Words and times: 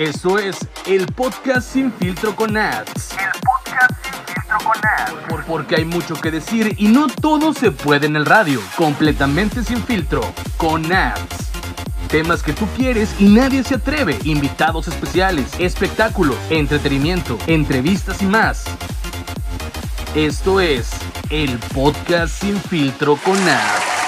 Eso 0.00 0.38
es 0.38 0.56
el 0.86 1.06
podcast 1.08 1.74
sin 1.74 1.92
filtro 1.92 2.34
con 2.34 2.56
ads. 2.56 3.10
El 3.12 3.30
podcast 3.42 3.92
sin 4.02 4.34
filtro 4.34 4.58
con 4.64 4.78
ads. 4.88 5.28
Por- 5.28 5.44
porque 5.44 5.76
hay 5.76 5.84
mucho 5.84 6.14
que 6.14 6.30
decir 6.30 6.74
y 6.78 6.88
no 6.88 7.06
todo 7.08 7.52
se 7.52 7.70
puede 7.70 8.06
en 8.06 8.16
el 8.16 8.24
radio. 8.24 8.62
Completamente 8.76 9.62
sin 9.62 9.82
filtro, 9.84 10.22
con 10.56 10.90
ads. 10.90 11.50
Temas 12.08 12.42
que 12.42 12.54
tú 12.54 12.66
quieres 12.78 13.10
y 13.18 13.24
nadie 13.28 13.62
se 13.62 13.74
atreve. 13.74 14.18
Invitados 14.24 14.88
especiales, 14.88 15.48
espectáculos, 15.58 16.36
entretenimiento, 16.48 17.36
entrevistas 17.46 18.22
y 18.22 18.24
más. 18.24 18.64
Esto 20.14 20.60
es 20.62 20.88
el 21.28 21.58
podcast 21.74 22.40
sin 22.40 22.58
filtro 22.58 23.16
con 23.16 23.36
ads. 23.36 23.99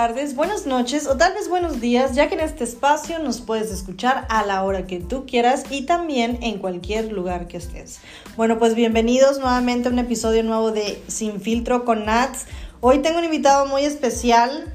Tardes, 0.00 0.34
buenas 0.34 0.64
noches 0.64 1.06
o 1.06 1.18
tal 1.18 1.34
vez 1.34 1.50
buenos 1.50 1.78
días, 1.78 2.14
ya 2.14 2.30
que 2.30 2.34
en 2.34 2.40
este 2.40 2.64
espacio 2.64 3.18
nos 3.18 3.42
puedes 3.42 3.70
escuchar 3.70 4.26
a 4.30 4.46
la 4.46 4.64
hora 4.64 4.86
que 4.86 4.98
tú 4.98 5.26
quieras 5.26 5.64
y 5.68 5.82
también 5.82 6.38
en 6.40 6.58
cualquier 6.58 7.12
lugar 7.12 7.48
que 7.48 7.58
estés. 7.58 8.00
Bueno, 8.34 8.58
pues 8.58 8.74
bienvenidos 8.74 9.40
nuevamente 9.40 9.90
a 9.90 9.92
un 9.92 9.98
episodio 9.98 10.42
nuevo 10.42 10.70
de 10.70 11.02
Sin 11.06 11.42
Filtro 11.42 11.84
con 11.84 12.06
Nats. 12.06 12.46
Hoy 12.80 13.00
tengo 13.00 13.18
un 13.18 13.26
invitado 13.26 13.66
muy 13.66 13.84
especial 13.84 14.72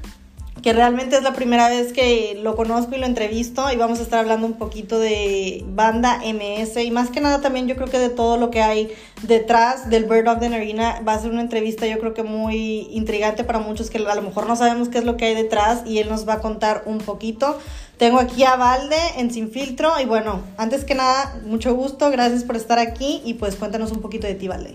que 0.66 0.72
realmente 0.72 1.14
es 1.14 1.22
la 1.22 1.32
primera 1.32 1.68
vez 1.68 1.92
que 1.92 2.40
lo 2.42 2.56
conozco 2.56 2.96
y 2.96 2.98
lo 2.98 3.06
entrevisto 3.06 3.70
y 3.72 3.76
vamos 3.76 4.00
a 4.00 4.02
estar 4.02 4.18
hablando 4.18 4.48
un 4.48 4.54
poquito 4.54 4.98
de 4.98 5.64
banda 5.64 6.22
MS 6.24 6.82
y 6.82 6.90
más 6.90 7.08
que 7.10 7.20
nada 7.20 7.40
también 7.40 7.68
yo 7.68 7.76
creo 7.76 7.86
que 7.86 8.00
de 8.00 8.08
todo 8.08 8.36
lo 8.36 8.50
que 8.50 8.62
hay 8.62 8.92
detrás 9.22 9.88
del 9.90 10.06
Bird 10.06 10.24
Dog 10.24 10.42
Arena 10.42 11.02
va 11.06 11.12
a 11.14 11.20
ser 11.20 11.30
una 11.30 11.42
entrevista 11.42 11.86
yo 11.86 12.00
creo 12.00 12.14
que 12.14 12.24
muy 12.24 12.88
intrigante 12.90 13.44
para 13.44 13.60
muchos 13.60 13.90
que 13.90 13.98
a 13.98 14.14
lo 14.16 14.22
mejor 14.22 14.48
no 14.48 14.56
sabemos 14.56 14.88
qué 14.88 14.98
es 14.98 15.04
lo 15.04 15.16
que 15.16 15.26
hay 15.26 15.36
detrás 15.36 15.84
y 15.86 16.00
él 16.00 16.08
nos 16.08 16.28
va 16.28 16.32
a 16.32 16.40
contar 16.40 16.82
un 16.86 16.98
poquito. 16.98 17.60
Tengo 17.96 18.18
aquí 18.18 18.42
a 18.42 18.56
Valde 18.56 18.98
en 19.18 19.30
Sin 19.30 19.52
Filtro 19.52 19.92
y 20.02 20.04
bueno, 20.04 20.40
antes 20.56 20.84
que 20.84 20.96
nada, 20.96 21.42
mucho 21.44 21.76
gusto, 21.76 22.10
gracias 22.10 22.42
por 22.42 22.56
estar 22.56 22.80
aquí 22.80 23.22
y 23.24 23.34
pues 23.34 23.54
cuéntanos 23.54 23.92
un 23.92 24.00
poquito 24.00 24.26
de 24.26 24.34
ti, 24.34 24.48
Valde. 24.48 24.74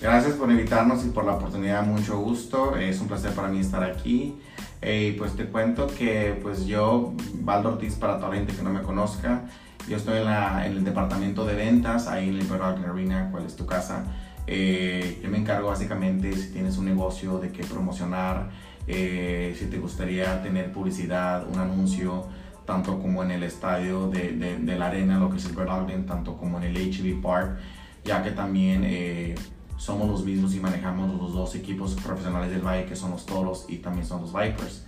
Gracias 0.00 0.32
por 0.32 0.50
invitarnos 0.50 1.04
y 1.04 1.10
por 1.10 1.26
la 1.26 1.34
oportunidad, 1.34 1.84
mucho 1.84 2.18
gusto. 2.18 2.74
Es 2.76 3.02
un 3.02 3.08
placer 3.08 3.32
para 3.32 3.48
mí 3.48 3.60
estar 3.60 3.84
aquí. 3.84 4.34
Eh, 4.82 5.12
y 5.14 5.18
pues 5.18 5.36
te 5.36 5.44
cuento 5.46 5.86
que 5.86 6.38
pues 6.42 6.66
yo, 6.66 7.12
Valdo 7.42 7.70
Ortiz, 7.70 7.94
para 7.96 8.16
toda 8.16 8.30
la 8.30 8.36
gente 8.36 8.54
que 8.54 8.62
no 8.62 8.70
me 8.70 8.82
conozca, 8.82 9.42
yo 9.88 9.96
estoy 9.96 10.18
en, 10.18 10.24
la- 10.24 10.66
en 10.66 10.72
el 10.72 10.84
departamento 10.84 11.44
de 11.44 11.54
ventas, 11.54 12.06
ahí 12.08 12.28
en 12.28 12.34
el 12.36 12.38
Liberal 12.40 12.82
Arena, 12.84 13.28
cuál 13.30 13.44
es 13.44 13.56
tu 13.56 13.66
casa. 13.66 14.04
Eh, 14.46 15.20
yo 15.22 15.28
me 15.30 15.38
encargo 15.38 15.68
básicamente 15.68 16.32
si 16.32 16.50
tienes 16.52 16.78
un 16.78 16.86
negocio 16.86 17.38
de 17.38 17.50
qué 17.50 17.62
promocionar, 17.64 18.50
eh, 18.86 19.54
si 19.58 19.66
te 19.66 19.78
gustaría 19.78 20.42
tener 20.42 20.72
publicidad, 20.72 21.46
un 21.46 21.58
anuncio, 21.58 22.26
tanto 22.66 22.98
como 23.00 23.22
en 23.22 23.32
el 23.32 23.42
estadio 23.42 24.08
de, 24.08 24.32
de- 24.32 24.58
de 24.58 24.76
la 24.78 24.86
arena, 24.86 25.18
lo 25.18 25.30
que 25.30 25.36
es 25.36 25.44
el 25.44 25.52
Bird 25.54 25.68
Ogden, 25.68 26.06
tanto 26.06 26.36
como 26.38 26.58
en 26.58 26.64
el 26.64 26.76
HB 26.76 27.20
Park, 27.20 27.58
ya 28.04 28.22
que 28.22 28.30
también 28.30 28.82
eh, 28.84 29.34
somos 29.80 30.10
los 30.10 30.24
mismos 30.24 30.54
y 30.54 30.60
manejamos 30.60 31.18
los 31.18 31.32
dos 31.32 31.54
equipos 31.54 31.94
profesionales 31.94 32.50
del 32.50 32.60
Valle, 32.60 32.84
que 32.84 32.94
son 32.94 33.12
los 33.12 33.24
Toros 33.24 33.64
y 33.66 33.78
también 33.78 34.06
son 34.06 34.20
los 34.20 34.30
Vipers. 34.30 34.84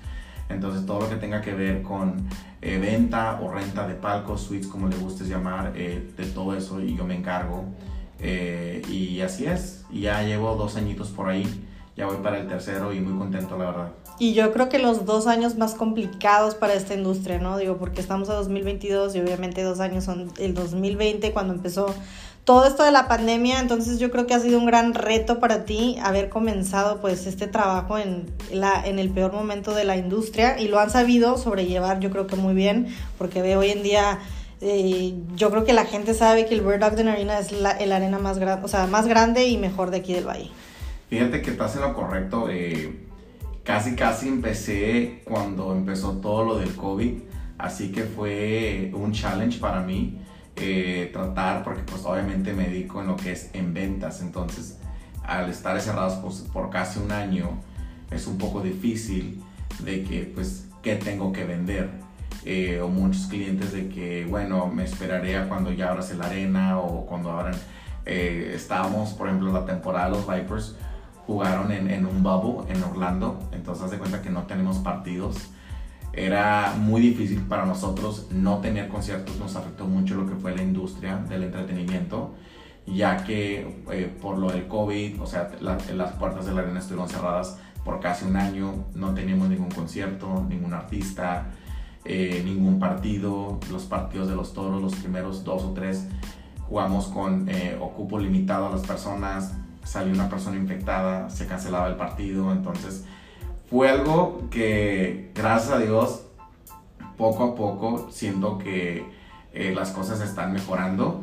Entonces 0.50 0.84
todo 0.84 1.00
lo 1.00 1.08
que 1.08 1.16
tenga 1.16 1.40
que 1.40 1.54
ver 1.54 1.82
con 1.82 2.28
eh, 2.60 2.76
venta 2.78 3.40
o 3.42 3.50
renta 3.50 3.88
de 3.88 3.94
palcos, 3.94 4.42
suites, 4.42 4.66
como 4.66 4.88
le 4.88 4.96
gustes 4.96 5.28
llamar, 5.28 5.72
eh, 5.76 6.12
de 6.14 6.26
todo 6.26 6.54
eso 6.54 6.78
y 6.82 6.94
yo 6.94 7.06
me 7.06 7.16
encargo. 7.16 7.64
Eh, 8.20 8.82
y 8.86 9.18
así 9.22 9.46
es, 9.46 9.86
y 9.90 10.02
ya 10.02 10.22
llevo 10.24 10.54
dos 10.56 10.76
añitos 10.76 11.08
por 11.08 11.30
ahí, 11.30 11.46
ya 11.96 12.06
voy 12.06 12.18
para 12.22 12.38
el 12.38 12.46
tercero 12.46 12.92
y 12.92 13.00
muy 13.00 13.18
contento 13.18 13.56
la 13.56 13.64
verdad. 13.64 13.92
Y 14.18 14.34
yo 14.34 14.52
creo 14.52 14.68
que 14.68 14.78
los 14.78 15.06
dos 15.06 15.26
años 15.26 15.56
más 15.56 15.74
complicados 15.74 16.54
para 16.54 16.74
esta 16.74 16.92
industria, 16.92 17.38
¿no? 17.38 17.56
Digo, 17.56 17.78
porque 17.78 18.02
estamos 18.02 18.28
a 18.28 18.34
2022 18.34 19.16
y 19.16 19.20
obviamente 19.20 19.62
dos 19.62 19.80
años 19.80 20.04
son 20.04 20.30
el 20.38 20.52
2020 20.52 21.32
cuando 21.32 21.54
empezó 21.54 21.92
todo 22.44 22.66
esto 22.66 22.82
de 22.82 22.90
la 22.90 23.06
pandemia, 23.08 23.60
entonces 23.60 23.98
yo 23.98 24.10
creo 24.10 24.26
que 24.26 24.34
ha 24.34 24.40
sido 24.40 24.58
un 24.58 24.66
gran 24.66 24.94
reto 24.94 25.38
para 25.38 25.64
ti 25.64 25.98
haber 26.02 26.28
comenzado 26.28 27.00
pues 27.00 27.26
este 27.26 27.46
trabajo 27.46 27.98
en, 27.98 28.26
la, 28.52 28.84
en 28.84 28.98
el 28.98 29.10
peor 29.10 29.32
momento 29.32 29.74
de 29.74 29.84
la 29.84 29.96
industria 29.96 30.58
y 30.58 30.68
lo 30.68 30.80
han 30.80 30.90
sabido 30.90 31.38
sobrellevar 31.38 32.00
yo 32.00 32.10
creo 32.10 32.26
que 32.26 32.36
muy 32.36 32.54
bien, 32.54 32.88
porque 33.18 33.56
hoy 33.56 33.70
en 33.70 33.82
día... 33.82 34.18
eh, 34.60 35.14
yo 35.34 35.50
creo 35.50 35.64
que 35.64 35.72
la 35.72 35.84
gente 35.84 36.14
sabe 36.14 36.46
que 36.46 36.54
el 36.54 36.60
Bird 36.60 36.84
Ogden 36.84 37.08
Arena 37.08 37.38
es 37.38 37.50
la, 37.50 37.72
el 37.72 37.90
arena 37.90 38.20
más 38.20 38.38
grande, 38.38 38.64
o 38.64 38.68
sea, 38.68 38.86
más 38.86 39.08
grande 39.08 39.46
y 39.46 39.58
mejor 39.58 39.90
de 39.90 39.98
aquí 39.98 40.12
del 40.12 40.24
valle. 40.24 40.50
Fíjate 41.10 41.42
que 41.42 41.50
estás 41.50 41.74
en 41.74 41.82
lo 41.82 41.94
correcto. 41.94 42.48
eh, 42.48 43.08
casi, 43.64 43.96
casi 43.96 44.28
empecé 44.28 45.22
cuando 45.24 45.72
empezó 45.72 46.12
todo 46.18 46.44
lo 46.44 46.58
del 46.58 46.74
COVID. 46.76 47.12
Así 47.58 47.90
que 47.92 48.02
fue 48.02 48.92
un 48.94 49.12
challenge 49.12 49.58
para 49.58 49.80
mí 49.80 50.18
eh, 50.56 51.10
tratar, 51.12 51.64
porque 51.64 51.82
pues 51.82 52.04
obviamente 52.04 52.52
me 52.52 52.68
dedico 52.68 53.00
en 53.00 53.08
lo 53.08 53.16
que 53.16 53.32
es 53.32 53.50
en 53.54 53.74
ventas. 53.74 54.20
Entonces, 54.20 54.78
al 55.24 55.50
estar 55.50 55.80
cerrados 55.80 56.14
por, 56.14 56.52
por 56.52 56.70
casi 56.70 56.98
un 56.98 57.12
año, 57.12 57.60
es 58.10 58.26
un 58.26 58.38
poco 58.38 58.60
difícil 58.60 59.42
de 59.84 60.04
que, 60.04 60.30
pues, 60.34 60.68
¿qué 60.82 60.96
tengo 60.96 61.32
que 61.32 61.44
vender? 61.44 61.90
Eh, 62.44 62.80
o 62.80 62.88
muchos 62.88 63.26
clientes 63.26 63.72
de 63.72 63.88
que, 63.88 64.26
bueno, 64.28 64.66
me 64.66 64.84
esperaré 64.84 65.36
a 65.36 65.48
cuando 65.48 65.72
ya 65.72 65.90
abras 65.90 66.12
la 66.16 66.26
arena 66.26 66.78
o 66.78 67.06
cuando 67.06 67.30
abran. 67.30 67.54
eh, 68.04 68.52
estábamos, 68.54 69.10
por 69.10 69.28
ejemplo, 69.28 69.52
la 69.52 69.64
temporada 69.64 70.08
los 70.08 70.26
Vipers, 70.26 70.76
jugaron 71.26 71.70
en, 71.70 71.90
en 71.90 72.04
un 72.04 72.22
bubble 72.22 72.72
en 72.72 72.82
Orlando, 72.82 73.48
entonces 73.52 73.84
haz 73.84 73.90
de 73.92 73.98
cuenta 73.98 74.22
que 74.22 74.30
no 74.30 74.42
tenemos 74.42 74.78
partidos. 74.78 75.36
Era 76.12 76.74
muy 76.78 77.00
difícil 77.00 77.40
para 77.42 77.64
nosotros 77.64 78.26
no 78.30 78.58
tener 78.58 78.88
conciertos, 78.88 79.38
nos 79.38 79.56
afectó 79.56 79.86
mucho 79.86 80.14
lo 80.14 80.26
que 80.26 80.34
fue 80.34 80.54
la 80.54 80.62
industria 80.62 81.16
del 81.16 81.44
entretenimiento, 81.44 82.34
ya 82.86 83.24
que 83.24 83.82
eh, 83.90 84.14
por 84.20 84.36
lo 84.38 84.50
del 84.50 84.66
COVID, 84.68 85.22
o 85.22 85.26
sea, 85.26 85.50
la- 85.60 85.78
las 85.94 86.12
puertas 86.12 86.44
de 86.46 86.52
la 86.52 86.60
arena 86.62 86.80
estuvieron 86.80 87.08
cerradas 87.08 87.58
por 87.84 88.00
casi 88.00 88.26
un 88.26 88.36
año, 88.36 88.84
no 88.94 89.14
teníamos 89.14 89.48
ningún 89.48 89.70
concierto, 89.70 90.44
ningún 90.48 90.74
artista, 90.74 91.46
eh, 92.04 92.42
ningún 92.44 92.78
partido, 92.78 93.58
los 93.70 93.84
partidos 93.84 94.28
de 94.28 94.34
los 94.36 94.52
toros, 94.52 94.82
los 94.82 94.94
primeros 94.96 95.44
dos 95.44 95.62
o 95.62 95.72
tres, 95.72 96.08
jugamos 96.68 97.06
con 97.08 97.48
eh, 97.48 97.76
ocupo 97.80 98.18
limitado 98.18 98.66
a 98.66 98.70
las 98.70 98.82
personas, 98.82 99.54
salió 99.84 100.12
una 100.12 100.28
persona 100.28 100.56
infectada, 100.58 101.30
se 101.30 101.46
cancelaba 101.46 101.88
el 101.88 101.96
partido, 101.96 102.52
entonces 102.52 103.04
fue 103.72 103.88
algo 103.88 104.50
que 104.50 105.30
gracias 105.34 105.72
a 105.72 105.78
Dios 105.78 106.26
poco 107.16 107.42
a 107.44 107.54
poco 107.54 108.08
siento 108.10 108.58
que 108.58 109.02
eh, 109.54 109.72
las 109.74 109.92
cosas 109.92 110.20
están 110.20 110.52
mejorando, 110.52 111.22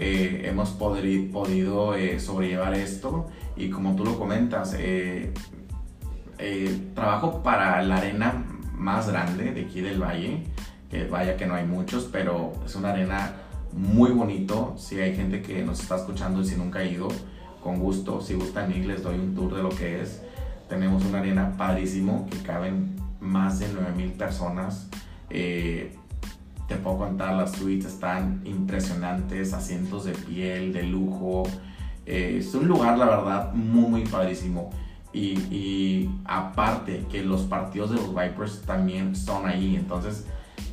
Eh, 0.00 0.46
hemos 0.48 0.70
podido 0.70 1.96
eh, 1.96 2.20
sobrellevar 2.20 2.74
esto 2.74 3.26
y 3.56 3.68
como 3.68 3.96
tú 3.96 4.04
lo 4.04 4.16
comentas, 4.16 4.76
trabajo 6.94 7.42
para 7.42 7.82
la 7.82 7.96
arena 7.96 8.44
más 8.76 9.10
grande 9.10 9.50
de 9.50 9.62
aquí 9.62 9.80
del 9.80 10.00
valle, 10.00 10.44
que 10.88 11.08
vaya 11.08 11.36
que 11.36 11.46
no 11.46 11.54
hay 11.56 11.66
muchos, 11.66 12.04
pero 12.12 12.52
es 12.64 12.76
una 12.76 12.90
arena 12.90 13.32
muy 13.72 14.12
bonito, 14.12 14.74
si 14.76 15.00
hay 15.00 15.16
gente 15.16 15.42
que 15.42 15.64
nos 15.64 15.80
está 15.80 15.96
escuchando 15.96 16.42
y 16.42 16.44
si 16.44 16.54
nunca 16.54 16.78
ha 16.78 16.84
ido, 16.84 17.08
con 17.60 17.80
gusto, 17.80 18.20
si 18.20 18.34
gustan 18.34 18.70
ir 18.70 18.86
les 18.86 19.02
doy 19.02 19.16
un 19.18 19.34
tour 19.34 19.52
de 19.56 19.62
lo 19.64 19.70
que 19.70 20.00
es. 20.02 20.22
Tenemos 20.68 21.04
una 21.04 21.18
arena 21.20 21.54
padrísimo 21.56 22.26
que 22.30 22.38
caben 22.38 22.96
más 23.20 23.58
de 23.58 23.68
9000 23.72 24.12
personas. 24.12 24.88
Eh, 25.30 25.94
te 26.66 26.76
puedo 26.76 26.98
contar, 26.98 27.34
las 27.34 27.52
suites 27.52 27.94
están 27.94 28.42
impresionantes, 28.44 29.54
asientos 29.54 30.04
de 30.04 30.12
piel, 30.12 30.72
de 30.72 30.82
lujo. 30.82 31.44
Eh, 32.04 32.36
es 32.40 32.54
un 32.54 32.68
lugar, 32.68 32.98
la 32.98 33.06
verdad, 33.06 33.54
muy, 33.54 33.88
muy 33.90 34.04
padrísimo. 34.04 34.70
Y, 35.12 36.10
aparte 36.26 37.06
que 37.10 37.22
los 37.24 37.42
partidos 37.42 37.90
de 37.90 37.96
los 37.96 38.14
Vipers 38.14 38.62
también 38.62 39.16
son 39.16 39.46
ahí. 39.48 39.74
Entonces, 39.76 40.26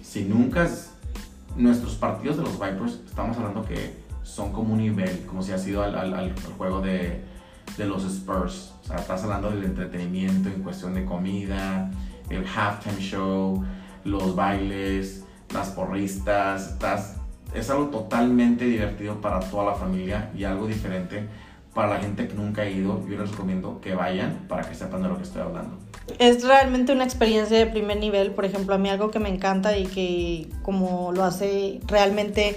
si 0.03 0.25
nunca 0.25 0.65
es- 0.65 0.91
nuestros 1.55 1.95
partidos 1.95 2.37
de 2.37 2.43
los 2.43 2.53
Vipers, 2.59 2.99
estamos 3.07 3.37
hablando 3.37 3.63
que 3.63 4.03
son 4.23 4.51
como 4.51 4.73
un 4.73 4.79
nivel, 4.81 5.25
como 5.25 5.41
si 5.41 5.53
ha 5.53 5.57
sido 5.57 5.81
al- 5.81 5.95
al 6.13 6.33
juego 6.57 6.81
de, 6.81 7.23
de 7.77 7.85
los 7.85 8.03
Spurs. 8.03 8.73
O 8.83 8.87
sea, 8.87 8.97
estás 8.97 9.23
hablando 9.23 9.49
del 9.49 9.63
entretenimiento 9.63 10.49
en 10.49 10.61
cuestión 10.61 10.93
de 10.93 11.05
comida, 11.05 11.91
el 12.29 12.45
halftime 12.45 12.99
show, 12.99 13.63
los 14.03 14.35
bailes, 14.35 15.23
las 15.53 15.69
porristas. 15.69 16.71
Estás, 16.71 17.17
es 17.53 17.69
algo 17.69 17.85
totalmente 17.85 18.65
divertido 18.65 19.19
para 19.21 19.39
toda 19.39 19.65
la 19.71 19.75
familia 19.75 20.31
y 20.35 20.43
algo 20.43 20.67
diferente 20.67 21.27
para 21.73 21.89
la 21.89 21.99
gente 21.99 22.27
que 22.27 22.33
nunca 22.33 22.61
ha 22.63 22.69
ido. 22.69 23.05
Yo 23.07 23.17
les 23.17 23.29
recomiendo 23.31 23.81
que 23.81 23.93
vayan 23.93 24.45
para 24.47 24.67
que 24.67 24.73
sepan 24.73 25.03
de 25.03 25.09
lo 25.09 25.17
que 25.17 25.23
estoy 25.23 25.41
hablando. 25.41 25.77
Es 26.19 26.43
realmente 26.43 26.93
una 26.93 27.03
experiencia 27.03 27.57
de 27.57 27.65
primer 27.65 27.97
nivel, 27.97 28.31
por 28.31 28.45
ejemplo, 28.45 28.75
a 28.75 28.77
mí 28.77 28.89
algo 28.89 29.11
que 29.11 29.19
me 29.19 29.29
encanta 29.29 29.77
y 29.77 29.85
que 29.85 30.47
como 30.61 31.11
lo 31.11 31.23
hace 31.23 31.81
realmente 31.87 32.55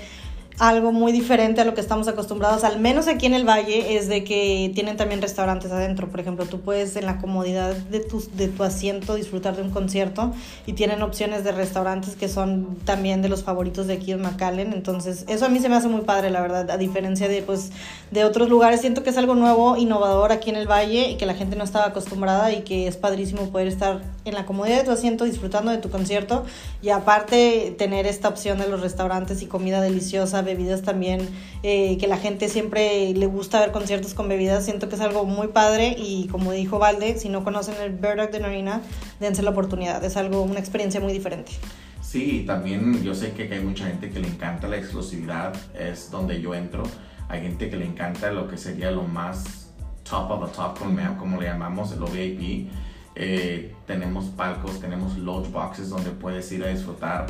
algo 0.59 0.91
muy 0.91 1.13
diferente 1.13 1.61
a 1.61 1.65
lo 1.65 1.75
que 1.75 1.81
estamos 1.81 2.09
acostumbrados, 2.09 2.65
al 2.65 2.81
menos 2.81 3.07
aquí 3.07 3.27
en 3.27 3.35
el 3.35 3.49
Valle, 3.49 3.97
es 3.97 4.09
de 4.09 4.25
que 4.25 4.73
tienen 4.75 4.97
también 4.97 5.23
restaurantes 5.23 5.71
adentro. 5.71 6.09
Por 6.09 6.21
ejemplo, 6.21 6.47
tú 6.47 6.61
puedes 6.61 6.97
en 6.97 7.07
la 7.07 7.19
comodidad 7.19 7.77
de 7.77 8.01
tu, 8.01 8.23
de 8.35 8.49
tu 8.49 8.65
asiento 8.65 9.15
disfrutar 9.15 9.57
de 9.57 9.63
un 9.63 9.71
concierto 9.71 10.33
y 10.67 10.73
tienen 10.73 11.03
opciones 11.03 11.45
de 11.45 11.53
restaurantes 11.53 12.17
que 12.17 12.29
son 12.29 12.77
también 12.85 13.23
de 13.23 13.29
los 13.29 13.45
favoritos 13.45 13.87
de 13.87 13.95
aquí 13.95 14.11
en 14.13 14.21
McAllen. 14.21 14.73
Entonces, 14.73 15.25
eso 15.29 15.47
a 15.47 15.49
mí 15.49 15.61
se 15.61 15.69
me 15.69 15.77
hace 15.77 15.89
muy 15.89 16.01
padre, 16.01 16.31
la 16.31 16.41
verdad, 16.41 16.71
a 16.71 16.77
diferencia 16.77 17.29
de, 17.29 17.43
pues, 17.43 17.71
de 18.11 18.25
otros 18.25 18.49
lugares. 18.49 18.81
Siento 18.81 19.05
que 19.05 19.11
es 19.11 19.19
algo 19.19 19.37
nuevo, 19.37 19.77
innovador 19.77 20.33
aquí 20.33 20.51
en 20.51 20.57
el 20.57 20.69
Valle 20.69 21.11
y 21.11 21.17
que 21.17 21.27
la 21.27 21.35
gente 21.35 21.55
no 21.55 21.63
estaba 21.63 21.87
acostumbrada 21.87 22.53
y 22.53 22.63
que 22.63 22.89
es 22.89 22.97
padrísimo 22.97 23.51
poder 23.51 23.69
estar 23.69 24.01
en 24.25 24.35
la 24.35 24.45
comodidad 24.45 24.79
de 24.79 24.85
tu 24.85 24.91
asiento 24.91 25.25
disfrutando 25.25 25.71
de 25.71 25.79
tu 25.79 25.89
concierto 25.89 26.45
y 26.83 26.91
aparte 26.91 27.75
tener 27.79 28.07
esta 28.07 28.29
opción 28.29 28.59
de 28.59 28.69
los 28.69 28.81
restaurantes 28.81 29.41
y 29.43 29.47
comida 29.47 29.81
deliciosa 29.81 30.43
bebidas 30.49 30.83
también, 30.83 31.29
eh, 31.63 31.97
que 31.99 32.07
la 32.07 32.17
gente 32.17 32.49
siempre 32.49 33.13
le 33.15 33.27
gusta 33.27 33.61
ver 33.61 33.71
conciertos 33.71 34.15
con 34.15 34.29
bebidas, 34.29 34.65
siento 34.65 34.89
que 34.89 34.95
es 34.95 35.01
algo 35.01 35.25
muy 35.25 35.49
padre 35.49 35.95
y 35.99 36.27
como 36.29 36.53
dijo 36.53 36.79
Valde, 36.79 37.19
si 37.19 37.29
no 37.29 37.45
conocen 37.45 37.75
el 37.83 37.93
Bird 37.93 38.31
de 38.31 38.45
Arena, 38.45 38.83
dense 39.21 39.43
la 39.43 39.51
oportunidad, 39.51 40.03
es 40.05 40.17
algo, 40.17 40.43
una 40.43 40.59
experiencia 40.59 41.01
muy 41.01 41.13
diferente. 41.13 41.53
Sí, 42.01 42.45
también 42.47 43.03
yo 43.03 43.15
sé 43.15 43.33
que 43.33 43.53
hay 43.53 43.61
mucha 43.61 43.87
gente 43.87 44.09
que 44.09 44.19
le 44.19 44.29
encanta 44.29 44.67
la 44.67 44.79
exclusividad, 44.79 45.55
es 45.79 46.11
donde 46.11 46.41
yo 46.41 46.55
entro. 46.55 46.85
Hay 47.29 47.43
gente 47.43 47.69
que 47.69 47.77
le 47.77 47.85
encanta 47.85 48.31
lo 48.31 48.49
que 48.49 48.57
sería 48.57 48.91
lo 48.91 49.03
más 49.03 49.69
top 50.09 50.31
of 50.31 50.51
the 50.51 50.57
top, 50.57 50.79
como, 51.19 51.39
le 51.39 51.47
llamamos, 51.47 51.95
lo 51.99 52.07
VIP. 52.07 52.71
Eh, 53.15 53.75
tenemos 53.87 54.27
palcos, 54.27 54.81
tenemos 54.81 55.19
lodge 55.19 55.51
boxes 55.51 55.91
donde 55.91 56.11
puedes 56.11 56.51
ir 56.53 56.65
a 56.65 56.69
disfrutar 56.69 57.27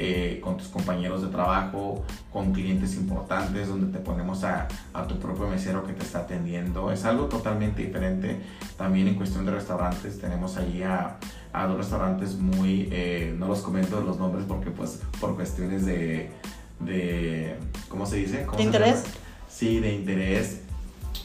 eh, 0.00 0.40
con 0.40 0.56
tus 0.56 0.68
compañeros 0.68 1.22
de 1.22 1.28
trabajo, 1.28 2.04
con 2.32 2.52
clientes 2.52 2.94
importantes, 2.94 3.66
donde 3.66 3.98
te 3.98 3.98
ponemos 3.98 4.44
a, 4.44 4.68
a, 4.94 5.08
tu 5.08 5.18
propio 5.18 5.48
mesero 5.48 5.84
que 5.84 5.92
te 5.92 6.04
está 6.04 6.20
atendiendo. 6.20 6.92
Es 6.92 7.04
algo 7.04 7.24
totalmente 7.24 7.82
diferente. 7.82 8.40
También 8.76 9.08
en 9.08 9.16
cuestión 9.16 9.44
de 9.44 9.50
restaurantes, 9.50 10.20
tenemos 10.20 10.56
allí 10.56 10.84
a, 10.84 11.18
a 11.52 11.66
dos 11.66 11.78
restaurantes 11.78 12.36
muy, 12.36 12.88
eh, 12.92 13.34
no 13.36 13.48
los 13.48 13.60
comento 13.60 14.00
los 14.00 14.18
nombres 14.18 14.44
porque 14.46 14.70
pues 14.70 15.00
por 15.20 15.34
cuestiones 15.34 15.84
de, 15.84 16.30
de 16.78 17.56
¿cómo 17.88 18.06
se 18.06 18.18
dice? 18.18 18.44
¿Cómo 18.46 18.58
¿De 18.58 18.62
interés? 18.62 19.02
Sí, 19.48 19.80
de 19.80 19.94
interés. 19.94 20.62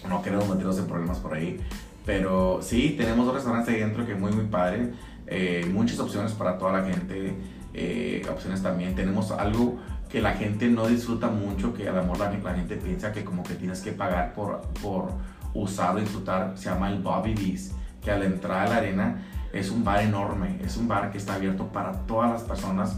No 0.09 0.23
queremos 0.23 0.49
meternos 0.49 0.79
en 0.79 0.87
problemas 0.87 1.19
por 1.19 1.35
ahí. 1.35 1.59
Pero 2.07 2.59
sí, 2.63 2.95
tenemos 2.97 3.27
dos 3.27 3.35
restaurantes 3.35 3.71
ahí 3.71 3.81
dentro 3.81 4.03
que 4.07 4.15
muy, 4.15 4.31
muy 4.31 4.45
padre. 4.45 4.93
Eh, 5.27 5.69
muchas 5.71 5.99
opciones 5.99 6.31
para 6.31 6.57
toda 6.57 6.81
la 6.81 6.91
gente. 6.91 7.35
Eh, 7.73 8.21
opciones 8.31 8.61
también. 8.61 8.95
Tenemos 8.95 9.31
algo 9.31 9.79
que 10.09 10.21
la 10.21 10.33
gente 10.33 10.67
no 10.69 10.87
disfruta 10.87 11.27
mucho, 11.27 11.73
que 11.73 11.89
a 11.89 11.91
lo 11.91 12.03
mejor 12.03 12.19
la, 12.19 12.53
gente 12.53 12.75
piensa 12.75 13.11
que 13.11 13.23
como 13.23 13.41
que 13.41 13.55
tienes 13.55 13.81
que 13.81 13.91
pagar 13.91 14.33
por, 14.33 14.61
por 14.81 15.11
usar 15.55 15.95
o 15.95 15.99
disfrutar, 15.99 16.53
se 16.55 16.69
llama 16.69 16.91
el 16.91 17.01
Bobby 17.01 17.33
Bees, 17.33 17.73
que 17.99 18.11
al 18.11 18.21
entrar 18.21 18.67
a 18.67 18.69
la 18.69 18.75
arena 18.77 19.23
es 19.51 19.71
un 19.71 19.83
bar 19.83 20.01
enorme, 20.01 20.59
es 20.63 20.77
un 20.77 20.87
bar 20.87 21.11
que 21.11 21.17
está 21.17 21.33
abierto 21.33 21.67
para 21.67 21.93
todas 22.05 22.31
las 22.31 22.43
personas, 22.43 22.95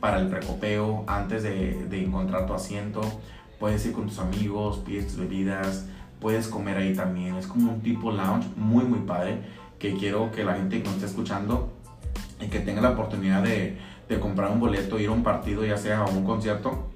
para 0.00 0.18
el 0.18 0.26
precopeo, 0.26 1.04
antes 1.06 1.44
de, 1.44 1.86
de 1.88 2.04
encontrar 2.04 2.46
tu 2.46 2.54
asiento, 2.54 3.00
puedes 3.60 3.86
ir 3.86 3.92
con 3.92 4.06
tus 4.06 4.18
amigos, 4.18 4.78
pides 4.84 5.06
tus 5.06 5.18
bebidas, 5.18 5.86
puedes 6.20 6.48
comer 6.48 6.78
ahí 6.78 6.94
también, 6.94 7.36
es 7.36 7.46
como 7.46 7.72
un 7.72 7.80
tipo 7.80 8.10
lounge 8.10 8.48
muy 8.56 8.84
muy 8.84 9.00
padre, 9.00 9.38
que 9.78 9.94
quiero 9.94 10.32
que 10.32 10.42
la 10.42 10.54
gente 10.54 10.78
que 10.78 10.84
nos 10.84 10.94
esté 10.94 11.06
escuchando 11.06 11.72
y 12.40 12.48
que 12.48 12.60
tenga 12.60 12.80
la 12.80 12.90
oportunidad 12.90 13.42
de 13.42 13.78
de 14.08 14.20
comprar 14.20 14.50
un 14.50 14.60
boleto, 14.60 14.98
ir 14.98 15.08
a 15.08 15.12
un 15.12 15.22
partido, 15.22 15.64
ya 15.64 15.76
sea 15.76 16.00
a 16.00 16.04
un 16.04 16.24
concierto, 16.24 16.90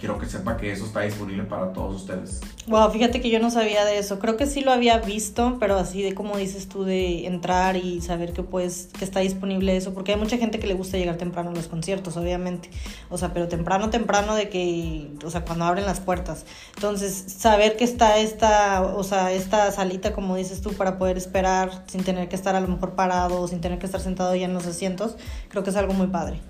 quiero 0.00 0.18
que 0.18 0.26
sepa 0.26 0.56
que 0.56 0.72
eso 0.72 0.86
está 0.86 1.02
disponible 1.02 1.44
para 1.44 1.74
todos 1.74 1.94
ustedes. 1.96 2.40
Wow, 2.66 2.90
fíjate 2.90 3.20
que 3.20 3.28
yo 3.28 3.38
no 3.38 3.50
sabía 3.50 3.84
de 3.84 3.98
eso. 3.98 4.18
Creo 4.18 4.38
que 4.38 4.46
sí 4.46 4.62
lo 4.62 4.72
había 4.72 4.98
visto, 4.98 5.58
pero 5.60 5.76
así 5.76 6.02
de 6.02 6.14
como 6.14 6.38
dices 6.38 6.68
tú 6.68 6.84
de 6.84 7.26
entrar 7.26 7.76
y 7.76 8.00
saber 8.00 8.32
que 8.32 8.42
pues 8.42 8.88
que 8.98 9.04
está 9.04 9.20
disponible 9.20 9.76
eso, 9.76 9.92
porque 9.92 10.12
hay 10.12 10.18
mucha 10.18 10.38
gente 10.38 10.58
que 10.58 10.66
le 10.66 10.74
gusta 10.74 10.96
llegar 10.96 11.16
temprano 11.16 11.50
a 11.50 11.52
los 11.52 11.68
conciertos, 11.68 12.16
obviamente. 12.16 12.70
O 13.10 13.18
sea, 13.18 13.34
pero 13.34 13.48
temprano 13.48 13.90
temprano 13.90 14.34
de 14.34 14.48
que, 14.48 15.10
o 15.24 15.30
sea, 15.30 15.44
cuando 15.44 15.66
abren 15.66 15.84
las 15.84 16.00
puertas. 16.00 16.46
Entonces, 16.76 17.12
saber 17.12 17.76
que 17.76 17.84
está 17.84 18.18
esta, 18.18 18.82
o 18.82 19.04
sea, 19.04 19.32
esta 19.32 19.70
salita 19.70 20.12
como 20.12 20.36
dices 20.36 20.62
tú 20.62 20.72
para 20.72 20.98
poder 20.98 21.18
esperar 21.18 21.84
sin 21.88 22.02
tener 22.04 22.28
que 22.28 22.36
estar 22.36 22.56
a 22.56 22.60
lo 22.60 22.68
mejor 22.68 22.94
parado, 22.94 23.46
sin 23.48 23.60
tener 23.60 23.78
que 23.78 23.86
estar 23.86 24.00
sentado 24.00 24.34
ya 24.34 24.46
en 24.46 24.54
los 24.54 24.66
asientos, 24.66 25.16
creo 25.50 25.62
que 25.62 25.70
es 25.70 25.76
algo 25.76 25.92
muy 25.92 26.06
padre. 26.06 26.40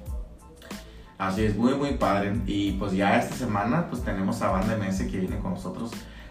Así 1.20 1.44
es, 1.44 1.54
muy, 1.54 1.74
muy 1.74 1.92
padre. 1.98 2.32
Y 2.46 2.72
pues 2.72 2.92
ya 2.92 3.18
esta 3.18 3.36
semana 3.36 3.90
pues 3.90 4.02
tenemos 4.02 4.40
a 4.40 4.52
Banda 4.52 4.78
MS 4.78 5.02
que 5.02 5.18
viene 5.18 5.38
con 5.38 5.50
nosotros. 5.50 5.90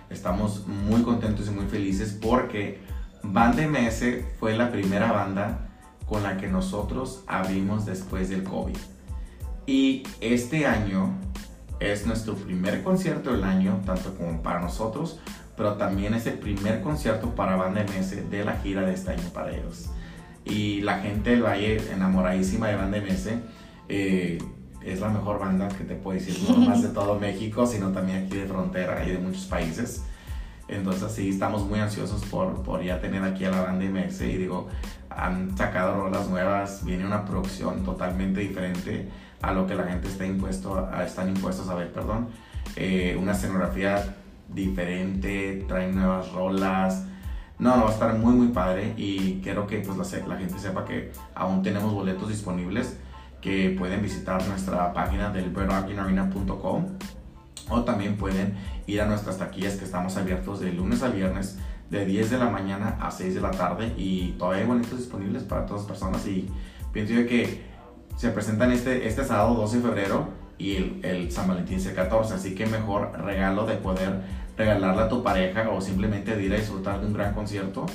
Estamos 0.09 0.65
muy 0.65 1.03
contentos 1.03 1.47
y 1.47 1.51
muy 1.51 1.67
felices 1.67 2.17
porque 2.19 2.79
Banda 3.21 3.67
MS 3.67 4.03
fue 4.39 4.57
la 4.57 4.71
primera 4.71 5.11
banda 5.11 5.69
con 6.07 6.23
la 6.23 6.37
que 6.37 6.47
nosotros 6.47 7.23
abrimos 7.27 7.85
después 7.85 8.29
del 8.29 8.43
COVID. 8.43 8.77
Y 9.67 10.07
este 10.21 10.65
año 10.65 11.13
es 11.79 12.07
nuestro 12.07 12.33
primer 12.33 12.81
concierto 12.81 13.31
del 13.31 13.43
año, 13.43 13.79
tanto 13.85 14.15
como 14.15 14.41
para 14.41 14.59
nosotros, 14.59 15.19
pero 15.55 15.75
también 15.75 16.15
es 16.15 16.25
el 16.25 16.39
primer 16.39 16.81
concierto 16.81 17.35
para 17.35 17.55
Banda 17.57 17.83
MS 17.83 18.31
de 18.31 18.43
la 18.43 18.53
gira 18.53 18.81
de 18.81 18.95
este 18.95 19.11
año 19.11 19.29
para 19.35 19.51
ellos. 19.51 19.91
Y 20.45 20.81
la 20.81 20.97
gente 20.97 21.29
del 21.29 21.43
Valle, 21.43 21.79
enamoradísima 21.93 22.69
de 22.69 22.75
Banda 22.75 22.97
MS, 22.97 23.33
eh, 23.87 24.39
es 24.93 24.99
la 24.99 25.09
mejor 25.09 25.39
banda 25.39 25.67
que 25.69 25.83
te 25.83 25.95
puedo 25.95 26.19
decir, 26.19 26.37
no 26.49 26.57
más 26.57 26.81
de 26.81 26.89
todo 26.89 27.19
México, 27.19 27.65
sino 27.65 27.91
también 27.91 28.25
aquí 28.25 28.37
de 28.37 28.45
frontera 28.45 29.03
y 29.05 29.11
de 29.11 29.17
muchos 29.17 29.45
países. 29.45 30.03
Entonces 30.67 31.11
sí, 31.11 31.29
estamos 31.29 31.65
muy 31.65 31.79
ansiosos 31.79 32.23
por, 32.25 32.61
por 32.61 32.83
ya 32.83 32.99
tener 33.01 33.23
aquí 33.23 33.45
a 33.45 33.51
la 33.51 33.61
banda 33.61 33.85
MS 33.85 34.21
y 34.21 34.37
digo, 34.37 34.67
han 35.09 35.57
sacado 35.57 35.95
rolas 35.95 36.29
nuevas, 36.29 36.85
viene 36.85 37.05
una 37.05 37.25
producción 37.25 37.83
totalmente 37.83 38.41
diferente 38.41 39.09
a 39.41 39.51
lo 39.51 39.65
que 39.65 39.75
la 39.75 39.83
gente 39.83 40.07
está 40.07 40.25
impuesto 40.25 40.87
a, 40.91 41.03
están 41.03 41.29
impuestos 41.29 41.69
a 41.69 41.75
ver, 41.75 41.91
perdón. 41.91 42.27
Eh, 42.75 43.17
una 43.19 43.31
escenografía 43.31 44.15
diferente, 44.47 45.65
traen 45.67 45.95
nuevas 45.95 46.31
rolas. 46.31 47.05
No, 47.57 47.71
va 47.71 47.89
a 47.89 47.91
estar 47.91 48.17
muy 48.17 48.33
muy 48.33 48.49
padre 48.49 48.93
y 48.95 49.41
quiero 49.41 49.65
que 49.67 49.79
pues 49.79 49.97
la, 49.97 50.27
la 50.27 50.37
gente 50.37 50.59
sepa 50.59 50.85
que 50.85 51.11
aún 51.33 51.63
tenemos 51.63 51.93
boletos 51.93 52.29
disponibles 52.29 52.97
que 53.41 53.75
pueden 53.77 54.01
visitar 54.01 54.45
nuestra 54.47 54.93
página 54.93 55.29
del 55.29 55.49
birdrockingarena.com 55.49 56.85
o 57.69 57.83
también 57.83 58.17
pueden 58.17 58.55
ir 58.87 59.01
a 59.01 59.05
nuestras 59.05 59.37
taquillas 59.37 59.75
que 59.75 59.85
estamos 59.85 60.17
abiertos 60.17 60.59
de 60.59 60.73
lunes 60.73 61.03
a 61.03 61.09
viernes 61.09 61.57
de 61.89 62.05
10 62.05 62.31
de 62.31 62.37
la 62.37 62.49
mañana 62.49 62.97
a 62.99 63.11
6 63.11 63.35
de 63.35 63.41
la 63.41 63.51
tarde 63.51 63.93
y 63.97 64.31
todavía 64.37 64.61
hay 64.61 64.67
boletos 64.67 64.97
disponibles 64.97 65.43
para 65.43 65.65
todas 65.65 65.83
las 65.83 65.91
personas 65.91 66.27
y 66.27 66.49
pienso 66.91 67.13
yo 67.13 67.27
que 67.27 67.63
se 68.15 68.29
presentan 68.29 68.71
este, 68.71 69.07
este 69.07 69.23
sábado 69.23 69.55
12 69.55 69.77
de 69.77 69.83
febrero 69.83 70.27
y 70.57 70.99
el, 71.03 71.31
San 71.31 71.47
Valentín 71.47 71.77
es 71.77 71.85
el 71.85 71.95
14, 71.95 72.33
así 72.33 72.53
que 72.53 72.65
mejor 72.65 73.17
regalo 73.17 73.65
de 73.65 73.75
poder 73.75 74.21
regalarle 74.57 75.03
a 75.03 75.09
tu 75.09 75.23
pareja 75.23 75.69
o 75.69 75.79
simplemente 75.79 76.35
de 76.35 76.43
ir 76.43 76.53
a 76.53 76.57
disfrutar 76.57 76.99
de 76.99 77.07
un 77.07 77.13
gran 77.13 77.33
concierto 77.33 77.85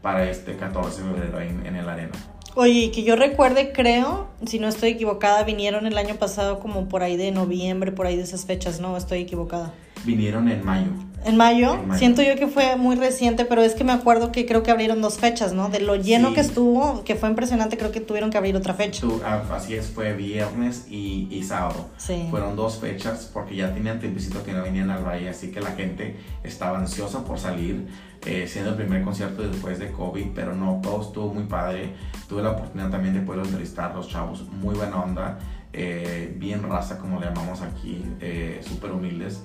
para 0.00 0.28
este 0.28 0.56
14 0.56 1.02
de 1.02 1.08
febrero 1.10 1.40
en 1.40 1.76
el 1.76 1.88
arena. 1.88 2.12
Oye, 2.56 2.92
que 2.92 3.02
yo 3.02 3.16
recuerde, 3.16 3.72
creo, 3.72 4.28
si 4.46 4.60
no 4.60 4.68
estoy 4.68 4.90
equivocada, 4.90 5.42
vinieron 5.42 5.86
el 5.86 5.98
año 5.98 6.14
pasado 6.14 6.60
como 6.60 6.88
por 6.88 7.02
ahí 7.02 7.16
de 7.16 7.32
noviembre, 7.32 7.90
por 7.90 8.06
ahí 8.06 8.16
de 8.16 8.22
esas 8.22 8.44
fechas, 8.46 8.78
¿no? 8.78 8.96
Estoy 8.96 9.22
equivocada. 9.22 9.74
Vinieron 10.04 10.48
en 10.48 10.64
mayo. 10.64 10.90
¿En 11.24 11.38
mayo? 11.38 11.78
Siento 11.96 12.22
yo 12.22 12.36
que 12.36 12.46
fue 12.46 12.76
muy 12.76 12.96
reciente, 12.96 13.46
pero 13.46 13.62
es 13.62 13.74
que 13.74 13.82
me 13.82 13.92
acuerdo 13.92 14.30
que 14.30 14.44
creo 14.44 14.62
que 14.62 14.70
abrieron 14.70 15.00
dos 15.00 15.16
fechas, 15.16 15.54
¿no? 15.54 15.70
De 15.70 15.80
lo 15.80 15.96
lleno 15.96 16.34
que 16.34 16.40
estuvo, 16.40 17.02
que 17.04 17.14
fue 17.14 17.30
impresionante, 17.30 17.78
creo 17.78 17.92
que 17.92 18.00
tuvieron 18.00 18.30
que 18.30 18.36
abrir 18.36 18.54
otra 18.56 18.74
fecha. 18.74 19.06
Ah, 19.24 19.42
así 19.52 19.74
es, 19.74 19.86
fue 19.86 20.12
viernes 20.12 20.86
y, 20.90 21.28
y 21.30 21.42
sábado. 21.42 21.86
Sí. 21.96 22.26
Fueron 22.30 22.56
dos 22.56 22.78
fechas 22.78 23.30
porque 23.32 23.56
ya 23.56 23.72
tenían 23.72 24.00
tiempecito 24.00 24.44
que 24.44 24.52
no 24.52 24.62
venían 24.62 24.90
al 24.90 25.02
valle, 25.02 25.30
así 25.30 25.50
que 25.50 25.62
la 25.62 25.70
gente 25.70 26.16
estaba 26.42 26.78
ansiosa 26.78 27.24
por 27.24 27.38
salir, 27.38 27.86
eh, 28.26 28.46
siendo 28.46 28.72
el 28.72 28.76
primer 28.76 29.02
concierto 29.02 29.48
después 29.48 29.78
de 29.78 29.92
COVID, 29.92 30.26
pero 30.34 30.54
no, 30.54 30.80
todo 30.82 31.00
estuvo 31.00 31.32
muy 31.32 31.44
padre. 31.44 31.94
Tuve 32.28 32.42
la 32.42 32.50
oportunidad 32.50 32.90
también 32.90 33.14
de 33.14 33.20
poder 33.20 33.46
entrevistar 33.46 33.92
a 33.92 33.94
los 33.94 34.10
chavos, 34.10 34.46
muy 34.50 34.74
buena 34.74 35.02
onda, 35.02 35.38
eh, 35.72 36.34
bien 36.38 36.62
raza, 36.62 36.98
como 36.98 37.18
le 37.18 37.26
llamamos 37.26 37.62
aquí, 37.62 38.04
eh, 38.20 38.60
súper 38.62 38.92
humildes. 38.92 39.42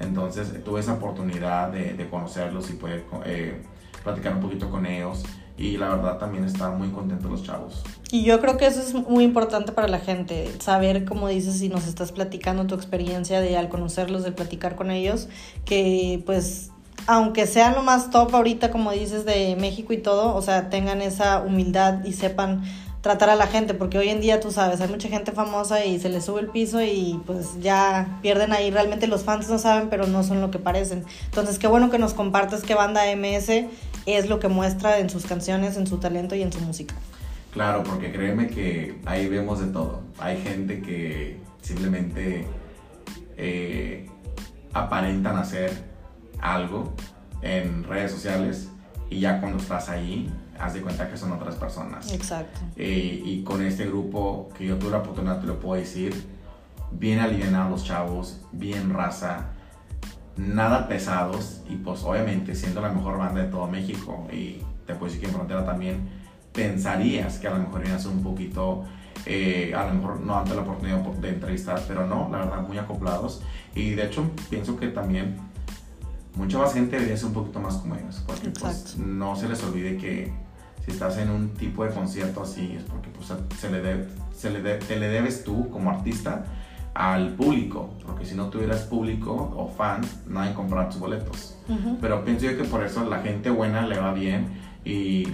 Entonces 0.00 0.64
tuve 0.64 0.80
esa 0.80 0.94
oportunidad 0.94 1.70
de, 1.70 2.08
conocerlos 2.10 2.70
y 2.70 2.72
poder 2.74 3.04
eh, 3.26 3.62
platicar 4.02 4.34
un 4.34 4.40
poquito 4.40 4.70
con 4.70 4.86
ellos 4.86 5.22
y 5.56 5.76
la 5.76 5.90
verdad 5.90 6.16
también 6.16 6.44
están 6.44 6.78
muy 6.78 6.88
contentos 6.88 7.30
los 7.30 7.42
chavos. 7.42 7.82
Y 8.10 8.24
yo 8.24 8.40
creo 8.40 8.56
que 8.56 8.66
eso 8.66 8.80
es 8.80 8.94
muy 8.94 9.24
importante 9.24 9.72
para 9.72 9.88
la 9.88 9.98
gente, 9.98 10.50
saber, 10.58 11.04
como 11.04 11.28
dices, 11.28 11.58
si 11.58 11.68
nos 11.68 11.86
estás 11.86 12.12
platicando 12.12 12.66
tu 12.66 12.74
experiencia 12.74 13.40
de 13.42 13.58
al 13.58 13.68
conocerlos, 13.68 14.24
de 14.24 14.32
platicar 14.32 14.74
con 14.74 14.90
ellos, 14.90 15.28
que 15.66 16.22
pues 16.24 16.70
aunque 17.06 17.46
sea 17.46 17.72
lo 17.72 17.82
más 17.82 18.10
top 18.10 18.34
ahorita, 18.34 18.70
como 18.70 18.90
dices, 18.92 19.24
de 19.24 19.56
México 19.56 19.92
y 19.92 19.98
todo, 19.98 20.34
o 20.34 20.42
sea, 20.42 20.70
tengan 20.70 21.02
esa 21.02 21.40
humildad 21.40 22.04
y 22.04 22.12
sepan 22.12 22.62
tratar 23.00 23.30
a 23.30 23.34
la 23.34 23.46
gente, 23.46 23.74
porque 23.74 23.98
hoy 23.98 24.08
en 24.08 24.20
día 24.20 24.40
tú 24.40 24.50
sabes, 24.50 24.80
hay 24.80 24.88
mucha 24.88 25.08
gente 25.08 25.32
famosa 25.32 25.84
y 25.84 25.98
se 25.98 26.08
les 26.08 26.24
sube 26.24 26.40
el 26.40 26.48
piso 26.48 26.82
y 26.82 27.20
pues 27.24 27.60
ya 27.60 28.18
pierden 28.20 28.52
ahí, 28.52 28.70
realmente 28.70 29.06
los 29.06 29.24
fans 29.24 29.48
no 29.48 29.58
saben, 29.58 29.88
pero 29.88 30.06
no 30.06 30.22
son 30.22 30.40
lo 30.40 30.50
que 30.50 30.58
parecen. 30.58 31.04
Entonces, 31.26 31.58
qué 31.58 31.66
bueno 31.66 31.90
que 31.90 31.98
nos 31.98 32.12
compartes 32.12 32.62
que 32.62 32.74
banda 32.74 33.02
MS 33.16 33.66
es 34.06 34.28
lo 34.28 34.38
que 34.38 34.48
muestra 34.48 34.98
en 34.98 35.08
sus 35.08 35.24
canciones, 35.24 35.76
en 35.76 35.86
su 35.86 35.98
talento 35.98 36.34
y 36.34 36.42
en 36.42 36.52
su 36.52 36.60
música. 36.60 36.94
Claro, 37.52 37.82
porque 37.82 38.12
créeme 38.12 38.48
que 38.48 39.00
ahí 39.06 39.28
vemos 39.28 39.60
de 39.60 39.66
todo. 39.68 40.02
Hay 40.18 40.40
gente 40.42 40.80
que 40.82 41.38
simplemente 41.62 42.46
eh, 43.36 44.08
aparentan 44.72 45.36
hacer 45.36 45.72
algo 46.40 46.92
en 47.42 47.84
redes 47.84 48.12
sociales 48.12 48.68
y 49.08 49.20
ya 49.20 49.40
cuando 49.40 49.58
estás 49.58 49.88
ahí, 49.88 50.30
haz 50.60 50.74
de 50.74 50.82
cuenta 50.82 51.08
que 51.08 51.16
son 51.16 51.32
otras 51.32 51.54
personas. 51.54 52.12
Exacto. 52.12 52.60
Eh, 52.76 53.22
y 53.24 53.42
con 53.42 53.64
este 53.64 53.86
grupo 53.86 54.50
que 54.56 54.66
yo 54.66 54.76
tuve 54.76 54.90
la 54.90 54.98
oportunidad, 54.98 55.40
te 55.40 55.46
lo 55.46 55.58
puedo 55.58 55.80
decir, 55.80 56.14
bien 56.92 57.18
alivianados 57.20 57.70
los 57.70 57.84
chavos, 57.84 58.40
bien 58.52 58.92
raza, 58.92 59.46
nada 60.36 60.88
pesados 60.88 61.62
y 61.68 61.76
pues 61.76 62.02
obviamente 62.02 62.54
siendo 62.54 62.80
la 62.80 62.90
mejor 62.90 63.18
banda 63.18 63.42
de 63.42 63.48
todo 63.48 63.66
México 63.66 64.26
y 64.32 64.62
te 64.86 64.94
puedo 64.94 65.06
decir 65.06 65.20
que 65.20 65.26
en 65.26 65.34
Frontera 65.34 65.64
también 65.64 66.08
pensarías 66.52 67.38
que 67.38 67.48
a 67.48 67.50
lo 67.50 67.58
mejor 67.58 67.86
iban 67.86 68.06
un 68.06 68.22
poquito, 68.22 68.84
eh, 69.26 69.72
a 69.76 69.86
lo 69.86 69.94
mejor 69.94 70.20
no 70.20 70.36
ante 70.36 70.54
la 70.54 70.62
oportunidad 70.62 70.98
de 70.98 71.28
entrevistar, 71.28 71.82
pero 71.86 72.06
no, 72.06 72.28
la 72.30 72.38
verdad 72.38 72.62
muy 72.66 72.78
acoplados 72.78 73.42
y 73.74 73.90
de 73.90 74.06
hecho 74.06 74.30
pienso 74.48 74.78
que 74.78 74.88
también 74.88 75.36
mucha 76.34 76.58
más 76.58 76.72
gente 76.72 76.96
debería 76.96 77.16
ser 77.16 77.26
un 77.26 77.34
poquito 77.34 77.60
más 77.60 77.76
como 77.76 77.94
ellos, 77.96 78.22
porque 78.26 78.50
pues, 78.50 78.96
no 78.96 79.36
se 79.36 79.48
les 79.48 79.62
olvide 79.62 79.96
que 79.96 80.32
si 80.90 80.94
estás 80.96 81.18
en 81.18 81.30
un 81.30 81.50
tipo 81.50 81.84
de 81.84 81.90
concierto 81.92 82.42
así 82.42 82.72
es 82.76 82.82
porque 82.84 83.08
pues, 83.10 83.32
se 83.58 83.70
le 83.70 83.80
debe, 83.80 84.08
se 84.34 84.50
le 84.50 84.60
de- 84.62 84.78
te 84.78 84.96
le 84.98 85.08
debes 85.08 85.44
tú 85.44 85.70
como 85.70 85.90
artista 85.90 86.44
al 86.94 87.34
público, 87.34 87.94
porque 88.04 88.24
si 88.26 88.34
no 88.34 88.48
tuvieras 88.50 88.82
público 88.82 89.32
o 89.56 89.68
fans, 89.68 90.08
nadie 90.26 90.52
comprará 90.54 90.88
tus 90.88 90.98
boletos. 90.98 91.56
Pero 92.00 92.24
pienso 92.24 92.46
yo 92.46 92.56
que 92.58 92.64
por 92.64 92.82
eso 92.84 93.04
la 93.08 93.20
gente 93.20 93.48
buena 93.50 93.86
le 93.86 93.98
va 93.98 94.12
bien 94.12 94.48
y, 94.84 94.90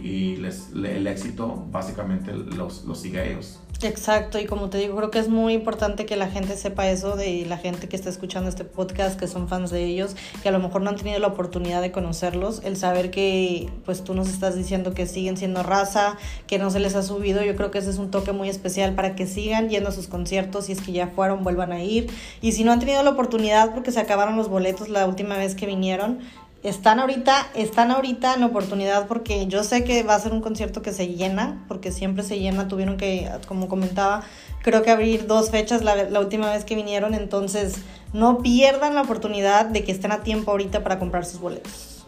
y 0.06 0.36
les, 0.36 0.70
le- 0.72 0.98
el 0.98 1.06
éxito 1.06 1.66
básicamente 1.70 2.32
los, 2.34 2.84
los 2.84 3.00
sigue 3.00 3.20
a 3.20 3.24
ellos. 3.24 3.60
Exacto, 3.82 4.38
y 4.38 4.46
como 4.46 4.70
te 4.70 4.78
digo, 4.78 4.96
creo 4.96 5.10
que 5.10 5.18
es 5.18 5.28
muy 5.28 5.52
importante 5.52 6.06
que 6.06 6.16
la 6.16 6.28
gente 6.28 6.56
sepa 6.56 6.88
eso 6.88 7.14
de 7.14 7.44
la 7.46 7.58
gente 7.58 7.88
que 7.88 7.96
está 7.96 8.08
escuchando 8.08 8.48
este 8.48 8.64
podcast, 8.64 9.20
que 9.20 9.26
son 9.26 9.48
fans 9.48 9.70
de 9.70 9.84
ellos, 9.84 10.16
que 10.42 10.48
a 10.48 10.52
lo 10.52 10.58
mejor 10.60 10.80
no 10.80 10.88
han 10.88 10.96
tenido 10.96 11.18
la 11.18 11.26
oportunidad 11.26 11.82
de 11.82 11.92
conocerlos, 11.92 12.62
el 12.64 12.78
saber 12.78 13.10
que 13.10 13.68
pues 13.84 14.02
tú 14.02 14.14
nos 14.14 14.30
estás 14.30 14.56
diciendo 14.56 14.94
que 14.94 15.06
siguen 15.06 15.36
siendo 15.36 15.62
raza, 15.62 16.16
que 16.46 16.58
no 16.58 16.70
se 16.70 16.80
les 16.80 16.94
ha 16.94 17.02
subido, 17.02 17.42
yo 17.42 17.54
creo 17.54 17.70
que 17.70 17.78
ese 17.78 17.90
es 17.90 17.98
un 17.98 18.10
toque 18.10 18.32
muy 18.32 18.48
especial 18.48 18.94
para 18.94 19.14
que 19.14 19.26
sigan 19.26 19.68
yendo 19.68 19.90
a 19.90 19.92
sus 19.92 20.08
conciertos, 20.08 20.66
si 20.66 20.72
es 20.72 20.80
que 20.80 20.92
ya 20.92 21.08
fueron, 21.08 21.44
vuelvan 21.44 21.72
a 21.72 21.82
ir, 21.82 22.08
y 22.40 22.52
si 22.52 22.64
no 22.64 22.72
han 22.72 22.80
tenido 22.80 23.02
la 23.02 23.10
oportunidad 23.10 23.74
porque 23.74 23.92
se 23.92 24.00
acabaron 24.00 24.36
los 24.36 24.48
boletos 24.48 24.88
la 24.88 25.04
última 25.06 25.36
vez 25.36 25.54
que 25.54 25.66
vinieron, 25.66 26.20
están 26.62 26.98
ahorita, 26.98 27.46
están 27.54 27.90
ahorita 27.90 28.34
en 28.34 28.42
oportunidad 28.42 29.06
porque 29.06 29.46
yo 29.46 29.62
sé 29.62 29.84
que 29.84 30.02
va 30.02 30.14
a 30.14 30.20
ser 30.20 30.32
un 30.32 30.40
concierto 30.40 30.82
que 30.82 30.92
se 30.92 31.08
llena, 31.08 31.64
porque 31.68 31.92
siempre 31.92 32.24
se 32.24 32.38
llena, 32.38 32.68
tuvieron 32.68 32.96
que, 32.96 33.30
como 33.46 33.68
comentaba, 33.68 34.22
creo 34.62 34.82
que 34.82 34.90
abrir 34.90 35.26
dos 35.26 35.50
fechas 35.50 35.82
la, 35.84 36.18
última 36.18 36.50
vez 36.50 36.64
que 36.64 36.74
vinieron, 36.74 37.14
entonces 37.14 37.76
no 38.12 38.38
pierdan 38.38 38.94
la 38.94 39.02
oportunidad 39.02 39.66
de 39.66 39.84
que 39.84 39.92
estén 39.92 40.12
a 40.12 40.22
tiempo 40.22 40.50
ahorita 40.50 40.82
para 40.82 40.98
comprar 40.98 41.24
sus 41.24 41.40
boletos. 41.40 42.04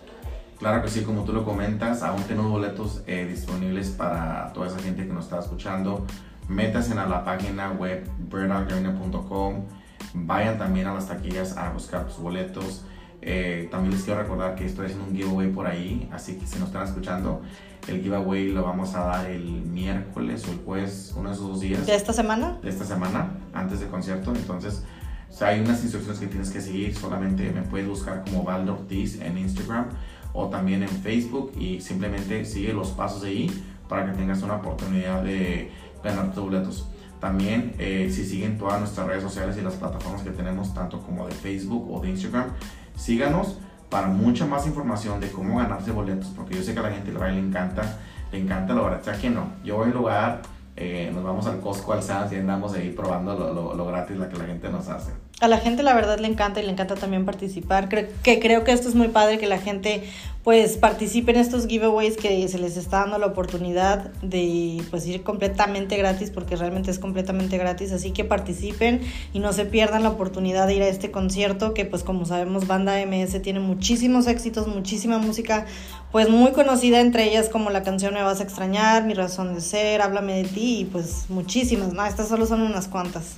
Claro 0.58 0.82
que 0.82 0.88
sí, 0.88 1.02
como 1.02 1.22
tú 1.22 1.32
lo 1.32 1.44
comentas, 1.44 2.02
aún 2.02 2.22
tenemos 2.24 2.50
boletos 2.50 3.02
eh, 3.06 3.26
disponibles 3.30 3.90
para 3.90 4.52
toda 4.52 4.66
esa 4.66 4.80
gente 4.80 5.06
que 5.06 5.12
nos 5.12 5.26
está 5.26 5.38
escuchando. 5.38 6.04
Métanse 6.48 6.98
a 6.98 7.06
la 7.06 7.24
página 7.24 7.70
web 7.70 8.10
birddogarena.com. 8.18 9.66
Vayan 10.14 10.58
también 10.58 10.88
a 10.88 10.94
las 10.94 11.06
taquillas 11.06 11.56
a 11.56 11.70
buscar 11.70 12.06
tus 12.06 12.18
boletos. 12.18 12.82
Eh, 13.20 13.68
también 13.70 13.94
les 13.94 14.04
quiero 14.04 14.20
recordar 14.22 14.54
que 14.54 14.64
estoy 14.64 14.86
haciendo 14.86 15.06
un 15.06 15.14
giveaway 15.14 15.50
por 15.50 15.66
ahí, 15.66 16.08
así 16.12 16.36
que 16.36 16.46
si 16.46 16.58
nos 16.58 16.68
están 16.68 16.86
escuchando, 16.86 17.42
el 17.88 18.02
giveaway 18.02 18.52
lo 18.52 18.62
vamos 18.62 18.94
a 18.94 19.00
dar 19.00 19.30
el 19.30 19.42
miércoles 19.42 20.46
o 20.46 20.52
el 20.52 20.58
jueves, 20.58 21.14
uno 21.16 21.30
de 21.30 21.34
esos 21.34 21.48
dos 21.48 21.60
días 21.60 21.86
¿De 21.86 21.94
esta 21.94 22.12
semana? 22.12 22.58
de 22.62 22.68
esta 22.68 22.84
semana, 22.84 23.30
antes 23.52 23.80
del 23.80 23.88
concierto. 23.88 24.32
Entonces, 24.34 24.84
o 25.30 25.32
sea, 25.32 25.48
hay 25.48 25.60
unas 25.60 25.82
instrucciones 25.82 26.20
que 26.20 26.26
tienes 26.26 26.50
que 26.50 26.60
seguir. 26.60 26.94
Solamente 26.94 27.50
me 27.50 27.62
puedes 27.62 27.88
buscar 27.88 28.24
como 28.24 28.44
Valdo 28.44 28.74
Ortiz 28.74 29.20
en 29.20 29.38
Instagram 29.38 29.86
o 30.32 30.48
también 30.48 30.82
en 30.82 30.88
Facebook 30.88 31.52
y 31.58 31.80
simplemente 31.80 32.44
sigue 32.44 32.72
los 32.72 32.90
pasos 32.90 33.24
ahí 33.24 33.50
para 33.88 34.06
que 34.06 34.12
tengas 34.12 34.42
una 34.42 34.56
oportunidad 34.56 35.22
de 35.22 35.70
ganar 36.02 36.32
tus 36.32 36.44
boletos. 36.44 36.88
También, 37.20 37.74
eh, 37.78 38.10
si 38.12 38.24
siguen 38.24 38.58
todas 38.58 38.78
nuestras 38.78 39.06
redes 39.06 39.22
sociales 39.22 39.56
y 39.58 39.62
las 39.62 39.74
plataformas 39.74 40.22
que 40.22 40.30
tenemos, 40.30 40.72
tanto 40.72 41.00
como 41.02 41.26
de 41.26 41.34
Facebook 41.34 41.90
o 41.92 42.00
de 42.00 42.10
Instagram, 42.10 42.50
síganos 42.98 43.56
para 43.88 44.08
mucha 44.08 44.44
más 44.44 44.66
información 44.66 45.20
de 45.20 45.30
cómo 45.32 45.58
ganarse 45.58 45.92
boletos, 45.92 46.28
porque 46.36 46.56
yo 46.56 46.62
sé 46.62 46.74
que 46.74 46.80
a 46.80 46.82
la 46.82 46.90
gente 46.90 47.10
le, 47.10 47.32
le 47.32 47.38
encanta, 47.38 47.98
le 48.30 48.38
encanta 48.38 48.74
lo 48.74 48.82
barato. 48.82 49.02
O 49.02 49.04
sea, 49.04 49.18
que 49.18 49.30
no, 49.30 49.52
yo 49.64 49.76
voy 49.76 49.86
a 49.86 49.88
un 49.88 49.94
lugar, 49.94 50.42
eh, 50.76 51.10
nos 51.14 51.24
vamos 51.24 51.46
al 51.46 51.60
Costco, 51.60 51.92
al 51.94 52.02
Sam's 52.02 52.32
y 52.32 52.36
andamos 52.36 52.74
ahí 52.74 52.90
probando 52.90 53.34
lo, 53.34 53.54
lo, 53.54 53.74
lo 53.74 53.86
gratis 53.86 54.16
la 54.16 54.28
que 54.28 54.36
la 54.36 54.44
gente 54.44 54.68
nos 54.68 54.88
hace. 54.88 55.12
A 55.40 55.46
la 55.46 55.58
gente 55.58 55.84
la 55.84 55.94
verdad 55.94 56.18
le 56.18 56.26
encanta 56.26 56.60
y 56.60 56.64
le 56.64 56.72
encanta 56.72 56.96
también 56.96 57.24
participar. 57.24 57.88
Creo 57.88 58.08
que 58.24 58.40
creo 58.40 58.64
que 58.64 58.72
esto 58.72 58.88
es 58.88 58.96
muy 58.96 59.06
padre 59.06 59.38
que 59.38 59.46
la 59.46 59.58
gente 59.58 60.02
pues 60.42 60.76
participe 60.76 61.30
en 61.30 61.36
estos 61.36 61.68
giveaways 61.68 62.16
que 62.16 62.48
se 62.48 62.58
les 62.58 62.76
está 62.76 63.00
dando 63.00 63.18
la 63.18 63.26
oportunidad 63.26 64.10
de 64.22 64.82
pues 64.90 65.06
ir 65.06 65.22
completamente 65.22 65.96
gratis 65.96 66.30
porque 66.30 66.56
realmente 66.56 66.90
es 66.90 66.98
completamente 66.98 67.56
gratis, 67.56 67.92
así 67.92 68.10
que 68.10 68.24
participen 68.24 69.00
y 69.32 69.38
no 69.38 69.52
se 69.52 69.64
pierdan 69.64 70.02
la 70.02 70.08
oportunidad 70.08 70.66
de 70.66 70.74
ir 70.74 70.82
a 70.82 70.88
este 70.88 71.12
concierto 71.12 71.72
que 71.72 71.84
pues 71.84 72.02
como 72.02 72.24
sabemos 72.24 72.66
Banda 72.66 72.96
MS 73.06 73.40
tiene 73.40 73.60
muchísimos 73.60 74.26
éxitos, 74.26 74.66
muchísima 74.66 75.18
música 75.18 75.66
pues 76.10 76.28
muy 76.28 76.50
conocida 76.50 76.98
entre 76.98 77.24
ellas 77.28 77.48
como 77.48 77.70
la 77.70 77.84
canción 77.84 78.14
Me 78.14 78.22
vas 78.22 78.40
a 78.40 78.42
extrañar, 78.42 79.04
Mi 79.04 79.14
razón 79.14 79.54
de 79.54 79.60
ser, 79.60 80.02
Háblame 80.02 80.42
de 80.42 80.48
ti 80.48 80.80
y 80.80 80.84
pues 80.86 81.26
muchísimas, 81.28 81.92
¿no? 81.92 82.04
Estas 82.04 82.26
solo 82.26 82.44
son 82.44 82.62
unas 82.62 82.88
cuantas. 82.88 83.36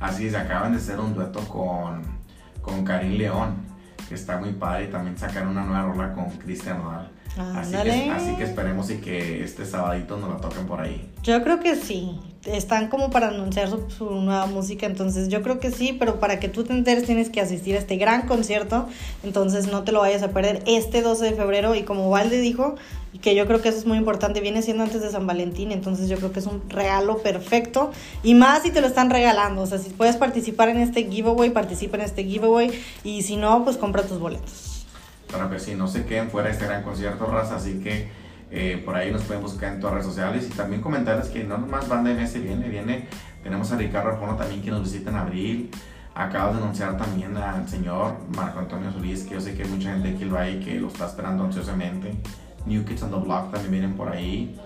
Así 0.00 0.26
es, 0.26 0.34
acaban 0.34 0.72
de 0.72 0.78
hacer 0.78 0.98
un 0.98 1.14
dueto 1.14 1.40
con, 1.40 2.02
con 2.62 2.84
Karim 2.84 3.18
León, 3.18 3.54
que 4.08 4.14
está 4.14 4.38
muy 4.38 4.52
padre, 4.52 4.84
y 4.84 4.88
también 4.88 5.16
sacaron 5.18 5.50
una 5.50 5.64
nueva 5.64 5.82
rola 5.82 6.14
con 6.14 6.30
Cristian 6.30 6.78
Nodal. 6.78 7.10
Así 7.38 7.72
que, 7.72 8.10
así 8.10 8.34
que 8.36 8.44
esperemos 8.44 8.90
y 8.90 8.96
que 8.96 9.44
este 9.44 9.64
sabadito 9.64 10.16
nos 10.16 10.30
la 10.30 10.36
toquen 10.38 10.66
por 10.66 10.80
ahí. 10.80 11.08
Yo 11.22 11.42
creo 11.42 11.60
que 11.60 11.76
sí. 11.76 12.18
Están 12.44 12.88
como 12.88 13.10
para 13.10 13.28
anunciar 13.28 13.68
su, 13.68 13.90
su 13.90 14.10
nueva 14.10 14.46
música, 14.46 14.86
entonces 14.86 15.28
yo 15.28 15.42
creo 15.42 15.60
que 15.60 15.70
sí, 15.70 15.94
pero 15.98 16.18
para 16.18 16.40
que 16.40 16.48
tú 16.48 16.64
te 16.64 16.72
enteres 16.72 17.04
tienes 17.04 17.28
que 17.28 17.42
asistir 17.42 17.76
a 17.76 17.78
este 17.78 17.96
gran 17.96 18.26
concierto, 18.26 18.88
entonces 19.22 19.70
no 19.70 19.84
te 19.84 19.92
lo 19.92 20.00
vayas 20.00 20.22
a 20.22 20.30
perder 20.30 20.62
este 20.66 21.02
12 21.02 21.26
de 21.26 21.32
febrero 21.32 21.74
y 21.74 21.82
como 21.82 22.08
Valde 22.08 22.40
dijo, 22.40 22.76
que 23.18 23.34
yo 23.34 23.46
creo 23.46 23.60
que 23.60 23.68
eso 23.68 23.78
es 23.78 23.86
muy 23.86 23.98
importante, 23.98 24.40
viene 24.40 24.62
siendo 24.62 24.84
antes 24.84 25.02
de 25.02 25.10
San 25.10 25.26
Valentín, 25.26 25.72
entonces 25.72 26.08
yo 26.08 26.16
creo 26.16 26.32
que 26.32 26.38
es 26.38 26.46
un 26.46 26.62
regalo 26.68 27.18
perfecto 27.18 27.90
y 28.22 28.34
más 28.34 28.62
si 28.62 28.70
te 28.70 28.80
lo 28.80 28.86
están 28.86 29.10
regalando, 29.10 29.62
o 29.62 29.66
sea, 29.66 29.78
si 29.78 29.90
puedes 29.90 30.16
participar 30.16 30.68
en 30.68 30.78
este 30.78 31.04
giveaway, 31.04 31.50
participa 31.50 31.96
en 31.96 32.04
este 32.04 32.24
giveaway 32.24 32.70
y 33.02 33.22
si 33.22 33.36
no, 33.36 33.64
pues 33.64 33.76
compra 33.76 34.02
tus 34.02 34.18
boletos. 34.18 34.86
Claro 35.28 35.50
que 35.50 35.58
sí, 35.58 35.74
no 35.74 35.88
se 35.88 36.04
queden 36.04 36.30
fuera 36.30 36.48
de 36.48 36.54
este 36.54 36.66
gran 36.66 36.82
concierto, 36.82 37.26
raza, 37.26 37.56
así 37.56 37.80
que 37.80 38.08
eh, 38.52 38.82
por 38.84 38.96
ahí 38.96 39.12
nos 39.12 39.22
pueden 39.22 39.42
buscar 39.42 39.72
en 39.74 39.80
todas 39.80 39.94
las 39.94 40.04
redes 40.04 40.14
sociales 40.14 40.48
y 40.50 40.56
también 40.56 40.80
comentarles 40.80 41.28
que 41.28 41.44
no 41.44 41.58
nomás 41.58 41.88
Banda 41.88 42.12
MS 42.12 42.42
viene, 42.42 42.68
viene, 42.68 43.08
tenemos 43.42 43.70
a 43.70 43.76
Ricardo 43.76 44.10
Arjona 44.10 44.36
también 44.36 44.60
que 44.62 44.70
nos 44.70 44.82
visita 44.82 45.10
en 45.10 45.16
abril, 45.16 45.70
acabo 46.14 46.54
de 46.54 46.58
anunciar 46.58 46.96
también 46.96 47.36
al 47.36 47.68
señor 47.68 48.16
Marco 48.34 48.58
Antonio 48.58 48.90
Solís, 48.92 49.22
que 49.22 49.34
yo 49.34 49.40
sé 49.40 49.54
que 49.54 49.62
hay 49.62 49.68
mucha 49.68 49.92
gente 49.92 50.16
que 50.16 50.24
lo 50.24 50.36
hay 50.36 50.58
que 50.58 50.80
lo 50.80 50.88
está 50.88 51.06
esperando 51.06 51.44
ansiosamente, 51.44 52.12
New 52.66 52.84
Kids 52.84 53.02
on 53.02 53.10
the 53.10 53.16
Block 53.16 53.50
también 53.50 53.70
vienen 53.70 53.94
por 53.94 54.08
ahí, 54.08 54.56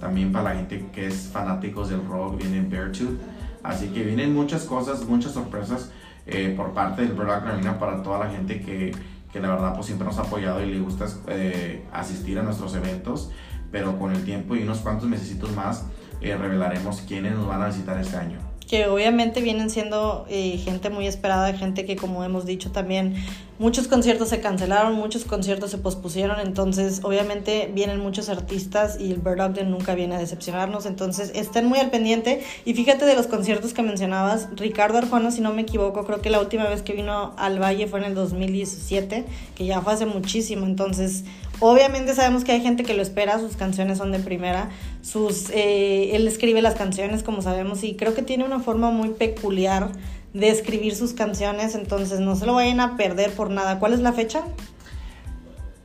también 0.00 0.32
para 0.32 0.50
la 0.50 0.56
gente 0.56 0.86
que 0.92 1.06
es 1.06 1.28
fanáticos 1.32 1.88
del 1.88 2.06
rock 2.06 2.38
viene 2.38 2.60
Beartooth, 2.62 3.18
así 3.62 3.88
que 3.88 4.02
vienen 4.02 4.34
muchas 4.34 4.64
cosas, 4.64 5.04
muchas 5.04 5.32
sorpresas 5.32 5.90
eh, 6.26 6.54
por 6.56 6.72
parte 6.72 7.02
del 7.02 7.12
Black 7.12 7.44
Granina 7.44 7.78
para 7.78 8.02
toda 8.02 8.18
la 8.18 8.30
gente 8.30 8.60
que 8.60 8.92
que 9.34 9.40
la 9.40 9.48
verdad 9.48 9.74
pues 9.74 9.86
siempre 9.86 10.06
nos 10.06 10.16
ha 10.18 10.22
apoyado 10.22 10.62
y 10.62 10.70
le 10.70 10.78
gusta 10.78 11.06
eh, 11.26 11.84
asistir 11.92 12.38
a 12.38 12.44
nuestros 12.44 12.72
eventos, 12.76 13.32
pero 13.72 13.98
con 13.98 14.12
el 14.12 14.24
tiempo 14.24 14.54
y 14.54 14.62
unos 14.62 14.78
cuantos 14.78 15.08
meses 15.08 15.36
más 15.56 15.86
eh, 16.20 16.36
revelaremos 16.36 17.00
quiénes 17.00 17.34
nos 17.34 17.48
van 17.48 17.60
a 17.62 17.66
visitar 17.66 17.98
este 17.98 18.16
año. 18.16 18.53
Que 18.68 18.86
obviamente 18.86 19.40
vienen 19.40 19.70
siendo 19.70 20.26
eh, 20.28 20.58
gente 20.58 20.90
muy 20.90 21.06
esperada, 21.06 21.52
gente 21.54 21.84
que 21.84 21.96
como 21.96 22.24
hemos 22.24 22.46
dicho 22.46 22.70
también 22.70 23.14
muchos 23.58 23.86
conciertos 23.86 24.30
se 24.30 24.40
cancelaron, 24.40 24.94
muchos 24.94 25.24
conciertos 25.24 25.70
se 25.70 25.78
pospusieron, 25.78 26.40
entonces 26.40 27.00
obviamente 27.04 27.70
vienen 27.72 28.00
muchos 28.00 28.28
artistas 28.28 28.98
y 29.00 29.12
el 29.12 29.18
Bird 29.18 29.40
Ogden 29.40 29.70
nunca 29.70 29.94
viene 29.94 30.16
a 30.16 30.18
decepcionarnos, 30.18 30.86
entonces 30.86 31.30
estén 31.34 31.66
muy 31.66 31.78
al 31.78 31.90
pendiente. 31.90 32.42
Y 32.64 32.74
fíjate 32.74 33.04
de 33.04 33.14
los 33.14 33.26
conciertos 33.26 33.72
que 33.72 33.82
mencionabas, 33.82 34.48
Ricardo 34.56 34.98
Arjona, 34.98 35.30
si 35.30 35.40
no 35.40 35.52
me 35.52 35.62
equivoco, 35.62 36.04
creo 36.04 36.20
que 36.20 36.30
la 36.30 36.40
última 36.40 36.64
vez 36.64 36.82
que 36.82 36.94
vino 36.94 37.34
al 37.36 37.62
Valle 37.62 37.86
fue 37.86 38.00
en 38.00 38.06
el 38.06 38.14
2017, 38.14 39.24
que 39.54 39.66
ya 39.66 39.80
fue 39.80 39.92
hace 39.92 40.06
muchísimo, 40.06 40.66
entonces 40.66 41.24
obviamente 41.60 42.14
sabemos 42.14 42.44
que 42.44 42.52
hay 42.52 42.60
gente 42.60 42.82
que 42.84 42.94
lo 42.94 43.02
espera, 43.02 43.38
sus 43.38 43.56
canciones 43.56 43.98
son 43.98 44.12
de 44.12 44.18
primera, 44.18 44.70
sus, 45.02 45.50
eh, 45.50 46.16
él 46.16 46.26
escribe 46.26 46.62
las 46.62 46.74
canciones 46.74 47.22
como 47.22 47.42
sabemos 47.42 47.84
y 47.84 47.96
creo 47.96 48.14
que 48.14 48.22
tiene 48.22 48.44
una 48.44 48.60
forma 48.60 48.90
muy 48.90 49.10
peculiar 49.10 49.90
de 50.32 50.48
escribir 50.48 50.96
sus 50.96 51.12
canciones, 51.12 51.74
entonces 51.74 52.20
no 52.20 52.34
se 52.36 52.46
lo 52.46 52.54
vayan 52.54 52.80
a 52.80 52.96
perder 52.96 53.30
por 53.32 53.50
nada. 53.50 53.78
¿Cuál 53.78 53.92
es 53.92 54.00
la 54.00 54.12
fecha? 54.12 54.42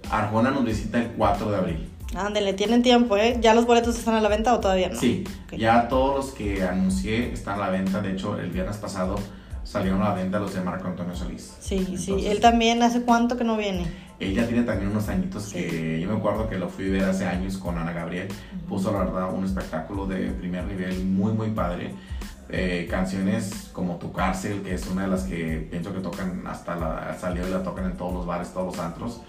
Arjona 0.10 0.52
nos 0.52 0.66
visita 0.66 1.00
el 1.00 1.12
4 1.12 1.52
de 1.52 1.58
abril. 1.58 1.90
Ándele, 2.16 2.54
tienen 2.54 2.82
tiempo, 2.82 3.18
¿eh? 3.18 3.38
¿Ya 3.40 3.54
los 3.54 3.68
boletos 3.68 3.98
están 3.98 4.16
a 4.16 4.22
la 4.22 4.30
venta 4.30 4.56
o 4.56 4.60
todavía 4.60 4.90
no? 4.90 5.00
Sí, 5.00 5.24
ya 5.56 5.88
todos 5.88 6.16
los 6.16 6.34
que 6.34 6.64
anuncié 6.64 7.32
están 7.32 7.56
a 7.56 7.66
la 7.66 7.70
venta. 7.70 8.02
De 8.02 8.14
hecho, 8.14 8.40
el 8.40 8.50
viernes 8.50 8.78
pasado 8.78 9.16
salieron 9.64 10.02
a 10.02 10.10
la 10.10 10.16
venta 10.16 10.40
los 10.40 10.56
de 10.56 10.62
Marco 10.62 10.88
Antonio 10.88 11.16
Solís. 11.16 11.54
Sí, 11.60 11.98
sí. 11.98 12.26
Él 12.26 12.40
también, 12.40 12.82
¿hace 12.82 13.04
cuánto 13.04 13.38
que 13.38 13.44
no 13.44 13.58
viene? 13.58 13.86
Él 14.20 14.34
ya 14.36 14.46
tiene 14.48 14.64
también 14.64 14.92
unos 14.92 15.08
añitos 15.08 15.54
que 15.54 16.00
yo 16.02 16.10
me 16.10 16.18
acuerdo 16.18 16.50
que 16.50 16.58
lo 16.58 16.68
fui 16.68 16.90
a 16.90 16.92
ver 16.92 17.04
hace 17.06 17.26
años 17.26 17.58
con 17.58 17.78
Ana 17.78 17.94
Gabriel. 17.94 18.28
Puso 18.68 18.92
la 18.92 19.00
verdad 19.00 19.34
un 19.34 19.46
espectáculo 19.46 20.06
de 20.08 20.28
primer 20.32 20.66
nivel 20.66 21.06
muy 21.06 21.32
muy 21.32 21.52
padre. 21.52 21.94
Eh, 22.52 22.88
canciones 22.90 23.70
como 23.74 23.98
Tu 23.98 24.12
cárcel, 24.12 24.62
que 24.64 24.74
es 24.74 24.88
una 24.88 25.04
de 25.04 25.08
las 25.08 25.24
que 25.24 25.68
pienso 25.70 25.94
que 25.94 26.00
tocan 26.00 26.44
hasta 26.48 26.76
la 26.76 27.16
salió 27.20 27.48
y 27.48 27.52
la 27.52 27.62
tocan 27.64 27.86
en 27.86 27.96
todos 27.96 28.12
los 28.14 28.26
bares, 28.26 28.52
todos 28.52 28.76
los 28.76 28.84
antros. 28.84 29.22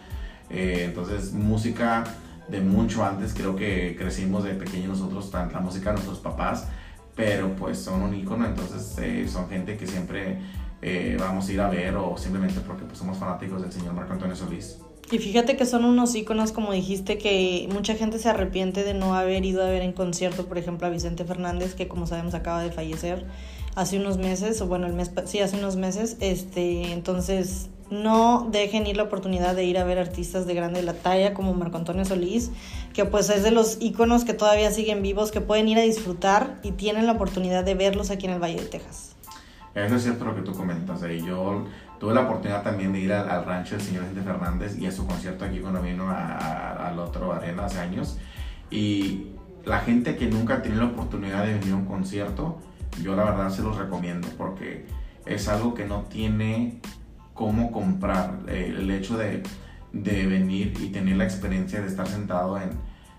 Eh, 0.49 0.85
entonces 0.87 1.33
música 1.35 2.03
de 2.49 2.61
mucho 2.61 3.05
antes, 3.05 3.33
creo 3.35 3.55
que 3.55 3.95
crecimos 3.97 4.43
de 4.43 4.55
pequeños 4.55 4.99
nosotros, 4.99 5.31
tan- 5.31 5.53
la 5.53 5.61
música 5.61 5.91
de 5.91 5.97
nuestros 5.97 6.19
papás, 6.19 6.67
pero 7.15 7.55
pues 7.55 7.79
son 7.79 8.03
un 8.03 8.15
ícono, 8.15 8.47
entonces 8.47 8.97
eh, 8.99 9.29
son 9.29 9.49
gente 9.49 9.77
que 9.77 9.87
siempre 9.87 10.39
eh, 10.83 11.17
vamos 11.19 11.49
a 11.49 11.53
ir 11.53 11.61
a 11.61 11.69
ver 11.69 11.95
o 11.97 12.17
simplemente 12.17 12.61
porque 12.61 12.85
pues, 12.85 12.99
somos 12.99 13.19
fanáticos 13.19 13.63
del 13.63 13.73
señor 13.73 13.95
Marco 13.95 14.13
Antonio 14.13 14.37
Solís. 14.37 14.79
Y 15.11 15.19
fíjate 15.19 15.57
que 15.57 15.67
son 15.67 15.85
unos 15.85 16.15
íconos, 16.15 16.53
como 16.53 16.73
dijiste, 16.73 17.19
que 17.19 17.69
mucha 17.73 17.95
gente 17.95 18.21
se 18.21 18.29
arrepiente 18.29 18.85
de 18.85 18.95
no 18.95 19.17
haber 19.17 19.45
ido 19.45 19.63
a 19.65 19.69
ver 19.69 19.83
en 19.83 19.93
concierto, 19.93 20.47
por 20.47 20.57
ejemplo, 20.57 20.87
a 20.87 20.91
Vicente 20.91 21.25
Fernández, 21.25 21.75
que 21.75 21.89
como 21.89 22.07
sabemos 22.07 22.35
acaba 22.35 22.63
de 22.63 22.71
fallecer 22.71 23.27
hace 23.75 23.99
unos 23.99 24.19
meses, 24.19 24.61
o 24.61 24.67
bueno, 24.69 24.87
el 24.87 24.93
mes, 24.93 25.11
sí, 25.25 25.41
hace 25.41 25.57
unos 25.57 25.75
meses, 25.75 26.17
este, 26.21 26.93
entonces 26.93 27.71
no 27.91 28.49
dejen 28.53 28.87
ir 28.87 28.97
la 28.97 29.03
oportunidad 29.03 29.57
de 29.57 29.65
ir 29.65 29.79
a 29.79 29.85
ver 29.85 29.99
artistas 29.99 30.47
de 30.47 30.55
grande 30.55 30.83
la 30.83 30.95
talla 30.95 31.35
como 31.35 31.55
Marco 31.55 31.77
Antonio 31.77 32.05
Solís, 32.05 32.51
que 32.95 33.05
pues 33.05 33.31
es 33.31 33.43
de 33.43 33.51
los 33.51 33.79
íconos 33.81 34.25
que 34.25 34.33
todavía 34.33 34.71
siguen 34.71 35.03
vivos, 35.03 35.33
que 35.33 35.41
pueden 35.41 35.67
ir 35.67 35.79
a 35.79 35.83
disfrutar 35.83 36.61
y 36.63 36.73
tienen 36.73 37.07
la 37.07 37.13
oportunidad 37.13 37.65
de 37.65 37.75
verlos 37.75 38.11
aquí 38.11 38.27
en 38.27 38.33
el 38.33 38.41
Valle 38.41 38.61
de 38.61 38.67
Texas. 38.67 39.10
Eso 39.75 39.97
es 39.97 40.03
cierto 40.03 40.25
lo 40.25 40.35
que 40.35 40.43
tú 40.43 40.53
comentas. 40.53 41.01
Yo 41.25 41.65
tuve 41.99 42.15
la 42.15 42.23
oportunidad 42.23 42.63
también 42.63 42.93
de 42.93 43.01
ir 43.01 43.13
al, 43.13 43.45
rancho 43.45 43.77
del 43.77 43.85
señor 43.85 44.03
Vicente 44.03 44.23
Fernández 44.23 44.79
y 44.79 44.87
a 44.87 44.93
su 44.93 45.07
concierto 45.07 45.45
aquí 45.45 45.61
cuando 45.61 45.81
vino 45.81 46.09
a- 46.11 46.89
al 46.89 46.99
otro 46.99 47.33
arena 47.33 47.67
hace 47.67 47.79
años. 47.79 48.19
Y 48.71 49.29
la 49.65 49.81
gente 49.81 50.17
que 50.17 50.27
nunca 50.27 50.63
tenido 50.63 50.83
la 50.83 50.89
oportunidad 50.89 51.45
de 51.45 51.55
venir 51.55 51.73
a 51.73 51.77
un 51.77 51.87
concierto, 51.87 52.59
yo 53.03 53.15
la 53.15 53.25
verdad 53.25 53.51
se 53.51 53.63
los 53.63 53.77
recomiendo 53.77 54.29
porque 54.37 54.87
es 55.27 55.49
algo 55.49 55.75
que 55.75 55.87
no 55.87 56.03
tiene 56.03 56.81
cómo 57.35 57.71
comprar. 57.73 58.41
Eh, 58.49 58.75
el 58.77 58.91
hecho 58.91 59.17
de, 59.17 59.43
venir 59.93 60.75
y 60.81 60.89
tener 60.89 61.17
la 61.17 61.25
experiencia 61.25 61.81
de 61.81 61.89
estar 61.89 62.07
sentado 62.07 62.59
en, 62.61 62.71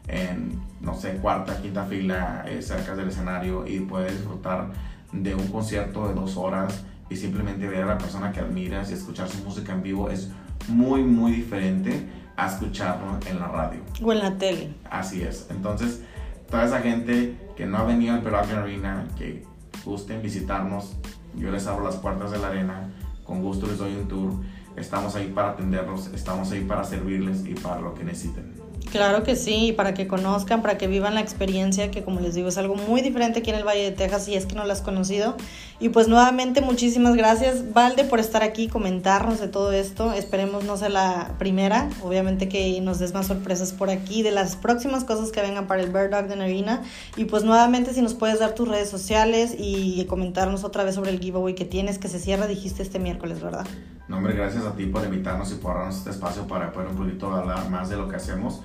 en 0.07 0.61
no 0.79 0.95
sé, 0.95 1.17
cuarta, 1.17 1.61
quinta 1.61 1.85
fila, 1.85 2.45
eh, 2.47 2.61
cerca 2.61 2.95
del 2.95 3.09
escenario 3.09 3.67
y 3.67 3.79
poder 3.81 4.11
disfrutar 4.11 4.71
de 5.11 5.35
un 5.35 5.47
concierto 5.47 6.07
de 6.07 6.13
dos 6.13 6.37
horas 6.37 6.83
y 7.09 7.15
simplemente 7.15 7.67
ver 7.67 7.83
a 7.83 7.87
la 7.87 7.97
persona 7.97 8.31
que 8.31 8.39
admiras 8.39 8.89
y 8.89 8.93
escuchar 8.93 9.27
su 9.27 9.43
música 9.43 9.73
en 9.73 9.83
vivo 9.83 10.09
es 10.09 10.29
muy, 10.67 11.03
muy 11.03 11.33
diferente 11.33 12.07
a 12.37 12.47
escucharlo 12.47 13.19
en 13.29 13.39
la 13.39 13.47
radio. 13.47 13.81
O 14.01 14.11
en 14.13 14.19
la 14.19 14.37
tele. 14.37 14.73
Así 14.89 15.21
es. 15.21 15.47
Entonces, 15.49 16.01
toda 16.49 16.65
esa 16.65 16.79
gente 16.79 17.37
que 17.55 17.65
no 17.65 17.77
ha 17.77 17.83
venido 17.83 18.13
al 18.13 18.21
Peruvian 18.21 18.59
Arena, 18.59 19.07
que 19.17 19.43
gusten 19.83 20.21
visitarnos, 20.21 20.95
yo 21.35 21.51
les 21.51 21.67
abro 21.67 21.83
las 21.83 21.97
puertas 21.97 22.31
de 22.31 22.39
la 22.39 22.47
arena, 22.47 22.89
con 23.25 23.41
gusto 23.41 23.67
les 23.67 23.77
doy 23.77 23.95
un 23.95 24.07
tour. 24.07 24.33
Estamos 24.75 25.15
ahí 25.15 25.27
para 25.27 25.51
atenderlos, 25.51 26.07
estamos 26.13 26.51
ahí 26.51 26.61
para 26.61 26.83
servirles 26.83 27.45
y 27.45 27.53
para 27.55 27.81
lo 27.81 27.93
que 27.93 28.03
necesiten. 28.03 28.60
Claro 28.91 29.23
que 29.23 29.37
sí, 29.37 29.73
para 29.75 29.93
que 29.93 30.05
conozcan, 30.05 30.61
para 30.61 30.77
que 30.77 30.87
vivan 30.87 31.15
la 31.15 31.21
experiencia, 31.21 31.89
que 31.91 32.03
como 32.03 32.19
les 32.19 32.35
digo 32.35 32.49
es 32.49 32.57
algo 32.57 32.75
muy 32.75 33.01
diferente 33.01 33.39
aquí 33.39 33.49
en 33.49 33.55
el 33.55 33.63
Valle 33.63 33.83
de 33.83 33.91
Texas 33.91 34.25
si 34.25 34.35
es 34.35 34.45
que 34.45 34.53
no 34.53 34.65
la 34.65 34.73
has 34.73 34.81
conocido. 34.81 35.37
Y 35.79 35.89
pues 35.89 36.09
nuevamente 36.09 36.59
muchísimas 36.59 37.15
gracias 37.15 37.73
Valde 37.73 38.03
por 38.03 38.19
estar 38.19 38.43
aquí, 38.43 38.67
comentarnos 38.67 39.39
de 39.39 39.47
todo 39.47 39.71
esto. 39.71 40.11
Esperemos 40.11 40.65
no 40.65 40.75
sea 40.75 40.89
la 40.89 41.31
primera, 41.39 41.89
obviamente 42.03 42.49
que 42.49 42.81
nos 42.81 42.99
des 42.99 43.13
más 43.13 43.27
sorpresas 43.27 43.71
por 43.71 43.89
aquí 43.89 44.23
de 44.23 44.31
las 44.31 44.57
próximas 44.57 45.05
cosas 45.05 45.31
que 45.31 45.41
vengan 45.41 45.67
para 45.67 45.81
el 45.81 45.89
Bird 45.89 46.11
Dog 46.11 46.27
de 46.27 46.33
Arena. 46.33 46.81
Y 47.15 47.25
pues 47.25 47.45
nuevamente 47.45 47.93
si 47.93 48.01
nos 48.01 48.13
puedes 48.13 48.39
dar 48.39 48.55
tus 48.55 48.67
redes 48.67 48.89
sociales 48.89 49.55
y 49.57 50.03
comentarnos 50.05 50.65
otra 50.65 50.83
vez 50.83 50.95
sobre 50.95 51.11
el 51.11 51.19
giveaway 51.21 51.55
que 51.55 51.65
tienes, 51.65 51.97
que 51.97 52.09
se 52.09 52.19
cierra, 52.19 52.45
dijiste 52.45 52.83
este 52.83 52.99
miércoles, 52.99 53.41
¿verdad? 53.41 53.65
No, 54.11 54.17
hombre, 54.17 54.33
gracias 54.33 54.65
a 54.65 54.75
ti 54.75 54.87
por 54.87 55.05
invitarnos 55.05 55.53
y 55.53 55.55
por 55.55 55.75
darnos 55.75 55.95
este 55.95 56.09
espacio 56.09 56.45
para 56.45 56.73
poder 56.73 56.89
un 56.89 56.97
poquito 56.97 57.33
hablar 57.33 57.69
más 57.69 57.89
de 57.89 57.95
lo 57.95 58.09
que 58.09 58.17
hacemos. 58.17 58.61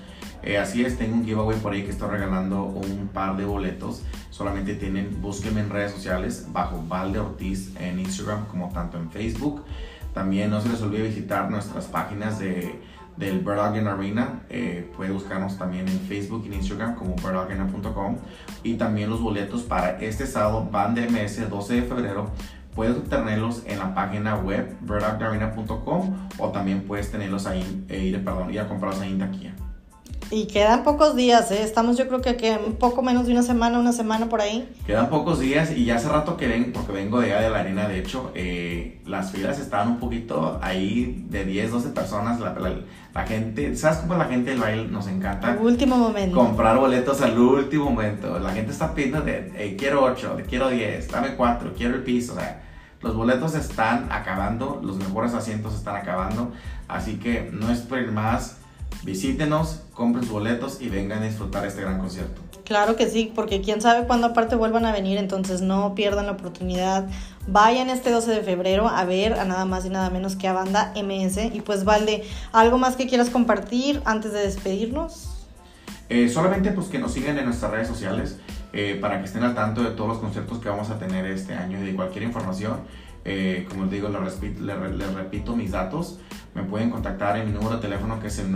Eh, 0.46 0.58
así 0.58 0.84
es, 0.84 0.96
tengo 0.96 1.16
un 1.16 1.24
giveaway 1.24 1.58
por 1.58 1.72
ahí 1.72 1.82
que 1.82 1.90
estoy 1.90 2.08
regalando 2.08 2.62
un 2.62 3.08
par 3.12 3.36
de 3.36 3.44
boletos. 3.44 4.02
Solamente 4.30 4.76
tienen, 4.76 5.20
búsquenme 5.20 5.60
en 5.60 5.70
redes 5.70 5.90
sociales 5.90 6.46
bajo 6.52 6.80
Valde 6.86 7.18
Ortiz 7.18 7.74
en 7.80 7.98
Instagram 7.98 8.46
como 8.46 8.68
tanto 8.68 8.96
en 8.96 9.10
Facebook. 9.10 9.64
También 10.14 10.50
no 10.50 10.60
se 10.60 10.68
les 10.68 10.80
olvide 10.82 11.02
visitar 11.02 11.50
nuestras 11.50 11.86
páginas 11.86 12.38
de, 12.38 12.80
del 13.16 13.40
Bird 13.40 13.56
Dog 13.56 13.88
Arena. 13.88 14.42
Eh, 14.48 14.88
puede 14.96 15.10
buscarnos 15.10 15.58
también 15.58 15.88
en 15.88 15.98
Facebook 15.98 16.42
y 16.44 16.46
en 16.46 16.54
Instagram 16.54 16.94
como 16.94 17.16
birddogarena.com. 17.16 18.16
Y 18.62 18.74
también 18.74 19.10
los 19.10 19.20
boletos 19.20 19.62
para 19.62 19.98
este 19.98 20.28
sábado 20.28 20.68
van 20.70 20.94
de 20.94 21.08
MS 21.08 21.50
12 21.50 21.74
de 21.74 21.82
febrero 21.82 22.30
puedes 22.76 22.94
obtenerlos 22.94 23.62
en 23.66 23.78
la 23.78 23.94
página 23.94 24.36
web 24.36 24.76
birddogarena.com 24.82 26.28
o 26.38 26.50
también 26.50 26.82
puedes 26.82 27.10
tenerlos 27.10 27.46
ahí, 27.46 27.84
eh, 27.88 28.20
perdón, 28.22 28.52
ir 28.52 28.60
a 28.60 28.68
comprarlos 28.68 29.00
ahí 29.00 29.12
en 29.12 29.18
taquilla. 29.18 29.54
Y 30.30 30.46
quedan 30.48 30.82
pocos 30.82 31.14
días, 31.14 31.52
¿eh? 31.52 31.62
Estamos 31.62 31.96
yo 31.96 32.08
creo 32.08 32.20
que, 32.20 32.36
que 32.36 32.58
un 32.66 32.74
poco 32.74 33.00
menos 33.00 33.26
de 33.26 33.32
una 33.32 33.44
semana, 33.44 33.78
una 33.78 33.92
semana 33.92 34.28
por 34.28 34.40
ahí. 34.40 34.68
Quedan 34.84 35.08
pocos 35.08 35.38
días 35.38 35.70
y 35.70 35.84
ya 35.84 35.96
hace 35.96 36.08
rato 36.08 36.36
que 36.36 36.48
ven, 36.48 36.72
porque 36.72 36.90
vengo 36.90 37.20
de 37.20 37.32
allá 37.32 37.42
de 37.42 37.50
la 37.50 37.60
arena, 37.60 37.86
de 37.86 38.00
hecho, 38.00 38.32
eh, 38.34 39.00
las 39.06 39.30
filas 39.30 39.60
estaban 39.60 39.88
un 39.88 39.98
poquito 40.00 40.58
ahí 40.62 41.24
de 41.28 41.44
10, 41.44 41.70
12 41.70 41.90
personas. 41.90 42.40
La, 42.40 42.54
la- 42.54 42.80
la 43.14 43.22
gente, 43.26 43.74
¿sabes 43.76 43.98
cómo 43.98 44.14
la 44.16 44.26
gente 44.26 44.50
del 44.50 44.58
baile 44.60 44.88
nos 44.88 45.06
encanta? 45.06 45.52
Al 45.52 45.58
último 45.58 45.96
momento. 45.96 46.36
comprar 46.36 46.76
boletos 46.76 47.22
al 47.22 47.38
último 47.38 47.86
momento. 47.86 48.38
La 48.40 48.50
gente 48.50 48.72
está 48.72 48.94
pidiendo 48.94 49.22
de, 49.22 49.52
"Hey, 49.56 49.76
quiero 49.78 50.02
8, 50.04 50.36
quiero 50.48 50.68
10, 50.68 51.08
dame 51.10 51.34
4, 51.36 51.72
quiero 51.74 51.94
el 51.94 52.02
piso. 52.02 52.32
O 52.32 52.36
sea, 52.36 52.62
los 53.00 53.14
boletos 53.14 53.54
están 53.54 54.08
acabando, 54.10 54.80
los 54.82 54.96
mejores 54.96 55.32
asientos 55.34 55.74
están 55.74 55.96
acabando. 55.96 56.50
Así 56.88 57.14
que 57.18 57.48
no 57.52 57.70
esperen 57.70 58.12
más. 58.12 58.58
Visítenos, 59.02 59.82
compren 59.96 60.24
sus 60.24 60.32
boletos 60.32 60.80
y 60.80 60.90
vengan 60.90 61.22
a 61.22 61.26
disfrutar 61.26 61.66
este 61.66 61.80
gran 61.80 61.98
concierto. 61.98 62.42
Claro 62.64 62.96
que 62.96 63.08
sí, 63.08 63.32
porque 63.34 63.62
quién 63.62 63.80
sabe 63.80 64.06
cuándo 64.06 64.28
aparte 64.28 64.54
vuelvan 64.56 64.84
a 64.84 64.92
venir, 64.92 65.18
entonces 65.18 65.62
no 65.62 65.94
pierdan 65.94 66.26
la 66.26 66.32
oportunidad. 66.32 67.06
Vayan 67.46 67.88
este 67.90 68.10
12 68.10 68.30
de 68.30 68.42
febrero 68.42 68.88
a 68.88 69.04
ver 69.04 69.34
a 69.34 69.44
nada 69.44 69.64
más 69.64 69.86
y 69.86 69.88
nada 69.88 70.10
menos 70.10 70.36
que 70.36 70.48
a 70.48 70.52
banda 70.52 70.92
MS. 70.96 71.54
Y 71.54 71.62
pues 71.62 71.84
Valde, 71.84 72.24
¿algo 72.52 72.76
más 72.76 72.96
que 72.96 73.06
quieras 73.06 73.30
compartir 73.30 74.02
antes 74.04 74.32
de 74.32 74.40
despedirnos? 74.40 75.30
Eh, 76.08 76.28
solamente 76.28 76.70
pues 76.72 76.88
que 76.88 76.98
nos 76.98 77.12
sigan 77.12 77.38
en 77.38 77.46
nuestras 77.46 77.70
redes 77.70 77.88
sociales 77.88 78.38
eh, 78.72 78.98
para 79.00 79.18
que 79.20 79.24
estén 79.24 79.42
al 79.42 79.54
tanto 79.54 79.82
de 79.82 79.90
todos 79.90 80.08
los 80.08 80.18
conciertos 80.18 80.58
que 80.58 80.68
vamos 80.68 80.90
a 80.90 80.98
tener 80.98 81.24
este 81.26 81.54
año 81.54 81.78
y 81.82 81.86
de 81.86 81.94
cualquier 81.96 82.24
información. 82.24 82.80
Eh, 83.24 83.66
como 83.68 83.84
les 83.84 83.92
digo, 83.92 84.08
les 84.08 84.20
repito, 84.20 84.62
les 84.62 84.96
les 84.96 85.14
repito 85.14 85.56
mis 85.56 85.70
datos. 85.70 86.18
Me 86.54 86.62
pueden 86.64 86.90
contactar 86.90 87.38
en 87.38 87.46
mi 87.46 87.52
número 87.52 87.76
de 87.76 87.82
teléfono 87.82 88.20
que 88.20 88.26
es 88.26 88.38
el 88.38 88.50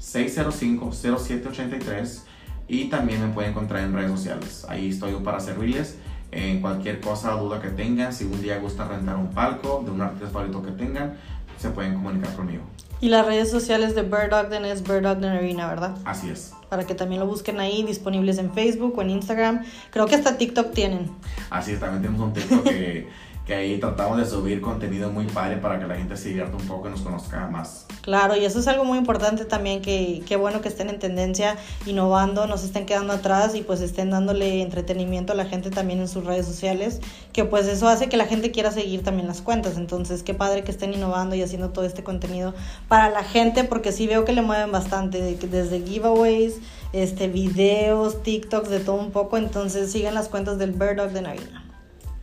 956-605-0783 0.00 2.22
y 2.68 2.86
también 2.86 3.20
me 3.20 3.32
pueden 3.32 3.50
encontrar 3.50 3.84
en 3.84 3.92
redes 3.92 4.10
sociales. 4.10 4.66
Ahí 4.68 4.90
estoy 4.90 5.14
para 5.16 5.40
servirles 5.40 5.96
en 6.30 6.60
cualquier 6.60 7.00
cosa 7.00 7.36
o 7.36 7.44
duda 7.44 7.60
que 7.60 7.68
tengan. 7.68 8.12
Si 8.12 8.24
un 8.24 8.40
día 8.42 8.58
gustan 8.58 8.88
rentar 8.88 9.16
un 9.16 9.30
palco 9.30 9.82
de 9.84 9.90
un 9.90 10.00
artista 10.00 10.28
favorito 10.28 10.62
que 10.62 10.72
tengan, 10.72 11.14
se 11.58 11.70
pueden 11.70 11.94
comunicar 11.94 12.34
conmigo. 12.34 12.62
Y 13.00 13.08
las 13.08 13.26
redes 13.26 13.50
sociales 13.50 13.94
de 13.94 14.02
Bird 14.02 14.32
Ogden 14.32 14.64
es 14.64 14.82
Bird 14.82 15.04
Ogden 15.04 15.30
Arena, 15.30 15.68
¿verdad? 15.68 15.96
Así 16.04 16.30
es. 16.30 16.54
Para 16.70 16.86
que 16.86 16.94
también 16.94 17.20
lo 17.20 17.26
busquen 17.26 17.60
ahí, 17.60 17.82
disponibles 17.82 18.38
en 18.38 18.52
Facebook 18.52 18.96
o 18.96 19.02
en 19.02 19.10
Instagram. 19.10 19.64
Creo 19.90 20.06
que 20.06 20.14
hasta 20.14 20.38
TikTok 20.38 20.72
tienen. 20.72 21.10
Así 21.50 21.72
es, 21.72 21.80
también 21.80 22.02
tenemos 22.02 22.26
un 22.26 22.32
TikTok 22.32 22.64
que, 22.64 23.08
que 23.46 23.54
ahí 23.54 23.78
tratamos 23.78 24.16
de 24.16 24.24
subir 24.24 24.62
contenido 24.62 25.10
muy 25.10 25.26
padre 25.26 25.58
para 25.58 25.78
que 25.78 25.86
la 25.86 25.96
gente 25.96 26.16
se 26.16 26.28
divierta 26.28 26.56
un 26.56 26.66
poco 26.66 26.88
y 26.88 26.90
nos 26.90 27.02
conozca 27.02 27.46
más. 27.48 27.86
Claro, 28.00 28.36
y 28.36 28.44
eso 28.44 28.58
es 28.58 28.68
algo 28.68 28.84
muy 28.84 28.96
importante 28.96 29.44
también, 29.44 29.82
que 29.82 30.22
qué 30.26 30.36
bueno 30.36 30.62
que 30.62 30.68
estén 30.68 30.88
en 30.88 30.98
tendencia, 30.98 31.56
innovando, 31.84 32.46
no 32.46 32.56
se 32.56 32.66
estén 32.66 32.86
quedando 32.86 33.12
atrás 33.12 33.54
y 33.54 33.62
pues 33.62 33.80
estén 33.82 34.10
dándole 34.10 34.62
entretenimiento 34.62 35.32
a 35.34 35.36
la 35.36 35.44
gente 35.44 35.70
también 35.70 36.00
en 36.00 36.08
sus 36.08 36.24
redes 36.24 36.46
sociales, 36.46 37.00
que 37.32 37.44
pues 37.44 37.66
eso 37.66 37.86
hace 37.88 38.08
que 38.08 38.16
la 38.16 38.26
gente 38.26 38.50
quiera 38.50 38.70
seguir 38.70 39.02
también 39.02 39.26
las 39.26 39.42
cuentas. 39.42 39.76
Entonces, 39.76 40.22
qué 40.22 40.32
padre 40.32 40.64
que 40.64 40.70
estén 40.70 40.94
innovando 40.94 41.34
y 41.34 41.42
haciendo 41.42 41.70
todo 41.70 41.84
este 41.84 42.02
contenido 42.02 42.54
para 42.88 43.10
la 43.10 43.24
gente, 43.24 43.64
porque 43.64 43.92
sí 43.92 44.06
veo 44.06 44.24
que 44.24 44.32
le 44.32 44.40
mueven 44.40 44.72
bastante, 44.72 45.20
desde 45.20 45.82
giveaways, 45.82 46.60
este, 46.94 47.28
videos, 47.28 48.22
TikToks, 48.22 48.70
de 48.70 48.80
todo 48.80 48.96
un 48.96 49.10
poco. 49.10 49.36
Entonces, 49.36 49.92
sigan 49.92 50.14
las 50.14 50.28
cuentas 50.28 50.58
del 50.58 50.72
Bird 50.72 50.96
Dog 50.96 51.10
de 51.10 51.22
Navidad. 51.22 51.63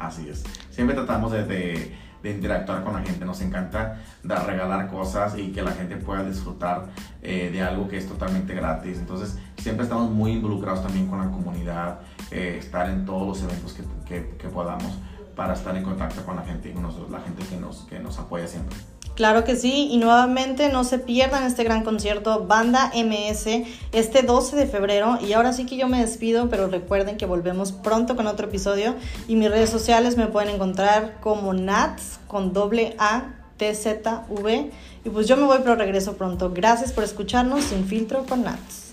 Así 0.02 0.28
es. 0.30 0.44
Siempre 0.72 0.96
tratamos 0.96 1.32
de, 1.32 1.96
interactuar 2.24 2.84
con 2.84 2.94
la 2.94 3.02
gente. 3.02 3.24
Nos 3.26 3.42
encanta 3.42 4.02
dar, 4.24 4.46
regalar 4.46 4.88
cosas 4.90 5.38
y 5.38 5.52
que 5.52 5.62
la 5.62 5.72
gente 5.72 5.98
pueda 5.98 6.24
disfrutar 6.24 6.88
eh, 7.22 7.50
de 7.52 7.62
algo 7.62 7.88
que 7.88 7.98
es 7.98 8.08
totalmente 8.08 8.54
gratis. 8.54 8.98
Entonces, 8.98 9.38
siempre 9.58 9.84
estamos 9.84 10.10
muy 10.10 10.32
involucrados 10.32 10.84
también 10.84 11.08
con 11.08 11.20
la 11.20 11.30
comunidad, 11.30 12.00
eh, 12.32 12.58
estar 12.60 12.90
en 12.90 13.06
todos 13.06 13.28
los 13.28 13.44
eventos 13.44 13.74
que, 13.74 14.50
podamos 14.52 14.98
para 15.36 15.54
estar 15.54 15.76
en 15.78 15.84
contacto 15.84 16.26
con 16.26 16.36
la 16.36 16.42
gente 16.42 16.70
y 16.70 16.74
con 16.74 16.84
nosotros, 16.84 17.10
la 17.10 17.22
gente 17.22 17.44
que 17.46 17.56
nos, 17.56 17.84
que 17.86 18.00
nos 18.00 18.20
apoya 18.20 18.48
siempre. 18.48 18.76
Claro 19.22 19.44
que 19.44 19.56
sí, 19.56 19.88
y 19.92 19.98
nuevamente 19.98 20.70
no 20.70 20.84
se 20.84 20.98
pierdan 20.98 21.44
este 21.44 21.64
gran 21.64 21.84
concierto 21.84 22.48
Banda 22.48 22.92
MS 22.96 23.68
este 23.92 24.24
12 24.24 24.56
de 24.56 24.66
febrero. 24.66 25.20
Y 25.22 25.34
ahora 25.34 25.54
sí 25.54 25.68
que 25.68 25.78
yo 25.78 25.88
me 25.88 26.02
despido, 26.02 26.50
pero 26.50 26.70
recuerden 26.70 27.18
que 27.18 27.28
volvemos 27.28 27.72
pronto 27.72 28.16
con 28.16 28.26
otro 28.26 28.48
episodio. 28.48 28.96
Y 29.28 29.36
mis 29.36 29.52
redes 29.52 29.70
sociales 29.70 30.18
me 30.18 30.26
pueden 30.26 30.56
encontrar 30.56 31.20
como 31.22 31.54
Nats 31.54 32.20
con 32.26 32.52
doble 32.52 32.96
A 32.98 33.36
T 33.58 33.76
Z 33.76 34.26
V. 34.28 34.72
Y 35.06 35.10
pues 35.12 35.28
yo 35.28 35.38
me 35.38 35.44
voy, 35.44 35.60
pero 35.60 35.76
regreso 35.76 36.18
pronto. 36.18 36.50
Gracias 36.52 36.92
por 36.92 37.04
escucharnos 37.04 37.66
sin 37.66 37.86
filtro 37.86 38.26
con 38.26 38.44
Nats. 38.44 38.91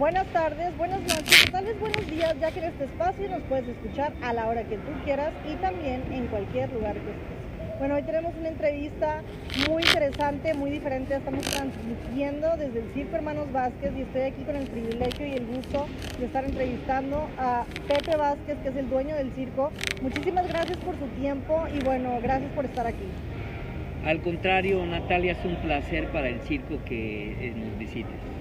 Buenas 0.00 0.26
tardes, 0.28 0.74
buenas 0.78 1.02
noches, 1.02 1.44
tal 1.52 1.66
vez 1.66 1.78
buenos 1.78 2.06
días, 2.10 2.34
ya 2.40 2.50
que 2.50 2.60
en 2.60 2.64
este 2.68 2.84
espacio 2.84 3.28
nos 3.28 3.42
puedes 3.42 3.68
escuchar 3.68 4.14
a 4.22 4.32
la 4.32 4.48
hora 4.48 4.62
que 4.62 4.76
tú 4.76 4.92
quieras 5.04 5.30
y 5.46 5.56
también 5.56 6.02
en 6.10 6.26
cualquier 6.28 6.72
lugar 6.72 6.94
que 6.94 7.10
estés. 7.10 7.78
Bueno, 7.78 7.96
hoy 7.96 8.02
tenemos 8.04 8.34
una 8.34 8.48
entrevista 8.48 9.20
muy 9.68 9.82
interesante, 9.82 10.54
muy 10.54 10.70
diferente. 10.70 11.16
Estamos 11.16 11.44
transmitiendo 11.44 12.48
desde 12.56 12.78
el 12.78 12.94
Circo 12.94 13.16
Hermanos 13.16 13.52
Vázquez 13.52 13.92
y 13.94 14.00
estoy 14.00 14.22
aquí 14.22 14.42
con 14.44 14.56
el 14.56 14.68
privilegio 14.68 15.26
y 15.26 15.32
el 15.32 15.44
gusto 15.44 15.86
de 16.18 16.24
estar 16.24 16.46
entrevistando 16.46 17.28
a 17.36 17.66
Pepe 17.86 18.16
Vázquez, 18.16 18.56
que 18.62 18.70
es 18.70 18.76
el 18.76 18.88
dueño 18.88 19.14
del 19.16 19.30
circo. 19.32 19.70
Muchísimas 20.00 20.48
gracias 20.48 20.78
por 20.78 20.98
su 20.98 21.08
tiempo 21.20 21.66
y 21.78 21.84
bueno, 21.84 22.18
gracias 22.22 22.50
por 22.52 22.64
estar 22.64 22.86
aquí. 22.86 23.04
Al 24.06 24.22
contrario, 24.22 24.82
Natalia, 24.86 25.32
es 25.32 25.44
un 25.44 25.56
placer 25.56 26.08
para 26.08 26.30
el 26.30 26.40
circo 26.40 26.82
que 26.86 27.52
nos 27.54 27.78
visites. 27.78 28.39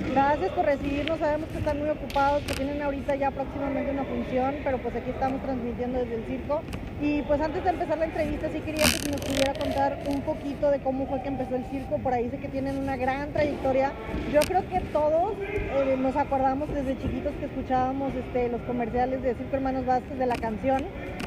Gracias 0.00 0.52
por 0.52 0.64
recibirnos, 0.64 1.18
sabemos 1.18 1.48
que 1.50 1.58
están 1.58 1.80
muy 1.80 1.88
ocupados, 1.90 2.42
que 2.44 2.54
tienen 2.54 2.80
ahorita 2.80 3.16
ya 3.16 3.32
próximamente 3.32 3.90
una 3.90 4.04
función, 4.04 4.54
pero 4.62 4.78
pues 4.78 4.94
aquí 4.94 5.10
estamos 5.10 5.42
transmitiendo 5.42 5.98
desde 5.98 6.14
el 6.14 6.24
circo. 6.24 6.62
Y 7.02 7.22
pues 7.22 7.40
antes 7.40 7.64
de 7.64 7.70
empezar 7.70 7.98
la 7.98 8.04
entrevista 8.04 8.48
sí 8.48 8.60
quería 8.60 8.84
que 8.84 9.10
nos 9.10 9.20
pudiera 9.20 9.54
contar 9.54 9.98
un 10.06 10.20
poquito 10.22 10.70
de 10.70 10.78
cómo 10.78 11.06
fue 11.06 11.20
que 11.22 11.28
empezó 11.28 11.56
el 11.56 11.64
circo, 11.66 11.98
por 11.98 12.12
ahí 12.12 12.30
sé 12.30 12.38
que 12.38 12.48
tienen 12.48 12.78
una 12.78 12.96
gran 12.96 13.32
trayectoria. 13.32 13.92
Yo 14.32 14.40
creo 14.40 14.68
que 14.68 14.80
todos 14.92 15.34
eh, 15.42 15.96
nos 15.98 16.16
acordamos 16.16 16.72
desde 16.72 16.96
chiquitos 16.98 17.32
que 17.34 17.46
escuchábamos 17.46 18.14
este, 18.14 18.48
los 18.48 18.62
comerciales 18.62 19.20
de 19.22 19.34
Circo 19.34 19.56
Hermanos 19.56 19.84
Vázquez 19.84 20.16
de 20.16 20.26
la 20.26 20.36
canción, 20.36 20.84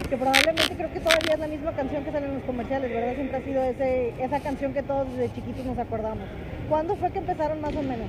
que 0.10 0.18
probablemente 0.18 0.76
creo 0.76 0.92
que 0.92 1.00
todavía 1.02 1.34
es 1.34 1.40
la 1.40 1.48
misma 1.48 1.74
canción 1.74 2.04
que 2.06 2.12
sale 2.12 2.26
en 2.26 2.36
los 2.36 2.44
comerciales, 2.44 2.90
¿verdad? 2.90 3.16
Siempre 3.16 3.38
ha 3.38 3.44
sido 3.44 3.64
ese, 3.64 4.14
esa 4.24 4.40
canción 4.40 4.74
que 4.74 4.82
todos 4.82 5.10
desde 5.16 5.34
chiquitos 5.34 5.66
nos 5.66 5.78
acordamos. 5.78 6.24
¿Cuándo 6.70 6.96
fue 6.96 7.12
que 7.12 7.20
empezaron 7.20 7.60
más 7.60 7.76
o 7.76 7.82
menos? 7.82 8.08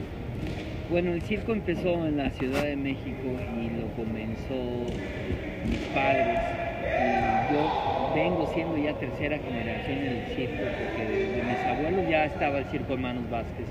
Bueno, 0.92 1.14
el 1.14 1.22
circo 1.22 1.52
empezó 1.52 2.06
en 2.06 2.18
la 2.18 2.28
Ciudad 2.32 2.64
de 2.64 2.76
México 2.76 3.24
y 3.24 3.80
lo 3.80 3.86
comenzó 3.96 4.84
mis 5.64 5.78
padres. 5.94 6.38
Y 6.84 7.54
yo 7.54 8.12
vengo 8.14 8.46
siendo 8.52 8.76
ya 8.76 8.92
tercera 8.98 9.38
generación 9.38 9.98
en 10.00 10.06
el 10.18 10.26
circo 10.36 10.62
porque 10.62 11.10
desde 11.10 11.42
mis 11.44 11.58
abuelos 11.64 12.10
ya 12.10 12.26
estaba 12.26 12.58
el 12.58 12.66
circo 12.66 12.92
Hermanos 12.92 13.24
Vázquez. 13.30 13.64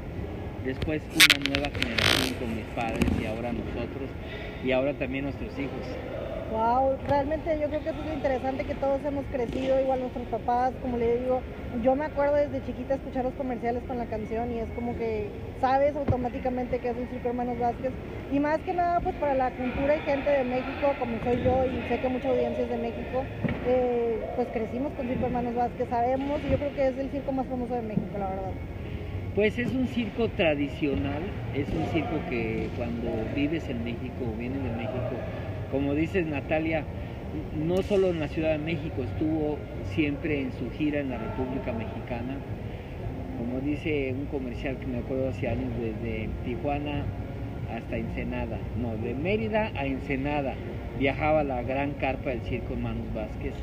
Después 0.66 1.04
una 1.14 1.48
nueva 1.48 1.70
generación 1.70 2.34
con 2.40 2.56
mis 2.56 2.66
padres 2.74 3.06
y 3.22 3.26
ahora 3.28 3.54
nosotros 3.54 4.10
y 4.66 4.72
ahora 4.72 4.96
también 4.96 5.26
nuestros 5.26 5.52
hijos. 5.60 5.86
Wow, 6.52 6.98
realmente 7.08 7.58
yo 7.62 7.70
creo 7.70 7.82
que 7.82 7.92
eso 7.92 8.02
es 8.02 8.08
lo 8.08 8.14
interesante 8.14 8.66
que 8.66 8.76
todos 8.76 9.00
hemos 9.06 9.24
crecido, 9.28 9.80
igual 9.80 10.02
nuestros 10.02 10.28
papás, 10.28 10.74
como 10.82 10.98
le 10.98 11.18
digo, 11.18 11.40
yo 11.82 11.96
me 11.96 12.04
acuerdo 12.04 12.36
desde 12.36 12.62
chiquita 12.66 12.96
escuchar 12.96 13.24
los 13.24 13.34
comerciales 13.36 13.82
con 13.88 13.98
la 13.98 14.06
canción 14.06 14.52
y 14.52 14.60
es 14.60 14.68
como 14.76 14.94
que 14.98 15.30
sabes 15.62 15.96
automáticamente 15.96 16.80
que 16.80 16.90
es 16.90 16.98
un 16.98 17.08
circo 17.08 17.30
Hermanos 17.30 17.58
Vázquez 17.58 17.94
y 18.34 18.40
más 18.42 18.60
que 18.60 18.74
nada 18.74 19.00
pues 19.00 19.16
para 19.16 19.34
la 19.34 19.50
cultura 19.52 19.96
y 19.96 20.02
gente 20.02 20.30
de 20.30 20.44
México 20.44 20.94
como 21.00 21.24
soy 21.24 21.42
yo 21.42 21.64
y 21.64 21.88
sé 21.88 22.00
que 22.00 22.10
mucha 22.10 22.28
audiencia 22.28 22.66
es 22.66 22.70
de 22.70 22.78
México, 22.78 23.24
eh, 23.66 24.20
pues 24.36 24.50
crecimos 24.52 24.92
con 24.92 25.08
Circo 25.08 25.28
Hermanos 25.28 25.56
Vázquez, 25.56 25.88
sabemos 25.88 26.44
y 26.44 26.50
yo 26.52 26.58
creo 26.58 26.76
que 26.76 26.86
es 26.86 26.98
el 26.98 27.10
circo 27.12 27.32
más 27.32 27.48
famoso 27.48 27.76
de 27.76 27.82
México, 27.82 28.18
la 28.20 28.28
verdad. 28.28 28.52
Pues 29.36 29.58
es 29.58 29.72
un 29.74 29.88
circo 29.88 30.28
tradicional, 30.28 31.32
es 31.54 31.74
un 31.74 31.86
circo 31.86 32.18
que 32.28 32.70
cuando 32.76 33.26
vives 33.34 33.70
en 33.70 33.82
México 33.82 34.26
o 34.28 34.36
vienes 34.36 34.62
de 34.64 34.72
México 34.72 35.16
como 35.72 35.96
dices 35.96 36.28
Natalia, 36.28 36.84
no 37.56 37.82
solo 37.82 38.10
en 38.10 38.20
la 38.20 38.28
Ciudad 38.28 38.52
de 38.52 38.58
México, 38.58 39.04
estuvo 39.04 39.58
siempre 39.94 40.42
en 40.42 40.52
su 40.52 40.70
gira 40.72 41.00
en 41.00 41.10
la 41.10 41.18
República 41.18 41.72
Mexicana. 41.72 42.36
Como 43.38 43.62
dice 43.62 44.14
un 44.14 44.26
comercial 44.26 44.78
que 44.78 44.86
me 44.86 45.00
acuerdo 45.00 45.30
hace 45.30 45.48
años, 45.48 45.72
desde 45.80 46.30
Tijuana 46.44 47.06
hasta 47.74 47.98
Ensenada, 47.98 48.60
no, 48.78 48.98
de 48.98 49.16
Mérida 49.16 49.72
a 49.76 49.86
Ensenada. 49.86 50.56
Viajaba 51.00 51.44
la 51.44 51.64
gran 51.64 51.94
carpa 51.94 52.32
del 52.32 52.42
circo 52.42 52.74
Hermanos 52.74 53.14
Vázquez. 53.16 53.54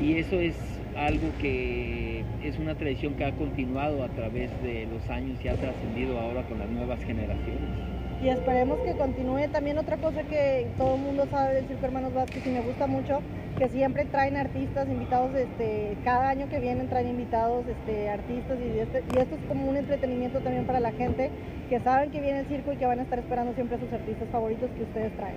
Y 0.00 0.18
eso 0.18 0.38
es 0.38 0.54
algo 0.94 1.28
que 1.40 2.22
es 2.44 2.58
una 2.58 2.74
tradición 2.74 3.14
que 3.14 3.24
ha 3.24 3.32
continuado 3.32 4.04
a 4.04 4.08
través 4.08 4.50
de 4.62 4.86
los 4.86 5.08
años 5.08 5.38
y 5.42 5.48
ha 5.48 5.54
trascendido 5.54 6.18
ahora 6.18 6.42
con 6.42 6.58
las 6.58 6.68
nuevas 6.68 7.02
generaciones 7.04 7.95
y 8.22 8.28
esperemos 8.28 8.78
que 8.80 8.92
continúe. 8.92 9.48
También 9.52 9.78
otra 9.78 9.96
cosa 9.96 10.22
que 10.22 10.66
todo 10.78 10.94
el 10.94 11.00
mundo 11.02 11.26
sabe 11.30 11.54
del 11.54 11.66
Circo 11.66 11.86
Hermanos 11.86 12.14
Vázquez 12.14 12.46
y 12.46 12.50
me 12.50 12.60
gusta 12.60 12.86
mucho, 12.86 13.20
que 13.58 13.68
siempre 13.68 14.04
traen 14.06 14.36
artistas 14.36 14.88
invitados, 14.88 15.34
este, 15.34 15.96
cada 16.04 16.28
año 16.28 16.48
que 16.48 16.58
vienen 16.58 16.88
traen 16.88 17.08
invitados, 17.08 17.64
este, 17.66 18.08
artistas 18.08 18.58
y, 18.60 18.78
este, 18.78 19.02
y 19.14 19.18
esto 19.18 19.34
es 19.36 19.42
como 19.48 19.68
un 19.68 19.76
entretenimiento 19.76 20.40
también 20.40 20.66
para 20.66 20.80
la 20.80 20.92
gente 20.92 21.30
que 21.68 21.80
saben 21.80 22.10
que 22.10 22.20
viene 22.20 22.40
el 22.40 22.46
circo 22.46 22.72
y 22.72 22.76
que 22.76 22.86
van 22.86 23.00
a 23.00 23.02
estar 23.02 23.18
esperando 23.18 23.54
siempre 23.54 23.76
a 23.76 23.80
sus 23.80 23.92
artistas 23.92 24.28
favoritos 24.30 24.70
que 24.76 24.82
ustedes 24.82 25.12
traen. 25.16 25.36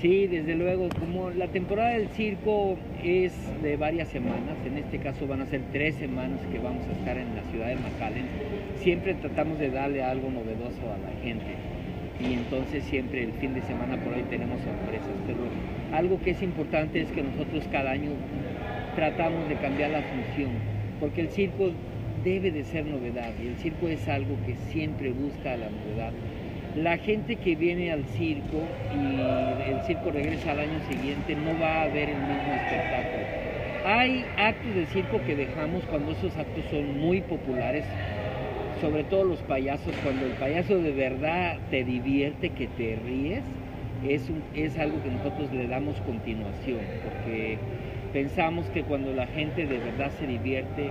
Sí, 0.00 0.28
desde 0.28 0.54
luego, 0.54 0.88
como 1.00 1.30
la 1.30 1.48
temporada 1.48 1.90
del 1.90 2.08
circo 2.10 2.76
es 3.02 3.32
de 3.62 3.76
varias 3.76 4.08
semanas, 4.08 4.56
en 4.64 4.78
este 4.78 4.98
caso 4.98 5.26
van 5.26 5.40
a 5.40 5.46
ser 5.46 5.60
tres 5.72 5.96
semanas 5.96 6.40
que 6.52 6.60
vamos 6.60 6.86
a 6.86 6.92
estar 6.92 7.16
en 7.16 7.34
la 7.34 7.42
ciudad 7.50 7.66
de 7.66 7.76
McAllen, 7.76 8.26
siempre 8.76 9.14
tratamos 9.14 9.58
de 9.58 9.70
darle 9.70 10.04
algo 10.04 10.30
novedoso 10.30 10.82
a 10.92 10.98
la 10.98 11.20
gente 11.20 11.77
y 12.20 12.32
entonces 12.34 12.84
siempre 12.84 13.22
el 13.22 13.32
fin 13.32 13.54
de 13.54 13.62
semana 13.62 13.96
por 14.02 14.14
ahí 14.14 14.24
tenemos 14.28 14.60
sorpresas. 14.60 15.08
Pero 15.26 15.38
algo 15.92 16.20
que 16.20 16.30
es 16.30 16.42
importante 16.42 17.00
es 17.00 17.10
que 17.12 17.22
nosotros 17.22 17.64
cada 17.70 17.92
año 17.92 18.10
tratamos 18.96 19.48
de 19.48 19.56
cambiar 19.56 19.90
la 19.90 20.02
función, 20.02 20.50
porque 21.00 21.20
el 21.22 21.28
circo 21.28 21.70
debe 22.24 22.50
de 22.50 22.64
ser 22.64 22.84
novedad 22.84 23.30
y 23.42 23.48
el 23.48 23.56
circo 23.56 23.88
es 23.88 24.08
algo 24.08 24.36
que 24.44 24.56
siempre 24.72 25.10
busca 25.10 25.56
la 25.56 25.70
novedad. 25.70 26.12
La 26.76 26.98
gente 26.98 27.36
que 27.36 27.56
viene 27.56 27.90
al 27.90 28.04
circo 28.04 28.62
y 28.94 29.70
el 29.70 29.80
circo 29.86 30.10
regresa 30.10 30.52
al 30.52 30.60
año 30.60 30.80
siguiente 30.88 31.34
no 31.34 31.58
va 31.60 31.82
a 31.82 31.88
ver 31.88 32.08
el 32.08 32.18
mismo 32.18 32.52
espectáculo. 32.54 33.48
Hay 33.84 34.24
actos 34.36 34.74
de 34.74 34.86
circo 34.86 35.20
que 35.24 35.34
dejamos 35.34 35.82
cuando 35.84 36.12
esos 36.12 36.36
actos 36.36 36.64
son 36.70 36.98
muy 37.00 37.20
populares, 37.22 37.84
sobre 38.80 39.04
todo 39.04 39.24
los 39.24 39.40
payasos, 39.40 39.94
cuando 40.02 40.26
el 40.26 40.32
payaso 40.32 40.78
de 40.78 40.92
verdad 40.92 41.58
te 41.70 41.84
divierte, 41.84 42.50
que 42.50 42.68
te 42.68 42.96
ríes, 43.04 43.42
es, 44.06 44.30
es 44.54 44.78
algo 44.78 45.02
que 45.02 45.10
nosotros 45.10 45.52
le 45.52 45.66
damos 45.66 45.96
continuación, 46.02 46.80
porque 47.04 47.58
pensamos 48.12 48.66
que 48.66 48.82
cuando 48.82 49.12
la 49.12 49.26
gente 49.26 49.66
de 49.66 49.78
verdad 49.78 50.12
se 50.18 50.26
divierte, 50.26 50.90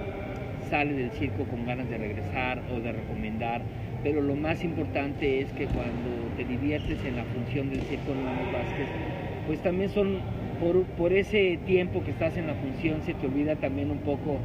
sale 0.70 0.94
del 0.94 1.12
circo 1.12 1.46
con 1.46 1.66
ganas 1.66 1.90
de 1.90 1.98
regresar 1.98 2.62
o 2.74 2.80
de 2.80 2.92
recomendar, 2.92 3.62
pero 4.04 4.22
lo 4.22 4.36
más 4.36 4.64
importante 4.64 5.42
es 5.42 5.52
que 5.54 5.66
cuando 5.66 6.10
te 6.36 6.44
diviertes 6.44 7.04
en 7.06 7.16
la 7.16 7.24
función 7.24 7.70
del 7.70 7.82
circo 7.82 8.12
Hermanos 8.12 8.52
Vázquez, 8.52 8.88
pues 9.48 9.60
también 9.62 9.90
son, 9.90 10.20
por, 10.60 10.84
por 10.98 11.14
ese 11.14 11.58
tiempo 11.66 12.04
que 12.04 12.12
estás 12.12 12.36
en 12.38 12.48
la 12.48 12.56
función, 12.56 13.02
se 13.06 13.14
te 13.14 13.26
olvida 13.26 13.56
también 13.56 13.92
un 13.92 14.00
poco 14.00 14.40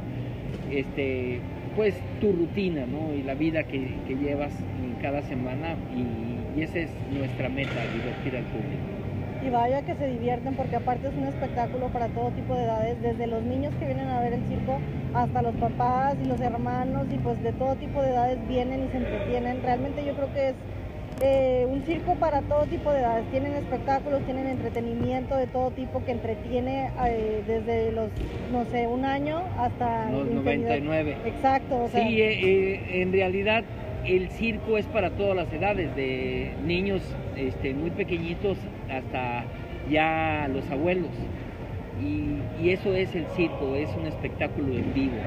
pues 1.75 1.95
tu 2.21 2.31
rutina, 2.31 2.85
¿no? 2.85 3.13
Y 3.13 3.23
la 3.23 3.33
vida 3.33 3.63
que, 3.63 3.97
llevas 4.07 4.53
cada 5.01 5.21
semana 5.23 5.75
y, 5.95 6.59
y 6.59 6.63
esa 6.63 6.79
es 6.79 6.89
nuestra 7.11 7.49
meta, 7.49 7.71
divertir 7.93 8.37
al 8.37 8.45
público. 8.45 8.93
Y 9.45 9.49
vaya 9.49 9.81
que 9.81 9.95
se 9.95 10.07
divierten 10.07 10.55
porque 10.55 10.77
aparte 10.77 11.09
es 11.09 11.13
un 11.15 11.25
espectáculo 11.25 11.87
para 11.89 12.07
todo 12.07 12.31
tipo 12.31 12.55
de 12.55 12.63
edades, 12.63 13.01
desde 13.01 13.27
los 13.27 13.43
niños 13.43 13.73
que 13.77 13.85
vienen 13.85 14.07
a 14.07 14.21
ver 14.21 14.33
el 14.33 14.43
circo 14.47 14.79
hasta 15.13 15.41
los 15.41 15.53
papás 15.55 16.15
y 16.23 16.27
los 16.27 16.39
hermanos 16.39 17.07
y 17.11 17.17
pues 17.17 17.41
de 17.43 17.51
todo 17.51 17.75
tipo 17.75 18.01
de 18.01 18.11
edades 18.11 18.47
vienen 18.47 18.85
y 18.85 18.87
se 18.89 18.97
entretienen. 18.97 19.61
Realmente 19.61 20.05
yo 20.05 20.13
creo 20.13 20.33
que 20.33 20.49
es 20.49 20.55
eh, 21.21 21.65
un 21.69 21.83
circo 21.83 22.15
para 22.15 22.41
todo 22.41 22.65
tipo 22.65 22.91
de 22.91 22.99
edades. 22.99 23.25
Tienen 23.31 23.53
espectáculos, 23.53 24.21
tienen 24.25 24.47
entretenimiento 24.47 25.35
de 25.35 25.47
todo 25.47 25.71
tipo 25.71 26.03
que 26.05 26.11
entretiene 26.11 26.91
eh, 27.05 27.43
desde 27.47 27.91
los, 27.91 28.09
no 28.51 28.65
sé, 28.65 28.87
un 28.87 29.05
año 29.05 29.41
hasta... 29.57 30.09
Los 30.11 30.27
la 30.27 30.33
infinidad. 30.33 30.79
99. 30.79 31.17
Exacto. 31.25 31.83
O 31.83 31.87
sea, 31.89 32.07
Sí, 32.07 32.21
eh, 32.21 33.01
en 33.01 33.11
realidad 33.11 33.63
el 34.05 34.29
circo 34.29 34.77
es 34.77 34.85
para 34.87 35.11
todas 35.11 35.35
las 35.35 35.51
edades, 35.53 35.95
de 35.95 36.51
niños 36.65 37.01
este, 37.35 37.73
muy 37.73 37.91
pequeñitos 37.91 38.57
hasta 38.89 39.45
ya 39.89 40.49
los 40.53 40.69
abuelos. 40.69 41.11
Y, 42.01 42.69
eso 42.69 42.93
es 42.93 43.13
el 43.13 43.25
circo, 43.35 43.75
es 43.75 43.89
un 43.95 44.07
espectáculo 44.07 44.73
en 44.73 44.93
vivo. 44.93 45.17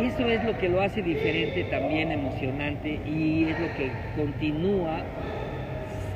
Y 0.00 0.06
eso 0.06 0.28
es 0.28 0.42
lo 0.42 0.58
que 0.58 0.68
lo 0.68 0.80
hace 0.80 1.00
diferente, 1.00 1.64
también 1.64 2.10
emocionante, 2.10 2.98
y 3.06 3.44
es 3.44 3.60
lo 3.60 3.68
que 3.74 3.92
continúa 4.16 4.98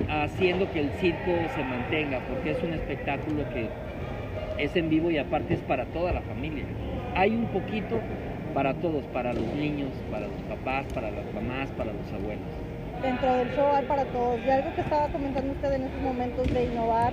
haciendo 0.08 0.70
que 0.72 0.80
el 0.80 0.90
circo 1.00 1.32
se 1.54 1.62
mantenga, 1.62 2.20
porque 2.28 2.50
es 2.50 2.62
un 2.62 2.72
espectáculo 2.72 3.44
que 3.50 3.68
es 4.58 4.74
en 4.76 4.88
vivo 4.88 5.10
y 5.10 5.18
aparte 5.18 5.54
es 5.54 5.60
para 5.60 5.84
toda 5.86 6.12
la 6.12 6.22
familia. 6.22 6.64
Hay 7.14 7.30
un 7.30 7.46
poquito 7.46 8.00
para 8.54 8.74
todos, 8.74 9.04
para 9.12 9.34
los 9.34 9.46
niños, 9.54 9.90
para 10.10 10.26
los 10.26 10.42
papás, 10.48 10.86
para 10.94 11.10
las 11.10 11.24
mamás, 11.34 11.68
para 11.72 11.92
los 11.92 12.12
abuelos. 12.12 12.48
dentro 13.02 13.34
del 13.34 13.54
show 13.54 13.66
hay 13.74 13.84
para 13.84 14.04
todos. 14.06 14.40
Y 14.46 14.50
algo 14.50 14.74
que 14.74 14.80
estaba 14.80 15.08
comentando 15.08 15.52
usted 15.52 15.72
en 15.74 15.82
estos 15.82 16.00
momentos 16.00 16.52
de 16.52 16.64
innovar, 16.64 17.12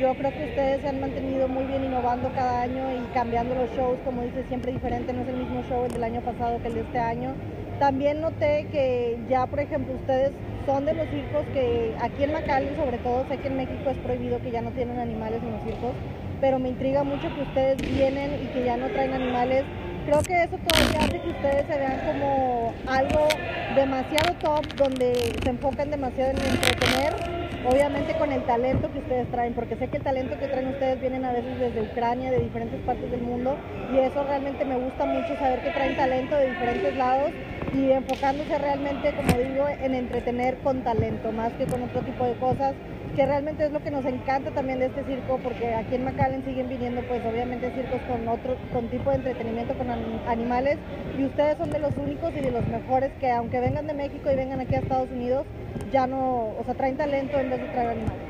yo 0.00 0.14
creo 0.14 0.32
que 0.32 0.44
ustedes 0.44 0.80
se 0.80 0.88
han 0.88 1.00
mantenido 1.00 1.48
muy 1.48 1.64
bien 1.64 1.84
innovando 1.84 2.30
cada 2.34 2.62
año 2.62 2.84
y 2.92 3.12
cambiando 3.12 3.54
los 3.54 3.70
shows, 3.72 3.98
como 4.04 4.22
dice, 4.22 4.44
siempre 4.48 4.72
diferente, 4.72 5.12
no 5.12 5.22
es 5.22 5.28
el 5.28 5.36
mismo 5.36 5.62
show 5.68 5.84
el 5.84 5.92
del 5.92 6.04
año 6.04 6.20
pasado 6.20 6.60
que 6.62 6.68
el 6.68 6.74
de 6.74 6.80
este 6.82 6.98
año. 6.98 7.34
También 7.80 8.20
noté 8.20 8.66
que 8.70 9.18
ya, 9.28 9.46
por 9.46 9.60
ejemplo, 9.60 9.94
ustedes 9.94 10.32
son 10.66 10.84
de 10.84 10.94
los 10.94 11.08
circos 11.08 11.44
que 11.52 11.94
aquí 12.00 12.24
en 12.24 12.32
McAllen, 12.32 12.76
sobre 12.76 12.98
todo, 12.98 13.26
sé 13.28 13.38
que 13.38 13.48
en 13.48 13.56
México 13.56 13.90
es 13.90 13.96
prohibido 13.98 14.40
que 14.40 14.50
ya 14.50 14.60
no 14.60 14.70
tienen 14.70 14.98
animales 14.98 15.42
en 15.42 15.52
los 15.52 15.62
circos, 15.62 15.92
pero 16.40 16.58
me 16.58 16.68
intriga 16.68 17.02
mucho 17.02 17.34
que 17.34 17.42
ustedes 17.42 17.76
vienen 17.78 18.34
y 18.42 18.46
que 18.52 18.64
ya 18.64 18.76
no 18.76 18.88
traen 18.88 19.14
animales. 19.14 19.64
Creo 20.06 20.22
que 20.22 20.42
eso 20.44 20.58
todavía 20.58 21.00
hace 21.00 21.20
que 21.20 21.28
ustedes 21.28 21.66
se 21.66 21.78
vean 21.78 22.00
como 22.06 22.72
algo 22.86 23.28
demasiado 23.74 24.34
top, 24.40 24.64
donde 24.76 25.14
se 25.42 25.50
enfocan 25.50 25.90
demasiado 25.90 26.30
en 26.30 26.36
entretener, 26.38 27.37
obviamente 27.66 28.14
con 28.14 28.32
el 28.32 28.42
talento 28.44 28.90
que 28.92 28.98
ustedes 28.98 29.30
traen, 29.30 29.54
porque 29.54 29.76
sé 29.76 29.88
que 29.88 29.98
el 29.98 30.02
talento 30.02 30.38
que 30.38 30.46
traen 30.46 30.68
ustedes 30.68 31.00
vienen 31.00 31.24
a 31.24 31.32
veces 31.32 31.58
desde 31.58 31.82
Ucrania, 31.82 32.30
de 32.30 32.38
diferentes 32.38 32.80
partes 32.82 33.10
del 33.10 33.22
mundo, 33.22 33.56
y 33.92 33.98
eso 33.98 34.24
realmente 34.24 34.64
me 34.64 34.76
gusta 34.76 35.04
mucho 35.06 35.36
saber 35.36 35.60
que 35.60 35.70
traen 35.70 35.96
talento 35.96 36.36
de 36.36 36.50
diferentes 36.50 36.96
lados 36.96 37.30
y 37.74 37.90
enfocándose 37.90 38.58
realmente, 38.58 39.12
como 39.14 39.38
digo, 39.38 39.66
en 39.68 39.94
entretener 39.94 40.58
con 40.58 40.82
talento, 40.82 41.32
más 41.32 41.52
que 41.54 41.66
con 41.66 41.82
otro 41.82 42.00
tipo 42.02 42.24
de 42.24 42.34
cosas, 42.34 42.74
que 43.18 43.26
realmente 43.26 43.66
es 43.66 43.72
lo 43.72 43.82
que 43.82 43.90
nos 43.90 44.04
encanta 44.04 44.52
también 44.52 44.78
de 44.78 44.86
este 44.86 45.02
circo, 45.02 45.40
porque 45.42 45.74
aquí 45.74 45.96
en 45.96 46.04
McAllen 46.04 46.44
siguen 46.44 46.68
viniendo, 46.68 47.02
pues 47.02 47.20
obviamente 47.24 47.68
circos 47.72 48.00
con 48.02 48.28
otro 48.28 48.54
con 48.72 48.86
tipo 48.86 49.10
de 49.10 49.16
entretenimiento 49.16 49.74
con 49.74 49.88
anim- 49.88 50.20
animales, 50.28 50.78
y 51.18 51.24
ustedes 51.24 51.58
son 51.58 51.68
de 51.72 51.80
los 51.80 51.90
únicos 51.96 52.32
y 52.36 52.40
de 52.42 52.52
los 52.52 52.64
mejores 52.68 53.10
que 53.18 53.28
aunque 53.32 53.58
vengan 53.58 53.88
de 53.88 53.94
México 53.94 54.30
y 54.32 54.36
vengan 54.36 54.60
aquí 54.60 54.76
a 54.76 54.78
Estados 54.78 55.10
Unidos, 55.10 55.46
ya 55.92 56.06
no, 56.06 56.54
o 56.60 56.62
sea, 56.64 56.74
traen 56.74 56.96
talento 56.96 57.40
en 57.40 57.50
vez 57.50 57.60
de 57.60 57.66
traer 57.66 57.88
animales. 57.88 58.22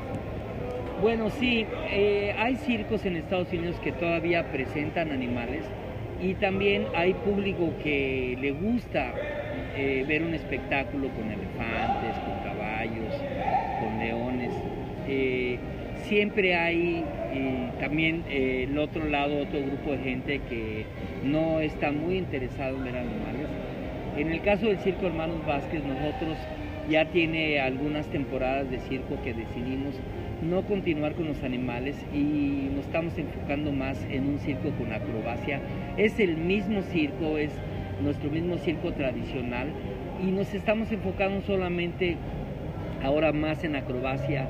Bueno, 1.03 1.29
sí, 1.29 1.67
eh, 1.91 2.33
hay 2.39 2.55
circos 2.55 3.05
en 3.05 3.15
Estados 3.15 3.53
Unidos 3.53 3.75
que 3.83 3.91
todavía 3.91 4.41
presentan 4.51 5.11
animales 5.11 5.65
y 6.19 6.33
también 6.33 6.87
hay 6.95 7.13
público 7.13 7.75
que 7.83 8.35
le 8.41 8.53
gusta 8.53 9.13
eh, 9.75 10.03
ver 10.07 10.23
un 10.23 10.33
espectáculo 10.33 11.09
con 11.09 11.29
elefantes, 11.31 12.15
con 12.25 12.39
caballos, 12.43 13.13
con 13.79 13.99
leones. 13.99 14.51
Eh, 15.07 15.57
siempre 16.09 16.55
hay 16.55 17.03
eh, 17.31 17.69
también 17.79 18.23
eh, 18.27 18.65
el 18.67 18.77
otro 18.79 19.05
lado, 19.05 19.43
otro 19.43 19.61
grupo 19.61 19.91
de 19.91 19.99
gente 19.99 20.41
que 20.49 20.85
no 21.23 21.59
está 21.59 21.91
muy 21.91 22.17
interesado 22.17 22.77
en 22.77 22.83
ver 22.83 22.97
animales. 22.97 23.47
En 24.17 24.31
el 24.31 24.41
caso 24.41 24.65
del 24.65 24.79
Circo 24.79 25.05
Hermanos 25.05 25.45
Vázquez, 25.45 25.83
nosotros 25.83 26.35
ya 26.89 27.05
tiene 27.05 27.59
algunas 27.59 28.07
temporadas 28.07 28.69
de 28.71 28.79
circo 28.79 29.21
que 29.23 29.35
decidimos 29.35 29.93
no 30.41 30.63
continuar 30.63 31.13
con 31.13 31.27
los 31.27 31.43
animales 31.43 31.95
y 32.11 32.69
nos 32.73 32.85
estamos 32.85 33.15
enfocando 33.17 33.71
más 33.71 34.03
en 34.09 34.27
un 34.27 34.39
circo 34.39 34.71
con 34.71 34.91
acrobacia. 34.91 35.61
Es 35.95 36.19
el 36.19 36.37
mismo 36.37 36.81
circo, 36.81 37.37
es 37.37 37.51
nuestro 38.01 38.31
mismo 38.31 38.57
circo 38.57 38.93
tradicional 38.93 39.67
y 40.25 40.31
nos 40.31 40.51
estamos 40.55 40.91
enfocando 40.91 41.41
solamente 41.41 42.17
ahora 43.03 43.31
más 43.31 43.63
en 43.63 43.75
acrobacia 43.75 44.47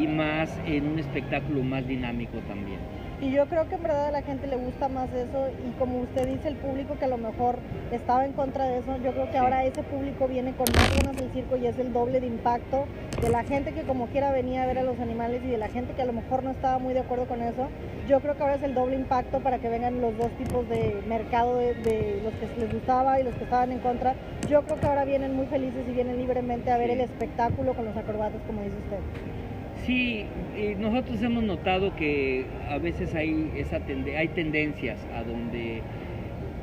y 0.00 0.06
más 0.06 0.50
en 0.66 0.88
un 0.88 0.98
espectáculo 0.98 1.62
más 1.62 1.86
dinámico 1.86 2.38
también. 2.48 2.78
Y 3.22 3.32
yo 3.32 3.44
creo 3.48 3.68
que 3.68 3.74
en 3.74 3.82
verdad 3.82 4.06
a 4.06 4.10
la 4.12 4.22
gente 4.22 4.46
le 4.46 4.56
gusta 4.56 4.88
más 4.88 5.12
eso 5.12 5.48
y 5.68 5.78
como 5.78 5.98
usted 6.00 6.26
dice, 6.26 6.48
el 6.48 6.56
público 6.56 6.96
que 6.98 7.04
a 7.04 7.08
lo 7.08 7.18
mejor 7.18 7.58
estaba 7.92 8.24
en 8.24 8.32
contra 8.32 8.64
de 8.64 8.78
eso, 8.78 8.96
yo 9.04 9.12
creo 9.12 9.30
que 9.30 9.36
ahora 9.36 9.62
ese 9.66 9.82
público 9.82 10.26
viene 10.26 10.52
con 10.52 10.64
más 10.74 10.90
ganas 10.96 11.16
del 11.20 11.30
circo 11.32 11.58
y 11.58 11.66
es 11.66 11.78
el 11.78 11.92
doble 11.92 12.20
de 12.20 12.26
impacto 12.28 12.86
de 13.20 13.28
la 13.28 13.44
gente 13.44 13.72
que 13.74 13.82
como 13.82 14.06
quiera 14.06 14.32
venía 14.32 14.62
a 14.62 14.66
ver 14.66 14.78
a 14.78 14.84
los 14.84 14.98
animales 15.00 15.42
y 15.44 15.48
de 15.48 15.58
la 15.58 15.68
gente 15.68 15.92
que 15.92 16.00
a 16.00 16.06
lo 16.06 16.14
mejor 16.14 16.42
no 16.44 16.52
estaba 16.52 16.78
muy 16.78 16.94
de 16.94 17.00
acuerdo 17.00 17.26
con 17.26 17.42
eso. 17.42 17.68
Yo 18.08 18.20
creo 18.20 18.36
que 18.36 18.42
ahora 18.42 18.54
es 18.54 18.62
el 18.62 18.72
doble 18.72 18.96
impacto 18.96 19.40
para 19.40 19.58
que 19.58 19.68
vengan 19.68 20.00
los 20.00 20.16
dos 20.16 20.30
tipos 20.38 20.66
de 20.70 21.02
mercado 21.06 21.58
de, 21.58 21.74
de 21.74 22.22
los 22.24 22.32
que 22.34 22.58
les 22.58 22.72
gustaba 22.72 23.20
y 23.20 23.24
los 23.24 23.34
que 23.34 23.44
estaban 23.44 23.70
en 23.70 23.80
contra. 23.80 24.14
Yo 24.48 24.62
creo 24.62 24.80
que 24.80 24.86
ahora 24.86 25.04
vienen 25.04 25.36
muy 25.36 25.44
felices 25.46 25.84
y 25.86 25.92
vienen 25.92 26.16
libremente 26.16 26.70
a 26.70 26.78
ver 26.78 26.86
Sí. 26.86 26.92
el 26.94 27.00
espectáculo 27.02 27.74
con 27.74 27.84
los 27.84 27.96
acrobatas, 27.98 28.40
como 28.46 28.62
dice 28.62 28.76
usted. 28.78 29.39
Sí, 29.86 30.26
eh, 30.56 30.76
nosotros 30.78 31.22
hemos 31.22 31.42
notado 31.42 31.94
que 31.96 32.46
a 32.68 32.78
veces 32.78 33.14
hay, 33.14 33.50
esa 33.56 33.78
tende- 33.80 34.16
hay 34.16 34.28
tendencias 34.28 34.98
a 35.14 35.22
donde 35.24 35.80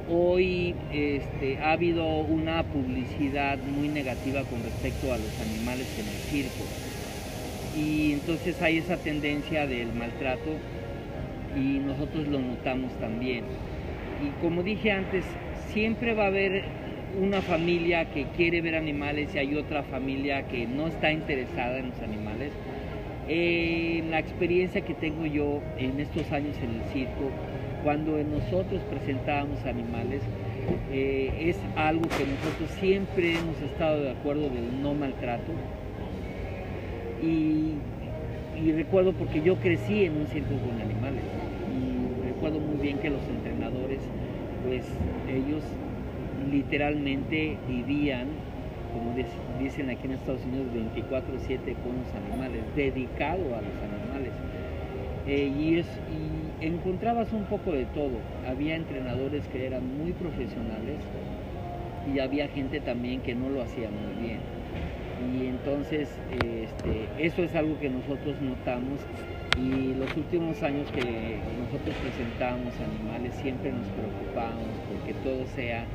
hoy 0.10 0.76
este, 0.94 1.58
ha 1.60 1.72
habido 1.72 2.06
una 2.20 2.64
publicidad 2.64 3.58
muy 3.58 3.90
negativa 3.90 4.44
con 4.44 4.64
respecto 4.64 5.12
a 5.12 5.18
los 5.18 5.38
animales 5.40 5.88
en 5.98 6.08
el 6.08 6.20
circo. 6.30 6.64
Y 7.76 8.14
entonces 8.14 8.62
hay 8.62 8.78
esa 8.78 8.98
tendencia 8.98 9.68
del 9.68 9.88
maltrato 9.94 10.52
y 11.56 11.80
nosotros 11.80 12.28
lo 12.28 12.40
notamos 12.40 12.92
también. 13.00 13.44
Y 14.24 14.30
como 14.42 14.64
dije 14.64 14.92
antes, 14.92 15.26
siempre 15.70 16.14
va 16.14 16.26
a 16.26 16.28
haber 16.28 16.64
una 17.20 17.42
familia 17.42 18.06
que 18.06 18.26
quiere 18.36 18.62
ver 18.62 18.76
animales 18.76 19.34
y 19.34 19.40
hay 19.40 19.56
otra 19.56 19.84
familia 19.84 20.48
que 20.48 20.66
no 20.68 20.88
está 20.88 21.12
interesada 21.12 21.80
en 21.80 21.90
los 21.90 22.02
animales. 22.02 22.52
La 23.28 24.20
experiencia 24.20 24.82
que 24.82 24.94
tengo 24.94 25.26
yo 25.26 25.60
en 25.78 26.00
estos 26.00 26.32
años 26.32 26.56
en 26.60 26.76
el 26.76 26.84
circo, 26.94 27.30
cuando 27.84 28.18
nosotros 28.24 28.82
presentábamos 28.90 29.66
animales, 29.66 30.22
eh, 30.92 31.34
es 31.38 31.58
algo 31.76 32.04
que 32.04 32.26
nosotros 32.26 32.70
siempre 32.80 33.36
hemos 33.38 33.62
estado 33.62 34.02
de 34.04 34.12
acuerdo 34.12 34.44
del 34.50 34.82
no 34.82 34.94
maltrato. 34.94 35.52
Y, 37.22 37.74
y 38.64 38.72
recuerdo 38.72 39.12
porque 39.12 39.42
yo 39.42 39.56
crecí 39.58 40.06
en 40.06 40.16
un 40.18 40.28
circo 40.28 40.56
con 40.66 40.80
animales 40.80 41.24
y 41.76 42.28
recuerdo 42.28 42.60
muy 42.60 42.78
bien 42.82 42.98
que 43.00 43.10
los 43.10 43.22
entrenadores, 43.28 44.00
pues 44.66 44.86
ellos 45.30 45.64
literalmente 46.50 47.58
vivían, 47.68 48.28
como 48.98 49.14
dic- 49.14 49.46
dicen 49.60 49.90
aquí 49.90 50.08
en 50.08 50.14
Estados 50.14 50.46
Unidos, 50.46 50.72
24/7 50.74 51.76
con 51.76 52.00
los 52.00 52.14
animales, 52.16 52.74
dedicado 52.76 53.56
a 53.56 53.62
los 53.62 53.82
animales. 53.82 54.34
Eh, 55.26 55.48
y, 55.48 55.78
es, 55.78 55.88
y 56.08 56.66
encontrabas 56.66 57.34
un 57.34 57.48
poco 57.48 57.74
de 57.74 57.86
todo. 57.86 58.28
Había 58.46 58.76
entrenadores 58.76 59.48
que 59.50 59.66
eran 59.66 59.86
muy 59.98 60.14
profesionales 60.14 61.04
y 62.06 62.20
había 62.20 62.48
gente 62.50 62.82
también 62.82 63.22
que 63.22 63.36
no 63.36 63.50
lo 63.50 63.62
hacía 63.62 63.92
muy 63.92 64.14
bien. 64.14 64.40
Y 65.16 65.48
entonces 65.48 66.22
este, 66.30 67.14
eso 67.18 67.44
es 67.44 67.56
algo 67.56 67.80
que 67.80 67.90
nosotros 67.90 68.42
notamos 68.42 69.10
y 69.56 69.94
los 69.96 70.16
últimos 70.18 70.64
años 70.64 70.92
que 70.92 71.54
nosotros 71.58 71.98
presentamos 71.98 72.80
animales 72.80 73.36
siempre 73.36 73.72
nos 73.74 73.90
preocupamos 73.92 74.80
porque 74.88 75.16
todo 75.16 75.48
sea 75.48 75.90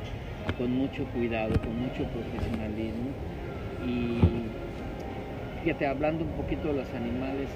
con 0.57 0.71
mucho 0.71 1.05
cuidado, 1.05 1.53
con 1.61 1.79
mucho 1.79 2.03
profesionalismo. 2.11 3.11
Y 3.85 5.63
fíjate, 5.63 5.87
hablando 5.87 6.23
un 6.23 6.31
poquito 6.31 6.67
de 6.69 6.73
los 6.75 6.93
animales, 6.93 7.49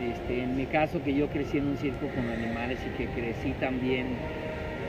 este, 0.00 0.42
en 0.42 0.56
mi 0.56 0.66
caso 0.66 1.02
que 1.02 1.14
yo 1.14 1.28
crecí 1.28 1.58
en 1.58 1.68
un 1.68 1.76
circo 1.76 2.06
con 2.14 2.28
animales 2.28 2.78
y 2.86 2.96
que 2.96 3.06
crecí 3.08 3.52
también 3.60 4.06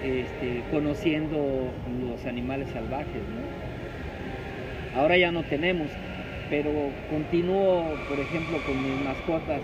este, 0.04 0.64
conociendo 0.72 1.70
los 2.02 2.26
animales 2.26 2.70
salvajes. 2.70 3.22
Ahora 4.96 5.18
ya 5.18 5.32
no 5.32 5.44
tenemos, 5.44 5.88
pero 6.50 6.72
continúo, 7.10 7.96
por 8.10 8.20
ejemplo, 8.20 8.58
con 8.66 8.82
mis 8.82 9.06
mascotas 9.06 9.62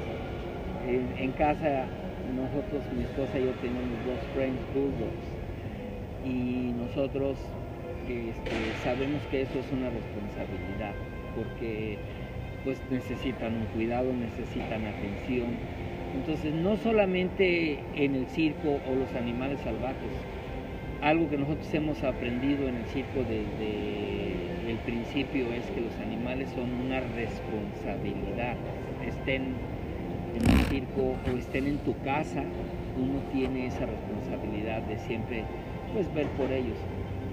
en, 0.87 1.23
en 1.23 1.31
casa. 1.33 1.85
Nosotros, 2.35 2.83
mi 2.93 3.03
esposa 3.03 3.39
y 3.39 3.45
yo 3.45 3.51
tenemos 3.61 4.05
dos 4.05 4.19
French 4.35 4.59
Bulldogs 4.73 5.36
y 6.27 6.73
nosotros 6.73 7.37
este, 8.03 8.83
sabemos 8.83 9.21
que 9.31 9.41
eso 9.43 9.59
es 9.59 9.71
una 9.71 9.89
responsabilidad 9.89 10.93
porque 11.35 11.97
pues 12.63 12.79
necesitan 12.91 13.55
un 13.55 13.65
cuidado, 13.67 14.11
necesitan 14.13 14.85
atención. 14.85 15.47
Entonces 16.15 16.53
no 16.53 16.77
solamente 16.77 17.79
en 17.95 18.15
el 18.15 18.27
circo 18.27 18.79
o 18.89 18.95
los 18.95 19.13
animales 19.15 19.59
salvajes, 19.61 20.11
algo 21.01 21.29
que 21.29 21.37
nosotros 21.37 21.71
hemos 21.73 22.03
aprendido 22.03 22.67
en 22.67 22.75
el 22.75 22.85
circo 22.85 23.19
desde 23.19 24.71
el 24.71 24.77
principio 24.79 25.53
es 25.53 25.65
que 25.67 25.81
los 25.81 25.95
animales 25.99 26.49
son 26.55 26.73
una 26.85 26.99
responsabilidad, 26.99 28.55
estén 29.07 29.53
en 30.35 30.59
el 30.59 30.65
circo 30.65 31.15
o 31.31 31.37
estén 31.37 31.67
en 31.67 31.77
tu 31.79 31.97
casa, 31.99 32.43
uno 32.97 33.19
tiene 33.31 33.67
esa 33.67 33.85
responsabilidad 33.85 34.81
de 34.81 34.97
siempre 34.99 35.43
pues 35.97 36.13
ver 36.13 36.27
por 36.27 36.51
ellos, 36.51 36.77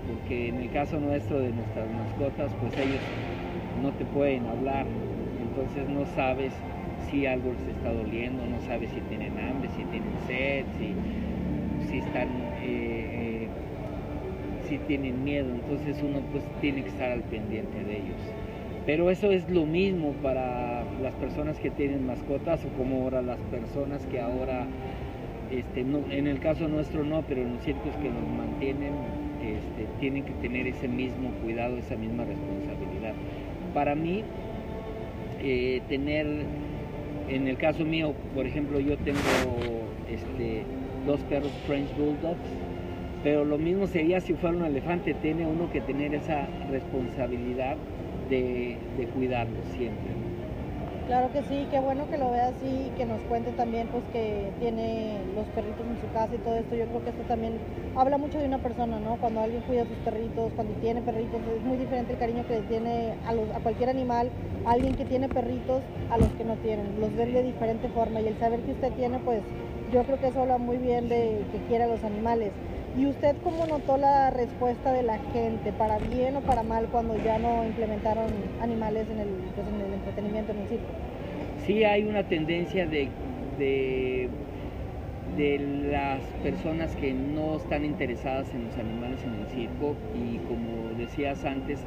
porque 0.08 0.48
en 0.48 0.58
el 0.58 0.70
caso 0.70 0.98
nuestro 0.98 1.38
de 1.38 1.52
nuestras 1.52 1.86
mascotas, 1.90 2.50
pues 2.62 2.72
ellos 2.78 3.02
no 3.82 3.92
te 3.92 4.06
pueden 4.06 4.46
hablar, 4.46 4.86
entonces 5.38 5.86
no 5.86 6.06
sabes 6.16 6.50
si 7.10 7.26
algo 7.26 7.52
les 7.52 7.76
está 7.76 7.92
doliendo, 7.92 8.42
no 8.46 8.58
sabes 8.62 8.88
si 8.88 9.02
tienen 9.02 9.38
hambre, 9.38 9.68
si 9.76 9.84
tienen 9.84 10.16
sed, 10.26 10.64
si, 10.78 10.94
si 11.90 11.98
están, 11.98 12.26
eh, 12.62 13.44
eh, 13.44 13.48
si 14.66 14.78
tienen 14.78 15.22
miedo, 15.22 15.50
entonces 15.50 16.02
uno 16.02 16.22
pues 16.32 16.42
tiene 16.62 16.80
que 16.84 16.88
estar 16.88 17.10
al 17.10 17.20
pendiente 17.20 17.84
de 17.84 17.98
ellos. 17.98 18.20
Pero 18.86 19.10
eso 19.10 19.30
es 19.30 19.46
lo 19.50 19.66
mismo 19.66 20.14
para 20.22 20.84
las 21.02 21.12
personas 21.16 21.58
que 21.58 21.68
tienen 21.68 22.06
mascotas 22.06 22.64
o 22.64 22.68
como 22.78 23.02
ahora 23.02 23.20
las 23.20 23.40
personas 23.50 24.06
que 24.06 24.22
ahora 24.22 24.66
este, 25.58 25.80
en 25.80 26.26
el 26.26 26.40
caso 26.40 26.66
nuestro 26.68 27.04
no, 27.04 27.22
pero 27.22 27.42
en 27.42 27.54
los 27.54 27.62
circos 27.64 27.94
que 28.02 28.08
nos 28.08 28.26
mantienen 28.36 28.92
este, 29.40 29.86
tienen 30.00 30.24
que 30.24 30.32
tener 30.34 30.66
ese 30.66 30.88
mismo 30.88 31.30
cuidado, 31.42 31.76
esa 31.76 31.96
misma 31.96 32.24
responsabilidad. 32.24 33.14
Para 33.72 33.94
mí, 33.94 34.24
eh, 35.42 35.80
tener, 35.88 36.26
en 37.28 37.46
el 37.46 37.56
caso 37.56 37.84
mío, 37.84 38.14
por 38.34 38.46
ejemplo, 38.46 38.80
yo 38.80 38.96
tengo 38.98 39.20
este, 40.10 40.62
dos 41.06 41.20
perros 41.22 41.52
French 41.66 41.94
Bulldogs, 41.96 42.38
pero 43.22 43.44
lo 43.44 43.58
mismo 43.58 43.86
sería 43.86 44.20
si 44.20 44.34
fuera 44.34 44.56
un 44.56 44.64
elefante, 44.64 45.14
tiene 45.14 45.46
uno 45.46 45.70
que 45.70 45.80
tener 45.80 46.14
esa 46.14 46.48
responsabilidad 46.70 47.76
de, 48.28 48.76
de 48.98 49.06
cuidarlo 49.06 49.58
siempre. 49.76 50.23
Claro 51.06 51.30
que 51.32 51.42
sí, 51.42 51.68
qué 51.70 51.80
bueno 51.80 52.08
que 52.08 52.16
lo 52.16 52.30
vea 52.30 52.48
así 52.48 52.86
y 52.86 52.90
que 52.96 53.04
nos 53.04 53.20
cuente 53.22 53.52
también 53.52 53.88
pues 53.88 54.02
que 54.10 54.50
tiene 54.58 55.18
los 55.36 55.44
perritos 55.48 55.84
en 55.86 56.00
su 56.00 56.10
casa 56.14 56.34
y 56.34 56.38
todo 56.38 56.56
esto. 56.56 56.74
Yo 56.74 56.86
creo 56.86 57.04
que 57.04 57.10
esto 57.10 57.22
también 57.24 57.58
habla 57.94 58.16
mucho 58.16 58.38
de 58.38 58.46
una 58.46 58.56
persona, 58.56 58.98
¿no? 59.00 59.16
Cuando 59.16 59.42
alguien 59.42 59.60
cuida 59.62 59.82
a 59.82 59.86
sus 59.86 59.98
perritos, 59.98 60.50
cuando 60.56 60.72
tiene 60.80 61.02
perritos, 61.02 61.42
es 61.54 61.62
muy 61.62 61.76
diferente 61.76 62.14
el 62.14 62.18
cariño 62.18 62.46
que 62.48 62.60
le 62.60 62.62
tiene 62.62 63.12
a, 63.26 63.60
cualquier 63.60 63.90
animal, 63.90 64.30
a 64.64 64.72
alguien 64.72 64.94
que 64.94 65.04
tiene 65.04 65.28
perritos 65.28 65.82
a 66.08 66.16
los 66.16 66.28
que 66.38 66.44
no 66.44 66.56
tienen. 66.56 66.98
Los 66.98 67.14
ven 67.14 67.34
de 67.34 67.42
diferente 67.42 67.88
forma 67.90 68.22
y 68.22 68.28
el 68.28 68.38
saber 68.38 68.60
que 68.60 68.72
usted 68.72 68.92
tiene, 68.94 69.18
pues 69.18 69.42
yo 69.92 70.04
creo 70.04 70.18
que 70.18 70.28
eso 70.28 70.40
habla 70.40 70.56
muy 70.56 70.78
bien 70.78 71.10
de 71.10 71.44
que 71.52 71.58
quiere 71.68 71.84
a 71.84 71.88
los 71.88 72.02
animales. 72.02 72.52
¿Y 72.96 73.06
usted 73.06 73.34
cómo 73.42 73.66
notó 73.66 73.96
la 73.96 74.30
respuesta 74.30 74.92
de 74.92 75.02
la 75.02 75.18
gente, 75.32 75.72
para 75.72 75.98
bien 75.98 76.36
o 76.36 76.40
para 76.42 76.62
mal, 76.62 76.86
cuando 76.92 77.16
ya 77.24 77.38
no 77.38 77.64
implementaron 77.64 78.26
animales 78.60 79.08
en 79.10 79.18
el, 79.18 79.28
pues, 79.56 79.66
en 79.66 79.80
el 79.80 79.94
entretenimiento, 79.94 80.52
en 80.52 80.58
el 80.58 80.68
circo? 80.68 80.86
Sí 81.66 81.82
hay 81.82 82.04
una 82.04 82.22
tendencia 82.22 82.86
de, 82.86 83.08
de, 83.58 84.28
las 85.90 86.22
personas 86.44 86.94
que 86.94 87.12
no 87.12 87.56
están 87.56 87.84
interesadas 87.84 88.54
en 88.54 88.66
los 88.66 88.76
animales 88.76 89.18
en 89.24 89.40
el 89.40 89.46
circo 89.48 89.96
y 90.14 90.38
como 90.46 90.96
decías 90.96 91.44
antes, 91.44 91.80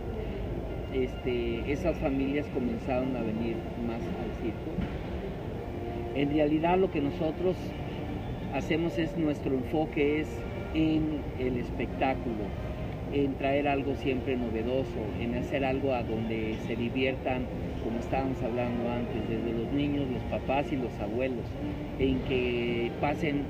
este, 0.93 1.71
esas 1.71 1.97
familias 1.99 2.47
comenzaron 2.53 3.15
a 3.15 3.21
venir 3.21 3.55
más 3.87 4.01
al 4.01 4.41
circo. 4.41 4.71
En 6.15 6.33
realidad 6.33 6.77
lo 6.77 6.91
que 6.91 6.99
nosotros 6.99 7.55
hacemos 8.53 8.97
es 8.97 9.15
nuestro 9.17 9.53
enfoque 9.53 10.21
es 10.21 10.27
en 10.77 11.21
el 11.39 11.57
espectáculo, 11.57 12.45
en 13.11 13.33
traer 13.35 13.67
algo 13.67 13.95
siempre 13.95 14.37
novedoso, 14.37 14.99
en 15.19 15.35
hacer 15.35 15.65
algo 15.65 15.93
a 15.93 16.03
donde 16.03 16.55
se 16.67 16.75
diviertan, 16.75 17.45
como 17.83 17.99
estábamos 17.99 18.41
hablando 18.43 18.89
antes, 18.89 19.27
desde 19.27 19.57
los 19.57 19.71
niños, 19.73 20.07
los 20.09 20.21
papás 20.23 20.71
y 20.71 20.75
los 20.75 20.91
abuelos, 20.99 21.45
en 21.97 22.19
que 22.21 22.91
pasen 23.01 23.45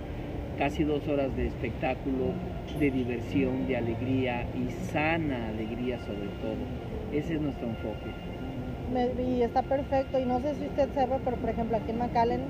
casi 0.58 0.84
dos 0.84 1.08
horas 1.08 1.36
de 1.36 1.48
espectáculo, 1.48 2.32
de 2.80 2.92
diversión, 2.92 3.68
de 3.68 3.78
alegría 3.78 4.46
y 4.56 4.72
sana 4.92 5.50
alegría 5.50 6.00
sobre 6.00 6.30
todo. 6.42 6.64
Ese 7.12 7.36
es 7.36 7.42
nuestro 7.42 7.68
enfoque. 7.68 9.22
y 9.22 9.42
está 9.42 9.64
perfecto, 9.64 10.18
y 10.18 10.26
no 10.26 10.40
sé 10.40 10.56
si 10.56 10.66
usted 10.66 10.90
sabe, 10.94 11.18
pero 11.26 11.36
por 11.38 11.50
ejemplo 11.50 11.78
aquí 11.78 11.92
en 11.92 12.00
McAllen 12.00 12.42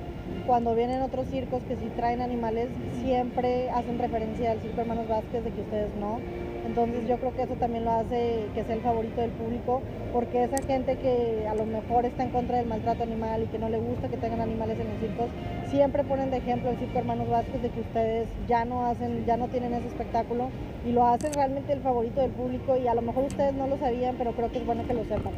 cuando 0.45 0.75
vienen 0.75 1.01
otros 1.01 1.27
circos 1.27 1.61
que 1.63 1.75
si 1.75 1.85
traen 1.95 2.21
animales, 2.21 2.69
siempre 3.03 3.69
hacen 3.69 3.99
referencia 3.99 4.51
al 4.51 4.61
Circo 4.61 4.81
Hermanos 4.81 5.07
Vázquez 5.07 5.43
de 5.43 5.51
que 5.51 5.61
ustedes 5.61 5.93
no. 5.99 6.19
Entonces 6.65 7.07
yo 7.07 7.17
creo 7.17 7.33
que 7.33 7.43
eso 7.43 7.55
también 7.55 7.85
lo 7.85 7.91
hace 7.91 8.45
que 8.53 8.63
sea 8.63 8.75
el 8.75 8.81
favorito 8.81 9.21
del 9.21 9.31
público, 9.31 9.81
porque 10.11 10.43
esa 10.43 10.57
gente 10.63 10.97
que 10.97 11.47
a 11.47 11.55
lo 11.55 11.65
mejor 11.65 12.05
está 12.05 12.23
en 12.23 12.29
contra 12.29 12.57
del 12.57 12.67
maltrato 12.67 13.03
animal 13.03 13.43
y 13.43 13.47
que 13.47 13.57
no 13.57 13.69
le 13.69 13.79
gusta 13.79 14.09
que 14.09 14.17
tengan 14.17 14.41
animales 14.41 14.77
en 14.79 14.87
los 14.89 14.99
circos, 14.99 15.27
siempre 15.69 16.03
ponen 16.03 16.29
de 16.29 16.37
ejemplo 16.37 16.69
el 16.69 16.77
Circo 16.77 16.99
Hermanos 16.99 17.29
Vázquez 17.29 17.61
de 17.61 17.69
que 17.69 17.79
ustedes 17.79 18.27
ya 18.47 18.65
no 18.65 18.85
hacen, 18.85 19.25
ya 19.25 19.37
no 19.37 19.47
tienen 19.47 19.73
ese 19.73 19.87
espectáculo 19.87 20.49
y 20.85 20.91
lo 20.91 21.05
hacen 21.05 21.33
realmente 21.33 21.71
el 21.73 21.79
favorito 21.79 22.21
del 22.21 22.31
público 22.31 22.77
y 22.77 22.87
a 22.87 22.93
lo 22.93 23.01
mejor 23.01 23.25
ustedes 23.25 23.53
no 23.53 23.67
lo 23.67 23.77
sabían, 23.77 24.15
pero 24.17 24.31
creo 24.33 24.51
que 24.51 24.59
es 24.59 24.65
bueno 24.65 24.85
que 24.85 24.93
lo 24.93 25.03
sepan. 25.05 25.33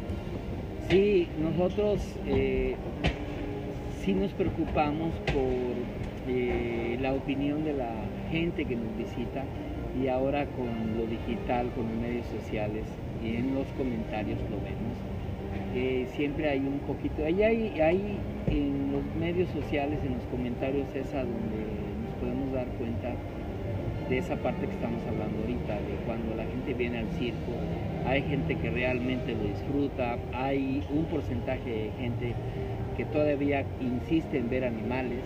Sí, 0.88 1.28
nosotros 1.38 2.00
eh, 2.26 2.74
sí 4.00 4.14
nos 4.14 4.32
preocupamos 4.32 5.12
por 5.26 5.76
eh, 6.28 6.96
la 7.00 7.12
opinión 7.12 7.64
de 7.64 7.74
la 7.74 7.92
gente 8.30 8.64
que 8.64 8.76
nos 8.76 8.96
visita 8.96 9.44
y 10.00 10.08
ahora 10.08 10.46
con 10.46 10.96
lo 10.96 11.06
digital, 11.06 11.70
con 11.74 11.86
los 11.88 11.96
medios 12.00 12.26
sociales 12.26 12.84
y 13.22 13.36
en 13.36 13.54
los 13.54 13.66
comentarios 13.76 14.38
lo 14.50 14.56
vemos. 14.56 14.96
Eh, 15.74 16.06
siempre 16.14 16.48
hay 16.48 16.60
un 16.60 16.78
poquito, 16.80 17.24
ahí 17.24 17.42
hay, 17.42 18.18
en 18.46 18.92
los 18.92 19.04
medios 19.16 19.48
sociales, 19.50 19.98
en 20.04 20.14
los 20.14 20.24
comentarios 20.24 20.86
es 20.94 21.12
a 21.14 21.18
donde 21.18 21.60
nos 22.02 22.14
podemos 22.20 22.52
dar 22.52 22.66
cuenta 22.78 23.12
de 24.08 24.18
esa 24.18 24.36
parte 24.36 24.66
que 24.66 24.72
estamos 24.72 25.02
hablando 25.06 25.38
ahorita, 25.40 25.74
de 25.74 25.94
cuando 26.06 26.34
la 26.34 26.44
gente 26.44 26.74
viene 26.74 26.98
al 26.98 27.08
circo, 27.18 27.52
hay 28.06 28.22
gente 28.22 28.56
que 28.56 28.70
realmente 28.70 29.34
lo 29.34 29.44
disfruta, 29.44 30.16
hay 30.32 30.82
un 30.90 31.04
porcentaje 31.04 31.70
de 31.70 31.90
gente 32.00 32.34
que 33.00 33.06
todavía 33.06 33.64
insiste 33.80 34.36
en 34.36 34.50
ver 34.50 34.62
animales, 34.62 35.20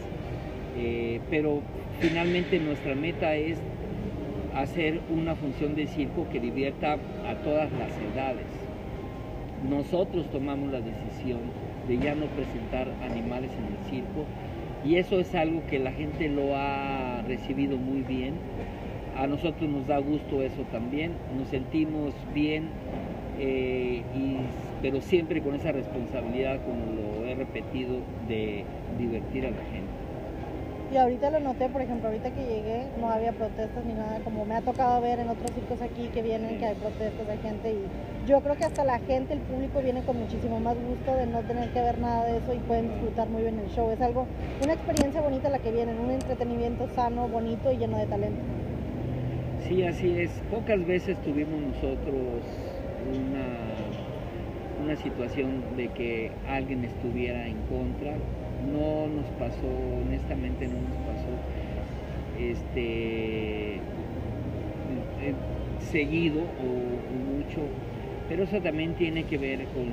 eh, 0.78 1.18
pero 1.28 1.60
finalmente 1.98 2.60
nuestra 2.60 2.94
meta 2.94 3.34
es 3.34 3.58
hacer 4.54 5.00
una 5.10 5.34
función 5.34 5.74
de 5.74 5.88
circo 5.88 6.24
que 6.30 6.38
divierta 6.38 6.92
a 6.92 7.34
todas 7.42 7.72
las 7.72 7.90
edades. 7.98 8.46
Nosotros 9.68 10.30
tomamos 10.30 10.70
la 10.70 10.82
decisión 10.82 11.40
de 11.88 11.98
ya 11.98 12.14
no 12.14 12.26
presentar 12.26 12.86
animales 13.02 13.50
en 13.58 13.74
el 13.74 13.90
circo 13.90 14.24
y 14.84 14.98
eso 14.98 15.18
es 15.18 15.34
algo 15.34 15.66
que 15.68 15.80
la 15.80 15.90
gente 15.90 16.28
lo 16.28 16.54
ha 16.54 17.22
recibido 17.26 17.76
muy 17.76 18.02
bien. 18.02 18.34
A 19.16 19.26
nosotros 19.26 19.68
nos 19.68 19.88
da 19.88 19.98
gusto 19.98 20.42
eso 20.42 20.62
también, 20.70 21.14
nos 21.36 21.48
sentimos 21.48 22.14
bien 22.32 22.68
eh, 23.40 24.02
y 24.14 24.36
pero 24.84 25.00
siempre 25.00 25.40
con 25.40 25.54
esa 25.54 25.72
responsabilidad, 25.72 26.60
como 26.62 26.84
lo 26.92 27.13
he 27.34 27.36
repetido, 27.36 27.98
de 28.28 28.64
divertir 28.98 29.46
a 29.46 29.50
la 29.50 29.62
gente. 29.64 30.04
Y 30.92 30.96
ahorita 30.96 31.30
lo 31.30 31.40
noté, 31.40 31.68
por 31.68 31.80
ejemplo, 31.80 32.08
ahorita 32.08 32.30
que 32.30 32.44
llegué 32.44 32.86
no 33.00 33.10
había 33.10 33.32
protestas 33.32 33.84
ni 33.84 33.94
nada, 33.94 34.20
como 34.22 34.44
me 34.44 34.54
ha 34.54 34.60
tocado 34.60 35.00
ver 35.00 35.18
en 35.18 35.28
otros 35.28 35.50
circos 35.52 35.82
aquí 35.82 36.08
que 36.14 36.22
vienen, 36.22 36.58
que 36.58 36.66
hay 36.66 36.74
protestas, 36.74 37.28
hay 37.28 37.38
gente 37.38 37.72
y 37.72 38.28
yo 38.28 38.40
creo 38.42 38.54
que 38.54 38.64
hasta 38.64 38.84
la 38.84 38.98
gente, 39.00 39.34
el 39.34 39.40
público 39.40 39.80
viene 39.82 40.02
con 40.02 40.20
muchísimo 40.20 40.60
más 40.60 40.76
gusto 40.76 41.16
de 41.16 41.26
no 41.26 41.40
tener 41.40 41.70
que 41.70 41.80
ver 41.80 41.98
nada 41.98 42.26
de 42.26 42.36
eso 42.36 42.54
y 42.54 42.58
pueden 42.58 42.90
disfrutar 42.90 43.28
muy 43.28 43.42
bien 43.42 43.58
el 43.58 43.70
show. 43.70 43.90
Es 43.90 44.00
algo, 44.00 44.26
una 44.62 44.74
experiencia 44.74 45.20
bonita 45.20 45.48
la 45.48 45.58
que 45.58 45.72
viene, 45.72 45.92
un 45.98 46.10
entretenimiento 46.10 46.86
sano, 46.94 47.28
bonito 47.28 47.72
y 47.72 47.76
lleno 47.76 47.98
de 47.98 48.06
talento. 48.06 48.40
Sí, 49.66 49.82
así 49.82 50.20
es. 50.20 50.30
Pocas 50.50 50.86
veces 50.86 51.20
tuvimos 51.22 51.60
nosotros 51.60 52.44
una 53.10 53.73
una 54.84 54.96
situación 54.96 55.76
de 55.76 55.88
que 55.88 56.30
alguien 56.46 56.84
estuviera 56.84 57.46
en 57.46 57.56
contra. 57.62 58.16
No 58.70 59.08
nos 59.08 59.26
pasó, 59.38 59.66
honestamente 60.06 60.66
no 60.68 60.74
nos 60.74 60.96
pasó 61.06 61.30
este 62.38 63.76
eh, 63.76 63.80
seguido 65.80 66.40
o, 66.42 66.94
mucho, 67.34 67.62
pero 68.28 68.44
eso 68.44 68.60
también 68.60 68.94
tiene 68.94 69.24
que 69.24 69.38
ver 69.38 69.64
con 69.68 69.86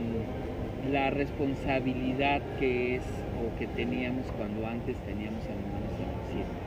la 0.92 1.10
responsabilidad 1.10 2.42
que 2.60 2.96
es 2.96 3.04
o 3.40 3.58
que 3.58 3.68
teníamos 3.68 4.26
cuando 4.38 4.68
antes 4.68 4.98
teníamos 5.06 5.44
animales 5.46 5.92
en 6.00 6.10
el 6.10 6.26
circo. 6.34 6.62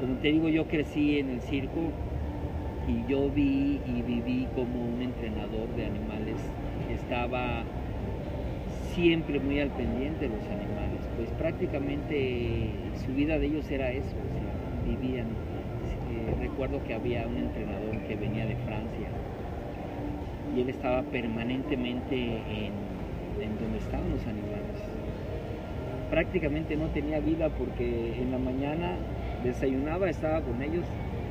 Como 0.00 0.14
te 0.16 0.28
digo, 0.32 0.48
yo 0.48 0.66
crecí 0.66 1.18
en 1.18 1.30
el 1.30 1.40
circo 1.40 1.90
y 2.86 3.10
yo 3.10 3.30
vi 3.30 3.80
y 3.86 4.02
viví 4.02 4.46
como 4.54 4.84
un 4.84 5.00
entrenador 5.00 5.68
de 5.74 5.86
animales. 5.86 6.36
Estaba 6.94 7.62
siempre 8.94 9.40
muy 9.40 9.60
al 9.60 9.70
pendiente 9.70 10.28
de 10.28 10.36
los 10.36 10.44
animales, 10.46 11.00
pues 11.16 11.28
prácticamente 11.30 12.70
su 13.04 13.12
vida 13.12 13.38
de 13.38 13.46
ellos 13.46 13.70
era 13.70 13.90
eso, 13.90 14.16
vivían. 14.86 15.26
Eh, 15.26 16.34
recuerdo 16.40 16.82
que 16.84 16.94
había 16.94 17.26
un 17.26 17.36
entrenador 17.36 17.98
que 18.06 18.14
venía 18.14 18.46
de 18.46 18.54
Francia 18.56 19.08
y 20.54 20.60
él 20.60 20.68
estaba 20.68 21.02
permanentemente 21.02 22.14
en, 22.14 22.72
en 23.42 23.58
donde 23.58 23.78
estaban 23.78 24.10
los 24.10 24.24
animales. 24.26 24.78
Prácticamente 26.10 26.76
no 26.76 26.86
tenía 26.88 27.18
vida 27.18 27.48
porque 27.48 28.14
en 28.20 28.30
la 28.30 28.38
mañana 28.38 28.92
desayunaba, 29.42 30.08
estaba 30.08 30.40
con 30.42 30.62
ellos, 30.62 30.84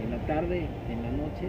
en 0.03 0.11
la 0.11 0.17
tarde, 0.25 0.65
en 0.89 1.03
la 1.03 1.11
noche. 1.11 1.47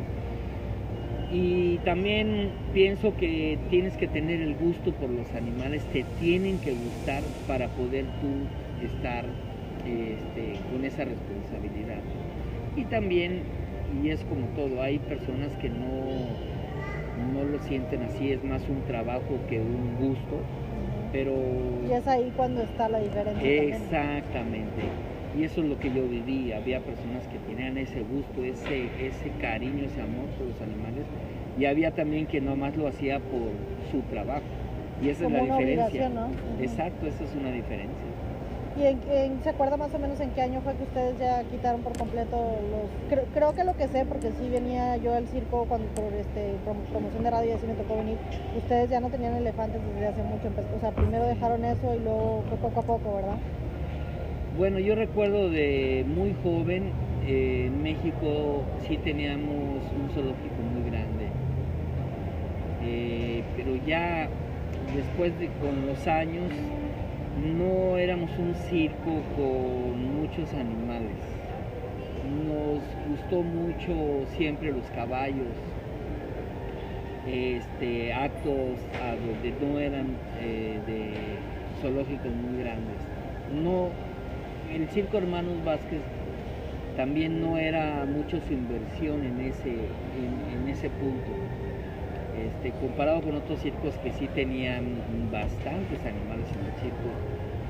Y 1.35 1.79
también 1.79 2.53
pienso 2.73 3.17
que 3.17 3.59
tienes 3.69 3.97
que 3.97 4.07
tener 4.07 4.41
el 4.41 4.55
gusto 4.55 4.93
por 4.93 5.11
los 5.11 5.29
animales, 5.35 5.85
te 5.93 6.05
tienen 6.21 6.61
que 6.61 6.71
gustar 6.71 7.25
para 7.49 7.67
poder 7.71 8.05
tú 8.21 8.87
estar 8.87 9.25
este, 9.85 10.61
con 10.71 10.85
esa 10.85 11.05
responsabilidad. 11.05 12.01
Y 12.77 12.85
también, 12.85 13.43
y 14.05 14.11
es 14.11 14.21
como 14.25 14.47
todo, 14.55 14.81
hay 14.81 15.01
personas 15.01 15.51
que 15.61 15.71
no, 15.71 15.85
no 17.33 17.45
lo 17.45 17.59
sienten 17.65 18.03
así, 18.03 18.31
es 18.31 18.45
más 18.45 18.63
un 18.69 18.83
trabajo 18.87 19.41
que 19.49 19.59
un 19.59 19.97
gusto, 19.97 20.41
pero... 21.11 21.35
Y 21.89 21.95
es 21.95 22.07
ahí 22.07 22.33
cuando 22.37 22.63
está 22.63 22.89
la 22.89 23.01
diferencia. 23.01 24.23
también. 24.33 24.67
Y 25.37 25.45
eso 25.45 25.63
es 25.63 25.67
lo 25.69 25.79
que 25.79 25.89
yo 25.93 26.07
viví. 26.07 26.53
Había 26.53 26.81
personas 26.81 27.27
que 27.29 27.39
tenían 27.39 27.77
ese 27.77 28.01
gusto, 28.03 28.43
ese, 28.45 28.85
ese 29.05 29.31
cariño, 29.41 29.85
ese 29.85 30.01
amor 30.01 30.27
por 30.39 30.47
los 30.47 30.61
animales. 30.63 31.05
Y 31.59 31.65
había 31.67 31.91
también 31.91 32.27
que 32.27 32.41
nomás 32.41 32.77
lo 32.77 32.87
hacía 32.89 33.19
por 33.19 33.51
su 33.91 34.01
trabajo. 34.11 34.43
Y 35.03 35.09
esa 35.09 35.25
Como 35.25 35.37
es 35.37 35.43
una 35.43 35.53
la 35.55 35.59
diferencia. 35.59 35.87
obligación, 36.07 36.15
¿no? 36.15 36.27
Ujú. 36.27 36.63
Exacto, 36.63 37.07
esa 37.07 37.25
es 37.25 37.35
una 37.35 37.51
diferencia. 37.51 38.05
¿Y 38.77 38.87
en, 38.87 38.99
en- 39.09 39.43
se 39.45 39.51
acuerda 39.51 39.77
más 39.77 39.95
o 39.95 39.99
menos 40.01 40.19
en 40.21 40.31
qué 40.31 40.43
año 40.43 40.61
fue 40.63 40.75
que 40.75 40.83
ustedes 40.83 41.17
ya 41.19 41.45
quitaron 41.45 41.83
por 41.83 41.97
completo 41.97 42.37
los... 42.37 42.91
Creo, 43.09 43.25
creo 43.33 43.53
que 43.55 43.63
lo 43.65 43.77
que 43.77 43.87
sé, 43.87 44.05
porque 44.05 44.31
sí 44.33 44.49
venía 44.49 44.97
yo 44.97 45.15
al 45.15 45.29
circo 45.29 45.67
cuando, 45.69 45.87
por 45.95 46.13
este, 46.13 46.55
prom- 46.67 46.83
promoción 46.91 47.23
de 47.23 47.31
radio 47.31 47.51
y 47.51 47.53
así 47.53 47.67
me 47.67 47.75
tocó 47.75 47.97
venir. 47.97 48.17
Ustedes 48.57 48.91
ya 48.91 48.99
no 48.99 49.11
tenían 49.11 49.35
elefantes 49.37 49.81
desde 49.95 50.09
hace 50.09 50.23
mucho. 50.25 50.49
empe- 50.49 50.77
O 50.77 50.81
sea, 50.81 50.91
primero 50.91 51.25
dejaron 51.25 51.65
eso 51.65 51.95
y 51.95 52.01
luego 52.01 52.43
fue 52.49 52.59
poco 52.59 52.81
a 52.81 52.83
poco, 52.83 53.15
¿verdad? 53.17 53.37
Bueno, 54.57 54.79
yo 54.79 54.95
recuerdo 54.95 55.51
de 55.51 56.07
muy 56.07 56.33
joven, 56.45 56.93
eh, 57.27 57.65
en 57.67 57.83
México 57.83 58.63
sí 58.87 58.99
teníamos 58.99 59.83
un 59.93 60.09
zoológico 60.15 60.63
muy 60.73 60.89
grande. 60.89 61.27
Eh, 62.85 63.43
pero 63.57 63.75
ya 63.85 64.29
después 64.95 65.37
de 65.41 65.49
con 65.61 65.89
los 65.89 66.07
años 66.07 66.53
no 67.59 67.99
éramos 67.99 68.31
un 68.39 68.55
circo 68.55 69.23
con 69.35 70.21
muchos 70.21 70.55
animales. 70.55 71.19
Nos 72.47 72.81
gustó 73.11 73.43
mucho 73.43 74.25
siempre 74.37 74.71
los 74.71 74.87
caballos, 74.95 75.49
este, 77.27 78.13
actos 78.13 78.79
a 79.03 79.17
donde 79.17 79.53
no 79.61 79.81
eran 79.81 80.17
eh, 80.41 80.79
de 80.87 81.11
zoológicos 81.83 82.31
muy 82.33 82.63
grandes. 82.63 82.99
No, 83.53 83.91
el 84.75 84.89
circo 84.89 85.19
Hermanos 85.19 85.63
Vázquez 85.65 86.01
también 86.97 87.41
no 87.41 87.59
era 87.59 88.05
mucho 88.07 88.41
su 88.47 88.53
inversión 88.53 89.25
en 89.25 89.41
ese, 89.41 89.71
en, 89.71 90.61
en 90.63 90.69
ese 90.69 90.89
punto. 90.91 91.31
Este, 92.35 92.71
comparado 92.81 93.23
con 93.23 93.37
otros 93.37 93.61
circos 93.61 93.95
que 94.03 94.13
sí 94.13 94.29
tenían 94.35 94.85
bastantes 95.31 96.01
animales 96.05 96.47
en 96.53 96.67
el 96.67 96.81
circo. 96.83 97.11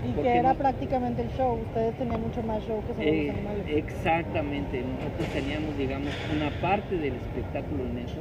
Y 0.08 0.12
¿Por 0.12 0.24
que 0.24 0.36
era 0.36 0.52
no? 0.52 0.58
prácticamente 0.58 1.22
el 1.22 1.30
show. 1.30 1.58
Ustedes 1.60 1.94
tenían 1.96 2.20
mucho 2.20 2.42
más 2.42 2.62
show 2.66 2.82
que 2.86 2.94
solo 2.94 3.08
Eh, 3.08 3.26
los 3.26 3.36
animales. 3.36 3.64
exactamente, 3.68 4.82
nosotros 4.82 5.28
teníamos, 5.32 5.76
digamos, 5.78 6.12
una 6.34 6.50
parte 6.60 6.96
del 6.96 7.14
espectáculo 7.14 7.84
en 7.84 7.98
eso, 7.98 8.20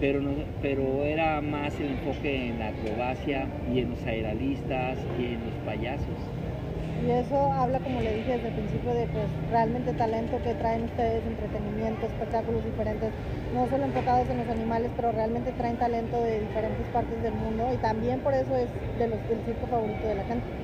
pero, 0.00 0.20
no, 0.20 0.32
pero 0.60 1.04
era 1.04 1.40
más 1.40 1.78
el 1.80 1.92
enfoque 1.92 2.48
en 2.48 2.58
la 2.58 2.68
acrobacia 2.68 3.46
y 3.72 3.80
en 3.80 3.90
los 3.90 4.04
aeralistas 4.06 4.98
y 5.18 5.24
en 5.34 5.40
los 5.44 5.54
payasos. 5.64 6.18
Y 6.96 7.10
eso 7.10 7.52
habla, 7.52 7.80
como 7.80 8.00
le 8.00 8.12
dije 8.12 8.32
desde 8.32 8.48
el 8.48 8.54
principio, 8.54 8.94
de 8.94 9.08
pues 9.08 9.30
realmente 9.50 9.94
talento 9.94 10.40
que 10.42 10.54
traen 10.54 10.84
ustedes, 10.84 11.26
entretenimiento, 11.26 12.06
espectáculos 12.06 12.64
diferentes, 12.64 13.14
no 13.50 13.68
solo 13.68 13.84
enfocados 13.84 14.28
en 14.28 14.38
los 14.38 14.48
animales, 14.48 14.92
pero 14.94 15.12
realmente 15.12 15.52
traen 15.52 15.78
talento 15.78 16.22
de 16.22 16.40
diferentes 16.40 16.88
partes 16.90 17.20
del 17.22 17.34
mundo 17.34 17.72
y 17.72 17.78
también 17.78 18.22
por 18.22 18.34
eso 18.34 18.56
es 18.56 18.70
de 18.94 19.08
los, 19.08 19.26
del 19.26 19.42
circo 19.44 19.66
favorito 19.68 20.06
de 20.06 20.14
la 20.14 20.24
gente. 20.24 20.54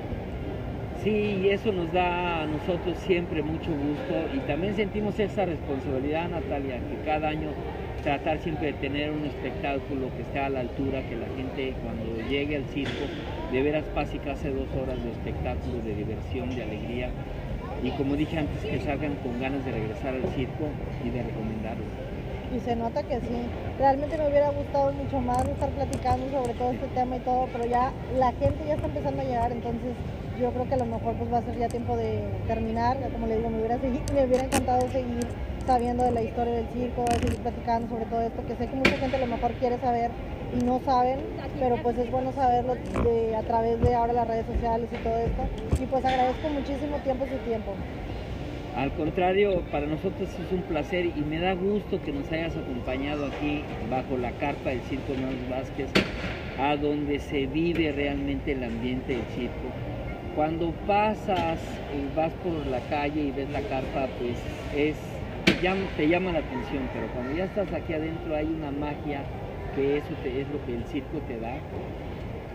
Sí, 0.93 1.09
y 1.09 1.49
eso 1.49 1.71
nos 1.71 1.91
da 1.91 2.41
a 2.43 2.47
nosotros 2.47 2.99
siempre 2.99 3.41
mucho 3.43 3.73
gusto 3.75 4.27
y 4.29 4.43
también 4.43 4.75
sentimos 4.75 5.19
esa 5.19 5.45
responsabilidad, 5.45 6.29
Natalia, 6.29 6.85
que 6.85 7.01
cada 7.01 7.29
año 7.29 7.57
tratar 8.01 8.39
siempre 8.39 8.67
de 8.67 8.73
tener 8.75 9.11
un 9.11 9.25
espectáculo 9.25 10.13
que 10.13 10.21
esté 10.23 10.39
a 10.39 10.49
la 10.49 10.59
altura, 10.59 11.05
que 11.05 11.15
la 11.15 11.29
gente 11.29 11.77
cuando 11.79 12.19
llegue 12.21 12.55
al 12.55 12.67
circo 12.67 13.11
de 13.51 13.61
veras 13.63 13.83
pase 13.93 14.17
casi 14.19 14.47
dos 14.49 14.67
horas 14.81 15.01
de 15.03 15.11
espectáculo, 15.11 15.81
de 15.83 15.95
diversión, 15.95 16.49
de 16.55 16.63
alegría 16.63 17.09
y 17.83 17.89
como 17.91 18.15
dije 18.15 18.37
antes, 18.37 18.63
que 18.63 18.79
salgan 18.79 19.15
con 19.23 19.39
ganas 19.41 19.65
de 19.65 19.71
regresar 19.71 20.13
al 20.13 20.23
circo 20.35 20.65
y 21.03 21.09
de 21.09 21.23
recomendarlo. 21.23 21.83
Y 22.55 22.59
se 22.59 22.75
nota 22.75 23.01
que 23.03 23.15
sí. 23.21 23.41
Realmente 23.79 24.17
me 24.17 24.27
hubiera 24.27 24.49
gustado 24.51 24.91
mucho 24.93 25.19
más 25.21 25.47
estar 25.47 25.69
platicando 25.69 26.29
sobre 26.29 26.53
todo 26.53 26.71
este 26.71 26.87
tema 26.87 27.15
y 27.15 27.19
todo, 27.21 27.47
pero 27.51 27.65
ya 27.65 27.91
la 28.19 28.31
gente 28.33 28.65
ya 28.67 28.75
está 28.75 28.87
empezando 28.87 29.21
a 29.21 29.25
llegar, 29.25 29.51
entonces 29.51 29.91
yo 30.39 30.51
creo 30.51 30.67
que 30.67 30.73
a 30.73 30.77
lo 30.77 30.85
mejor 30.85 31.15
pues 31.15 31.31
va 31.33 31.37
a 31.39 31.41
ser 31.43 31.57
ya 31.57 31.67
tiempo 31.69 31.95
de 31.97 32.19
terminar. 32.47 32.97
Como 33.13 33.27
le 33.27 33.37
digo, 33.37 33.49
me 33.49 33.57
hubiera, 33.59 33.77
segui- 33.77 34.03
me 34.13 34.25
hubiera 34.25 34.43
encantado 34.43 34.81
seguir 34.89 35.25
sabiendo 35.65 36.03
de 36.03 36.11
la 36.11 36.21
historia 36.23 36.53
del 36.53 36.67
circo, 36.73 37.05
seguir 37.19 37.37
platicando 37.37 37.87
sobre 37.89 38.05
todo 38.05 38.21
esto, 38.21 38.45
que 38.45 38.55
sé 38.55 38.67
que 38.67 38.75
mucha 38.75 38.97
gente 38.97 39.15
a 39.15 39.19
lo 39.19 39.27
mejor 39.27 39.53
quiere 39.53 39.77
saber 39.79 40.11
no 40.65 40.81
saben, 40.85 41.19
pero 41.59 41.77
pues 41.77 41.97
es 41.97 42.11
bueno 42.11 42.31
saberlo 42.33 42.75
de, 42.75 43.35
a 43.35 43.41
través 43.43 43.79
de 43.81 43.95
ahora 43.95 44.13
las 44.13 44.27
redes 44.27 44.45
sociales 44.45 44.89
y 44.91 45.03
todo 45.03 45.17
esto. 45.17 45.43
Y 45.81 45.85
pues 45.85 46.05
agradezco 46.05 46.49
muchísimo 46.49 46.97
tiempo 46.97 47.25
su 47.25 47.37
tiempo. 47.49 47.73
Al 48.75 48.91
contrario, 48.93 49.63
para 49.69 49.85
nosotros 49.85 50.29
es 50.29 50.51
un 50.51 50.61
placer 50.61 51.05
y 51.05 51.21
me 51.21 51.39
da 51.39 51.53
gusto 51.53 52.01
que 52.01 52.13
nos 52.13 52.31
hayas 52.31 52.55
acompañado 52.55 53.25
aquí 53.25 53.63
bajo 53.89 54.17
la 54.17 54.31
carpa 54.31 54.69
del 54.69 54.81
Circo 54.81 55.11
Hermanos 55.11 55.49
Vázquez, 55.49 55.89
a 56.57 56.77
donde 56.77 57.19
se 57.19 57.47
vive 57.47 57.91
realmente 57.91 58.53
el 58.53 58.63
ambiente 58.63 59.13
del 59.13 59.25
circo. 59.35 59.67
Cuando 60.35 60.71
pasas 60.87 61.59
y 61.93 62.15
vas 62.15 62.31
por 62.35 62.65
la 62.67 62.79
calle 62.89 63.21
y 63.21 63.31
ves 63.31 63.49
la 63.49 63.61
carpa, 63.61 64.07
pues 64.17 64.37
es, 64.73 64.95
te 65.97 66.07
llama 66.07 66.31
la 66.31 66.39
atención, 66.39 66.89
pero 66.93 67.07
cuando 67.13 67.35
ya 67.35 67.43
estás 67.43 67.71
aquí 67.73 67.93
adentro 67.93 68.33
hay 68.33 68.45
una 68.45 68.71
magia 68.71 69.21
que 69.75 69.97
eso 69.97 70.13
te- 70.23 70.41
es 70.41 70.47
lo 70.49 70.63
que 70.65 70.75
el 70.75 70.85
circo 70.85 71.19
te 71.27 71.39
da 71.39 71.57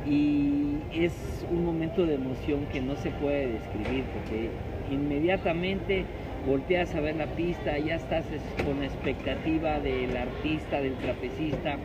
y 0.08 0.78
es 0.94 1.12
un 1.50 1.64
momento 1.64 2.06
de 2.06 2.14
emoción 2.14 2.66
que 2.72 2.80
no 2.80 2.96
se 2.96 3.10
puede 3.10 3.48
describir 3.48 4.04
porque 4.12 4.50
inmediatamente 4.90 6.04
volteas 6.46 6.94
a 6.94 7.00
ver 7.00 7.16
la 7.16 7.26
pista, 7.26 7.76
ya 7.78 7.96
estás 7.96 8.24
es- 8.32 8.42
con 8.64 8.78
la 8.80 8.86
expectativa 8.86 9.80
del 9.80 10.16
artista, 10.16 10.80
del 10.80 10.94
trapecista 10.94 11.76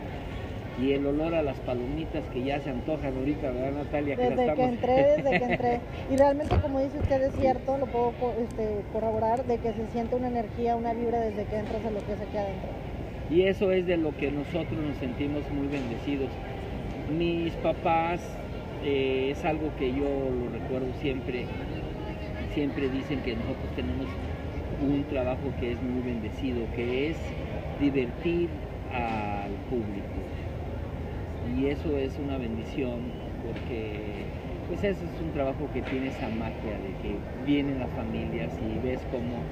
y 0.80 0.92
el 0.92 1.04
olor 1.04 1.34
a 1.34 1.42
las 1.42 1.58
palomitas 1.60 2.24
que 2.32 2.42
ya 2.44 2.60
se 2.60 2.70
antojan 2.70 3.14
ahorita, 3.16 3.50
¿verdad 3.50 3.72
Natalia? 3.84 4.16
Desde 4.16 4.54
que 4.54 4.62
entré, 4.64 4.94
desde 5.16 5.38
que 5.38 5.44
entré. 5.44 5.80
Y 6.12 6.16
realmente, 6.16 6.54
como 6.62 6.80
dice 6.80 6.98
usted, 6.98 7.22
es 7.22 7.34
cierto, 7.34 7.76
lo 7.76 7.86
puedo 7.86 8.14
este, 8.40 8.82
corroborar, 8.92 9.44
de 9.44 9.58
que 9.58 9.72
se 9.72 9.86
siente 9.88 10.16
una 10.16 10.28
energía, 10.28 10.76
una 10.76 10.94
vibra 10.94 11.20
desde 11.20 11.44
que 11.44 11.56
entras 11.56 11.84
a 11.84 11.90
lo 11.90 12.04
que 12.06 12.12
es 12.12 12.20
aquí 12.20 12.36
adentro. 12.38 12.68
Y 13.32 13.42
eso 13.42 13.72
es 13.72 13.86
de 13.86 13.96
lo 13.96 14.14
que 14.14 14.30
nosotros 14.30 14.78
nos 14.78 14.96
sentimos 14.98 15.42
muy 15.50 15.66
bendecidos. 15.66 16.28
Mis 17.16 17.54
papás, 17.54 18.20
eh, 18.84 19.30
es 19.32 19.42
algo 19.46 19.70
que 19.78 19.88
yo 19.90 20.04
lo 20.04 20.50
recuerdo 20.50 20.92
siempre, 21.00 21.46
siempre 22.52 22.90
dicen 22.90 23.22
que 23.22 23.34
nosotros 23.34 23.74
tenemos 23.74 24.06
un 24.82 25.04
trabajo 25.04 25.50
que 25.58 25.72
es 25.72 25.82
muy 25.82 26.02
bendecido, 26.02 26.66
que 26.76 27.08
es 27.10 27.16
divertir 27.80 28.50
al 28.92 29.52
público. 29.70 30.20
Y 31.56 31.66
eso 31.68 31.96
es 31.96 32.18
una 32.18 32.36
bendición 32.36 33.00
porque 33.46 34.24
pues 34.68 34.84
eso 34.84 35.04
es 35.06 35.20
un 35.22 35.32
trabajo 35.32 35.68
que 35.72 35.80
tiene 35.80 36.08
esa 36.08 36.28
magia 36.28 36.78
de 36.78 36.92
que 37.00 37.16
vienen 37.46 37.78
las 37.78 37.90
familias 37.92 38.52
y 38.60 38.78
ves 38.86 39.00
cómo 39.10 39.42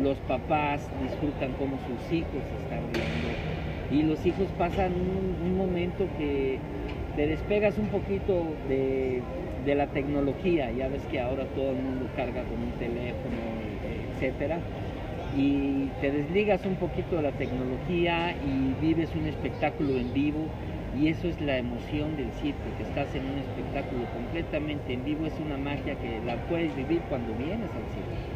los 0.00 0.18
papás 0.18 0.88
disfrutan 1.02 1.52
cómo 1.58 1.78
sus 1.86 2.12
hijos 2.12 2.42
están 2.62 2.82
viendo. 2.92 3.28
Y 3.90 4.02
los 4.02 4.24
hijos 4.26 4.48
pasan 4.58 4.92
un, 4.92 5.56
momento 5.56 6.06
que 6.18 6.58
te 7.16 7.26
despegas 7.26 7.78
un 7.78 7.86
poquito 7.86 8.44
de, 8.68 9.22
de 9.64 9.74
la 9.74 9.86
tecnología, 9.86 10.70
ya 10.72 10.88
ves 10.88 11.02
que 11.10 11.20
ahora 11.20 11.44
todo 11.54 11.70
el 11.70 11.76
mundo 11.76 12.06
carga 12.16 12.42
con 12.42 12.60
un 12.60 12.72
teléfono, 12.72 13.38
etcétera, 14.14 14.58
y 15.36 15.88
te 16.00 16.10
desligas 16.10 16.64
un 16.64 16.76
poquito 16.76 17.16
de 17.16 17.22
la 17.22 17.32
tecnología 17.32 18.32
y 18.32 18.74
vives 18.84 19.10
un 19.14 19.26
espectáculo 19.26 19.96
en 19.98 20.12
vivo. 20.12 20.46
Y 21.00 21.08
eso 21.08 21.26
es 21.26 21.40
la 21.40 21.58
emoción 21.58 22.16
del 22.16 22.30
circo, 22.40 22.62
que 22.76 22.84
estás 22.84 23.12
en 23.16 23.22
un 23.24 23.38
espectáculo 23.38 24.04
completamente 24.12 24.92
en 24.92 25.04
vivo, 25.04 25.26
es 25.26 25.34
una 25.44 25.56
magia 25.56 25.96
que 25.96 26.20
la 26.24 26.36
puedes 26.46 26.74
vivir 26.76 27.00
cuando 27.08 27.34
vienes 27.34 27.68
al 27.70 27.82
circo. 27.92 28.33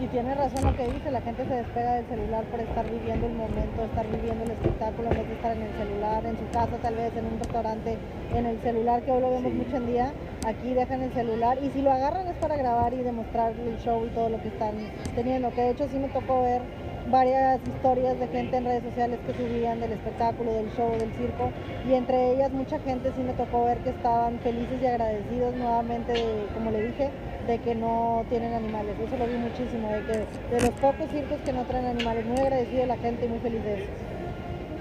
Y 0.00 0.06
tiene 0.08 0.34
razón 0.34 0.64
lo 0.64 0.76
que 0.76 0.88
dice, 0.88 1.10
la 1.10 1.20
gente 1.20 1.44
se 1.44 1.54
despega 1.54 1.94
del 1.94 2.06
celular 2.06 2.44
por 2.44 2.58
estar 2.60 2.84
viviendo 2.90 3.26
el 3.26 3.34
momento, 3.34 3.84
estar 3.84 4.06
viviendo 4.08 4.44
el 4.44 4.50
espectáculo 4.50 5.08
en 5.10 5.16
vez 5.16 5.28
de 5.28 5.34
estar 5.34 5.56
en 5.56 5.62
el 5.62 5.72
celular, 5.74 6.26
en 6.26 6.36
su 6.38 6.48
casa 6.52 6.76
tal 6.82 6.94
vez, 6.96 7.16
en 7.16 7.26
un 7.26 7.38
restaurante, 7.38 7.96
en 8.34 8.46
el 8.46 8.58
celular, 8.60 9.02
que 9.02 9.12
hoy 9.12 9.20
lo 9.20 9.30
vemos 9.30 9.52
Sí. 9.52 9.58
mucho 9.58 9.76
en 9.76 9.86
día, 9.86 10.12
aquí 10.44 10.74
dejan 10.74 11.02
el 11.02 11.12
celular 11.12 11.58
y 11.62 11.70
si 11.70 11.82
lo 11.82 11.92
agarran 11.92 12.26
es 12.26 12.34
para 12.36 12.56
grabar 12.56 12.94
y 12.94 13.02
demostrar 13.02 13.52
el 13.52 13.78
show 13.78 14.04
y 14.04 14.08
todo 14.08 14.28
lo 14.28 14.40
que 14.42 14.48
están 14.48 14.74
teniendo, 15.14 15.50
que 15.50 15.60
de 15.62 15.70
hecho 15.70 15.86
sí 15.88 15.98
me 15.98 16.08
tocó 16.08 16.42
ver 16.42 16.62
varias 17.10 17.60
historias 17.66 18.18
de 18.18 18.26
gente 18.28 18.56
en 18.56 18.64
redes 18.64 18.82
sociales 18.84 19.18
que 19.26 19.34
subían 19.34 19.80
del 19.80 19.92
espectáculo, 19.92 20.52
del 20.52 20.70
show, 20.72 20.90
del 20.98 21.12
circo 21.14 21.50
y 21.88 21.94
entre 21.94 22.32
ellas 22.32 22.50
mucha 22.52 22.78
gente 22.80 23.10
sí 23.14 23.22
me 23.22 23.32
tocó 23.34 23.64
ver 23.66 23.78
que 23.78 23.90
estaban 23.90 24.38
felices 24.40 24.80
y 24.82 24.86
agradecidos 24.86 25.54
nuevamente, 25.56 26.12
de, 26.12 26.46
como 26.54 26.70
le 26.70 26.82
dije, 26.86 27.10
de 27.46 27.58
que 27.58 27.74
no 27.74 28.24
tienen 28.28 28.52
animales. 28.54 28.94
Eso 28.98 29.16
lo 29.16 29.26
vi 29.26 29.36
muchísimo, 29.36 29.88
de 29.88 30.00
que 30.00 30.54
de 30.54 30.60
los 30.60 30.70
pocos 30.80 31.10
circos 31.10 31.38
que 31.44 31.52
no 31.52 31.64
traen 31.64 31.86
animales, 31.86 32.24
muy 32.26 32.38
agradecido 32.38 32.86
la 32.86 32.96
gente 32.96 33.26
y 33.26 33.28
muy 33.28 33.38
feliz 33.40 33.64
de 33.64 33.74
eso. 33.74 33.90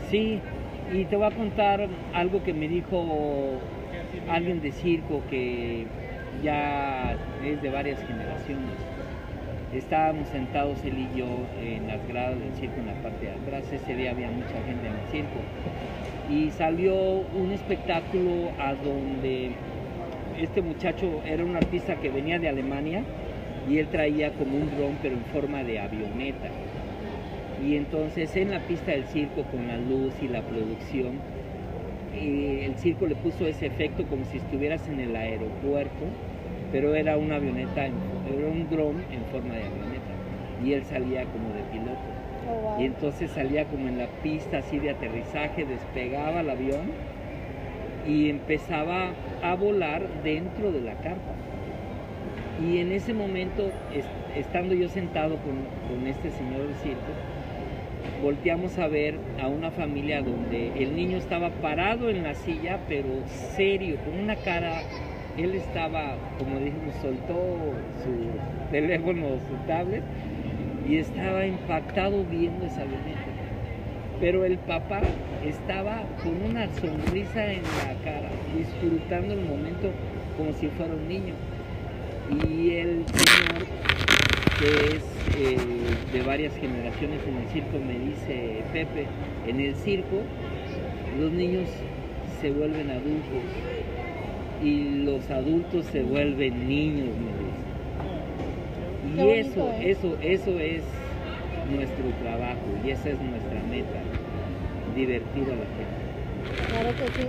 Sí, 0.09 0.39
y 0.93 1.05
te 1.05 1.15
voy 1.15 1.27
a 1.27 1.31
contar 1.31 1.87
algo 2.13 2.43
que 2.43 2.53
me 2.53 2.67
dijo 2.67 3.59
alguien 4.29 4.61
de 4.61 4.71
circo 4.71 5.21
que 5.29 5.85
ya 6.43 7.15
es 7.43 7.61
de 7.61 7.69
varias 7.69 7.99
generaciones. 8.05 8.75
Estábamos 9.73 10.27
sentados 10.27 10.83
él 10.83 11.07
y 11.13 11.17
yo 11.17 11.27
en 11.61 11.87
las 11.87 12.05
gradas 12.07 12.37
del 12.39 12.53
circo 12.55 12.79
en 12.79 12.87
la 12.87 13.01
parte 13.01 13.27
de 13.27 13.31
atrás. 13.31 13.71
Ese 13.71 13.95
día 13.95 14.11
había 14.11 14.29
mucha 14.29 14.61
gente 14.65 14.87
en 14.87 14.93
el 14.93 15.07
circo. 15.11 15.39
Y 16.29 16.51
salió 16.51 16.93
un 16.93 17.51
espectáculo 17.53 18.51
a 18.59 18.73
donde 18.73 19.51
este 20.39 20.61
muchacho 20.61 21.21
era 21.25 21.43
un 21.43 21.55
artista 21.55 21.95
que 21.95 22.09
venía 22.09 22.39
de 22.39 22.49
Alemania 22.49 23.03
y 23.69 23.77
él 23.77 23.87
traía 23.87 24.31
como 24.31 24.57
un 24.57 24.69
dron 24.75 24.97
pero 25.01 25.15
en 25.15 25.25
forma 25.25 25.63
de 25.63 25.79
avioneta. 25.79 26.49
Y 27.63 27.75
entonces 27.75 28.35
en 28.35 28.51
la 28.51 28.59
pista 28.59 28.91
del 28.91 29.05
circo 29.05 29.43
con 29.43 29.67
la 29.67 29.77
luz 29.77 30.13
y 30.21 30.27
la 30.27 30.41
producción, 30.41 31.19
eh, 32.13 32.63
el 32.65 32.75
circo 32.75 33.05
le 33.05 33.15
puso 33.15 33.47
ese 33.47 33.67
efecto 33.67 34.05
como 34.05 34.25
si 34.25 34.37
estuvieras 34.37 34.87
en 34.87 34.99
el 34.99 35.15
aeropuerto, 35.15 36.05
pero 36.71 36.95
era 36.95 37.17
una 37.17 37.35
avioneta, 37.35 37.85
era 37.85 38.47
un 38.51 38.67
dron 38.69 39.03
en 39.11 39.23
forma 39.31 39.55
de 39.55 39.63
avioneta. 39.63 40.11
Y 40.63 40.73
él 40.73 40.83
salía 40.85 41.23
como 41.25 41.49
de 41.53 41.61
piloto. 41.71 41.99
Oh, 42.49 42.55
wow. 42.55 42.81
Y 42.81 42.85
entonces 42.85 43.29
salía 43.31 43.65
como 43.65 43.87
en 43.87 43.97
la 43.97 44.07
pista 44.23 44.59
así 44.59 44.79
de 44.79 44.91
aterrizaje, 44.91 45.65
despegaba 45.65 46.41
el 46.41 46.49
avión 46.49 46.91
y 48.07 48.29
empezaba 48.29 49.11
a 49.43 49.55
volar 49.55 50.03
dentro 50.23 50.71
de 50.71 50.81
la 50.81 50.93
carpa. 50.95 51.33
Y 52.63 52.77
en 52.77 52.91
ese 52.91 53.13
momento, 53.13 53.71
es- 53.93 54.05
estando 54.37 54.73
yo 54.73 54.87
sentado 54.89 55.37
con, 55.37 55.55
con 55.89 56.07
este 56.07 56.29
señor 56.31 56.61
del 56.67 56.75
circo, 56.75 57.11
volteamos 58.21 58.77
a 58.77 58.87
ver 58.87 59.15
a 59.41 59.47
una 59.47 59.71
familia 59.71 60.21
donde 60.21 60.71
el 60.83 60.95
niño 60.95 61.17
estaba 61.17 61.49
parado 61.49 62.09
en 62.09 62.23
la 62.23 62.35
silla, 62.35 62.79
pero 62.87 63.07
serio, 63.55 63.97
con 64.05 64.19
una 64.19 64.35
cara, 64.35 64.81
él 65.37 65.55
estaba, 65.55 66.15
como 66.37 66.59
dijimos, 66.59 66.93
soltó 67.01 67.33
su 68.03 68.71
teléfono, 68.71 69.27
su 69.49 69.55
tablet, 69.67 70.03
y 70.87 70.97
estaba 70.97 71.45
impactado 71.47 72.23
viendo 72.25 72.65
esa 72.65 72.81
avioneta. 72.83 73.30
Pero 74.21 74.45
el 74.45 74.59
papá 74.59 75.01
estaba 75.43 76.03
con 76.23 76.49
una 76.49 76.67
sonrisa 76.75 77.51
en 77.51 77.63
la 77.63 77.95
cara, 78.03 78.29
disfrutando 78.55 79.33
el 79.33 79.41
momento 79.41 79.89
como 80.37 80.53
si 80.53 80.67
fuera 80.67 80.93
un 80.93 81.07
niño. 81.07 81.33
Y 82.29 82.75
el 82.75 83.03
señor, 83.07 83.65
que 84.59 84.95
es 84.95 85.03
eh, 85.37 85.57
de 86.13 86.21
varias 86.21 86.55
generaciones 86.55 87.19
en 87.27 87.37
el 87.37 87.49
circo, 87.49 87.79
me 87.79 87.97
dice, 87.97 88.63
Pepe, 88.71 89.07
en 89.47 89.59
el 89.59 89.75
circo 89.75 90.21
los 91.19 91.31
niños 91.31 91.67
se 92.39 92.51
vuelven 92.51 92.91
adultos 92.91 93.43
y 94.63 95.03
los 95.03 95.29
adultos 95.31 95.85
se 95.87 96.03
vuelven 96.03 96.67
niños, 96.67 97.09
me 97.17 97.31
dice. 99.15 99.27
Y 99.27 99.39
eso, 99.39 99.67
¿eh? 99.71 99.91
eso, 99.91 100.17
eso 100.21 100.59
es 100.59 100.83
nuestro 101.71 102.05
trabajo 102.21 102.61
y 102.85 102.91
esa 102.91 103.09
es 103.09 103.19
nuestra 103.19 103.61
meta, 103.69 104.01
divertir 104.95 105.45
a 105.45 105.55
la 105.55 105.65
gente. 105.75 106.01
Claro 106.69 106.89
que 106.97 107.07
sí. 107.19 107.27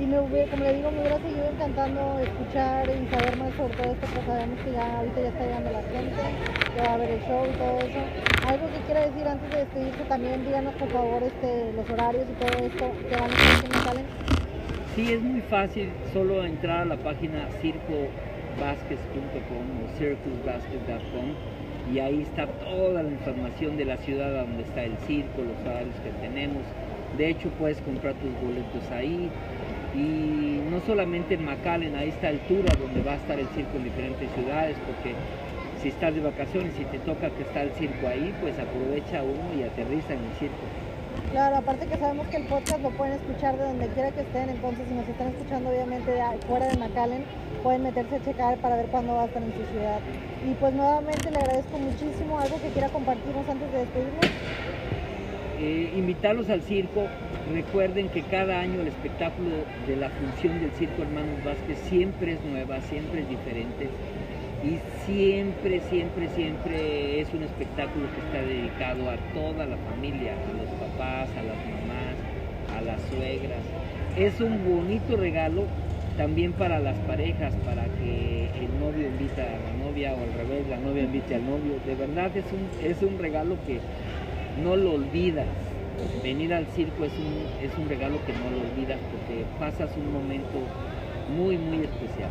Y 0.00 0.06
me 0.06 0.20
hubiera, 0.20 0.50
como 0.50 0.64
le 0.64 0.72
digo, 0.74 0.90
me 0.90 1.00
hubiera 1.00 1.18
seguido 1.18 1.48
encantando 1.48 2.18
escuchar 2.20 2.88
y 2.88 3.06
saber 3.08 3.36
más 3.36 3.52
sobre 3.54 3.74
todo 3.74 3.92
esto, 3.92 4.06
pero 4.12 4.26
sabemos 4.26 4.58
que 4.60 4.72
ya 4.72 4.96
ahorita 4.98 5.20
ya 5.20 5.28
está 5.28 5.44
llegando 5.44 5.70
la 5.70 5.82
gente, 5.82 6.22
que 6.74 6.80
va 6.80 6.92
a 6.92 6.96
ver 6.96 7.10
el 7.10 7.20
show 7.20 7.46
y 7.46 7.50
todo 7.56 7.78
eso. 7.78 8.00
Algo 8.46 8.66
que 8.72 8.80
quiera 8.86 9.06
decir 9.06 9.28
antes 9.28 9.50
de 9.50 9.58
despedirse 9.58 10.04
también, 10.08 10.44
díganos 10.44 10.74
por 10.74 10.88
favor 10.88 11.22
este, 11.22 11.72
los 11.72 11.88
horarios 11.90 12.26
y 12.28 12.32
todo 12.40 12.58
esto 12.66 12.90
que 13.08 13.16
van 13.16 13.30
a 13.30 13.34
estar 13.34 13.64
en 13.64 13.70
Talent. 13.84 14.08
Sí, 14.94 15.12
es 15.12 15.22
muy 15.22 15.40
fácil, 15.42 15.90
solo 16.12 16.44
entrar 16.44 16.82
a 16.82 16.84
la 16.84 16.96
página 16.96 17.48
circobasques.com 17.60 19.84
o 19.84 19.88
circusbasques.com 19.98 21.34
y 21.92 21.98
ahí 21.98 22.22
está 22.22 22.46
toda 22.46 23.02
la 23.02 23.10
información 23.10 23.76
de 23.76 23.84
la 23.84 23.96
ciudad 23.98 24.44
donde 24.44 24.62
está 24.62 24.84
el 24.84 24.96
circo, 24.98 25.42
los 25.42 25.58
horarios 25.66 25.96
que 26.04 26.10
tenemos. 26.26 26.62
De 27.16 27.28
hecho, 27.28 27.48
puedes 27.58 27.78
comprar 27.82 28.14
tus 28.14 28.32
boletos 28.40 28.90
ahí 28.90 29.30
y 29.94 30.60
no 30.70 30.80
solamente 30.86 31.34
en 31.34 31.44
McAllen, 31.44 31.94
ahí 31.96 32.08
está 32.08 32.30
el 32.30 32.40
tour 32.40 32.64
a 32.70 32.78
donde 32.78 33.02
va 33.02 33.12
a 33.12 33.16
estar 33.16 33.38
el 33.38 33.46
circo 33.48 33.76
en 33.76 33.84
diferentes 33.84 34.30
ciudades 34.32 34.76
porque 34.86 35.14
si 35.82 35.88
estás 35.88 36.14
de 36.14 36.20
vacaciones 36.20 36.72
y 36.80 36.84
te 36.84 36.98
toca 37.00 37.28
que 37.30 37.42
está 37.42 37.62
el 37.62 37.72
circo 37.72 38.06
ahí, 38.06 38.32
pues 38.40 38.58
aprovecha 38.58 39.22
uno 39.22 39.58
y 39.58 39.64
aterriza 39.64 40.14
en 40.14 40.20
el 40.20 40.32
circo. 40.38 40.64
Claro, 41.32 41.56
aparte 41.56 41.86
que 41.86 41.96
sabemos 41.96 42.26
que 42.28 42.36
el 42.38 42.46
podcast 42.46 42.80
lo 42.82 42.90
pueden 42.90 43.14
escuchar 43.14 43.56
de 43.58 43.64
donde 43.64 43.88
quiera 43.88 44.10
que 44.12 44.20
estén, 44.20 44.48
entonces 44.48 44.86
si 44.88 44.94
nos 44.94 45.08
están 45.08 45.28
escuchando 45.28 45.70
obviamente 45.70 46.12
fuera 46.46 46.68
de 46.68 46.76
McAllen, 46.78 47.24
pueden 47.62 47.82
meterse 47.82 48.16
a 48.16 48.24
checar 48.24 48.56
para 48.58 48.76
ver 48.76 48.86
cuándo 48.86 49.14
va 49.14 49.22
a 49.22 49.26
estar 49.26 49.42
en 49.42 49.52
su 49.52 49.64
ciudad. 49.72 49.98
Y 50.48 50.54
pues 50.54 50.72
nuevamente 50.72 51.30
le 51.30 51.38
agradezco 51.38 51.78
muchísimo 51.78 52.38
algo 52.38 52.60
que 52.60 52.68
quiera 52.68 52.88
compartirnos 52.88 53.48
antes 53.48 53.72
de 53.72 53.78
despedirnos. 53.78 54.26
Eh, 55.62 55.92
invitarlos 55.96 56.50
al 56.50 56.62
circo. 56.62 57.06
Recuerden 57.54 58.08
que 58.08 58.22
cada 58.22 58.58
año 58.58 58.80
el 58.80 58.88
espectáculo 58.88 59.50
de 59.86 59.94
la 59.94 60.10
función 60.10 60.60
del 60.60 60.72
Circo 60.72 61.02
Hermanos 61.02 61.44
Vázquez 61.44 61.78
siempre 61.88 62.32
es 62.32 62.44
nueva, 62.44 62.80
siempre 62.80 63.20
es 63.20 63.28
diferente 63.28 63.88
y 64.64 64.78
siempre, 65.06 65.80
siempre, 65.88 66.28
siempre 66.34 67.20
es 67.20 67.32
un 67.32 67.44
espectáculo 67.44 68.06
que 68.12 68.20
está 68.26 68.42
dedicado 68.42 69.08
a 69.08 69.16
toda 69.34 69.66
la 69.66 69.76
familia, 69.76 70.32
a 70.34 70.52
los 70.56 70.70
papás, 70.80 71.28
a 71.30 71.42
las 71.42 71.58
mamás, 71.70 72.16
a 72.76 72.80
las 72.80 73.00
suegras. 73.02 73.62
Es 74.16 74.40
un 74.40 74.64
bonito 74.64 75.16
regalo 75.16 75.66
también 76.16 76.52
para 76.52 76.80
las 76.80 76.96
parejas, 77.06 77.54
para 77.64 77.84
que 77.84 78.50
el 78.58 78.80
novio 78.80 79.06
invita 79.06 79.42
a 79.42 79.58
la 79.58 79.84
novia 79.84 80.12
o 80.14 80.22
al 80.22 80.32
revés, 80.34 80.66
la 80.68 80.78
novia 80.78 81.04
invite 81.04 81.36
al 81.36 81.46
novio. 81.46 81.78
De 81.86 81.94
verdad 81.94 82.30
es 82.36 82.44
un, 82.52 82.84
es 82.84 83.02
un 83.02 83.18
regalo 83.18 83.56
que 83.64 83.78
no 84.62 84.76
lo 84.76 84.94
olvidas. 84.94 85.46
Venir 86.22 86.52
al 86.54 86.66
circo 86.66 87.04
es 87.04 87.12
un, 87.12 87.46
es 87.62 87.76
un 87.78 87.88
regalo 87.88 88.18
que 88.26 88.32
no 88.32 88.50
lo 88.50 88.60
olvidas 88.70 88.98
porque 89.10 89.44
pasas 89.58 89.96
un 89.96 90.12
momento 90.12 90.58
muy, 91.36 91.56
muy 91.56 91.84
especial. 91.84 92.30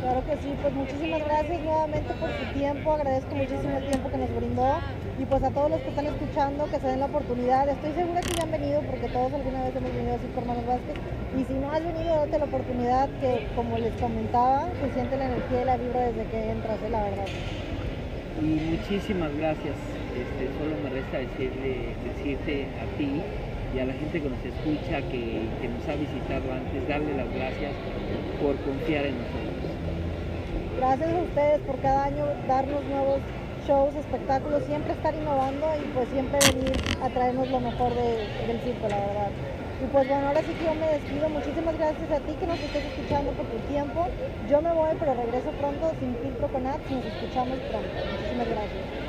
Claro 0.00 0.24
que 0.26 0.36
sí, 0.36 0.52
pues 0.60 0.74
muchísimas 0.74 1.24
gracias 1.24 1.62
nuevamente 1.62 2.12
por 2.14 2.28
su 2.28 2.58
tiempo, 2.58 2.92
agradezco 2.92 3.34
muchísimo 3.36 3.78
el 3.78 3.86
tiempo 3.86 4.10
que 4.10 4.18
nos 4.18 4.36
brindó 4.36 4.78
y 5.18 5.24
pues 5.24 5.42
a 5.42 5.50
todos 5.50 5.70
los 5.70 5.80
que 5.80 5.88
están 5.88 6.06
escuchando 6.06 6.66
que 6.66 6.78
se 6.78 6.86
den 6.88 7.00
la 7.00 7.06
oportunidad, 7.06 7.68
estoy 7.68 7.92
segura 7.92 8.20
que 8.20 8.34
ya 8.34 8.42
han 8.42 8.50
venido 8.50 8.82
porque 8.82 9.08
todos 9.08 9.32
alguna 9.32 9.64
vez 9.64 9.76
hemos 9.76 9.94
venido 9.94 10.14
así 10.16 10.26
por 10.34 10.42
Hermanos 10.42 10.66
Vázquez 10.66 10.96
y 11.38 11.44
si 11.44 11.54
no 11.54 11.70
has 11.70 11.84
venido, 11.84 12.16
date 12.16 12.38
la 12.38 12.44
oportunidad 12.44 13.08
que 13.20 13.46
como 13.56 13.78
les 13.78 13.92
comentaba, 13.94 14.68
se 14.82 14.92
siente 14.92 15.16
la 15.16 15.26
energía 15.26 15.62
y 15.62 15.64
la 15.64 15.76
vibra 15.76 16.00
desde 16.00 16.24
que 16.26 16.50
entras, 16.50 16.78
eh, 16.84 16.90
la 16.90 17.02
verdad. 17.02 17.26
Y 18.42 18.76
muchísimas 18.76 19.34
gracias. 19.36 19.93
Este, 20.14 20.48
solo 20.58 20.76
me 20.78 20.90
resta 20.90 21.18
decirle, 21.18 21.96
decirte 22.04 22.68
a 22.80 22.86
ti 22.96 23.20
y 23.74 23.78
a 23.80 23.84
la 23.84 23.92
gente 23.94 24.22
que 24.22 24.28
nos 24.28 24.44
escucha, 24.44 25.02
que, 25.10 25.68
nos 25.68 25.88
ha 25.88 25.96
visitado 25.96 26.52
antes, 26.52 26.86
darle 26.86 27.14
las 27.14 27.32
gracias 27.34 27.72
por 28.40 28.56
confiar 28.62 29.04
en 29.06 29.18
nosotros. 29.18 29.74
Gracias 30.78 31.10
a 31.10 31.22
ustedes 31.22 31.60
por 31.60 31.78
cada 31.80 32.04
año 32.04 32.26
darnos 32.46 32.84
nuevos 32.84 33.20
shows, 33.66 33.94
espectáculos, 33.96 34.62
siempre 34.64 34.92
estar 34.92 35.14
innovando 35.14 35.66
y 35.80 35.84
pues 35.94 36.08
siempre 36.10 36.38
venir 36.52 36.72
a 37.02 37.08
traernos 37.08 37.48
lo 37.48 37.60
mejor 37.60 37.94
de- 37.94 38.28
del 38.46 38.60
circo, 38.60 38.88
la 38.88 38.98
verdad. 38.98 39.30
Y 39.82 39.86
pues 39.88 40.06
bueno, 40.06 40.28
ahora 40.28 40.42
sí 40.42 40.52
que 40.54 40.64
yo 40.64 40.74
me 40.74 40.86
despido. 40.86 41.28
Muchísimas 41.28 41.76
gracias 41.76 42.10
a 42.12 42.20
ti 42.20 42.34
que 42.38 42.46
nos 42.46 42.60
estés 42.62 42.84
escuchando 42.84 43.32
por 43.32 43.46
tu 43.46 43.58
tiempo. 43.66 44.06
Yo 44.48 44.60
me 44.62 44.72
voy, 44.72 44.92
pero 44.98 45.14
regreso 45.14 45.50
pronto 45.52 45.92
sin 45.98 46.14
filtro 46.18 46.48
con 46.48 46.66
ads. 46.66 46.90
Nos 46.90 47.04
escuchamos 47.06 47.58
pronto. 47.68 47.96
Muchísimas 48.12 48.48
gracias. 48.48 49.03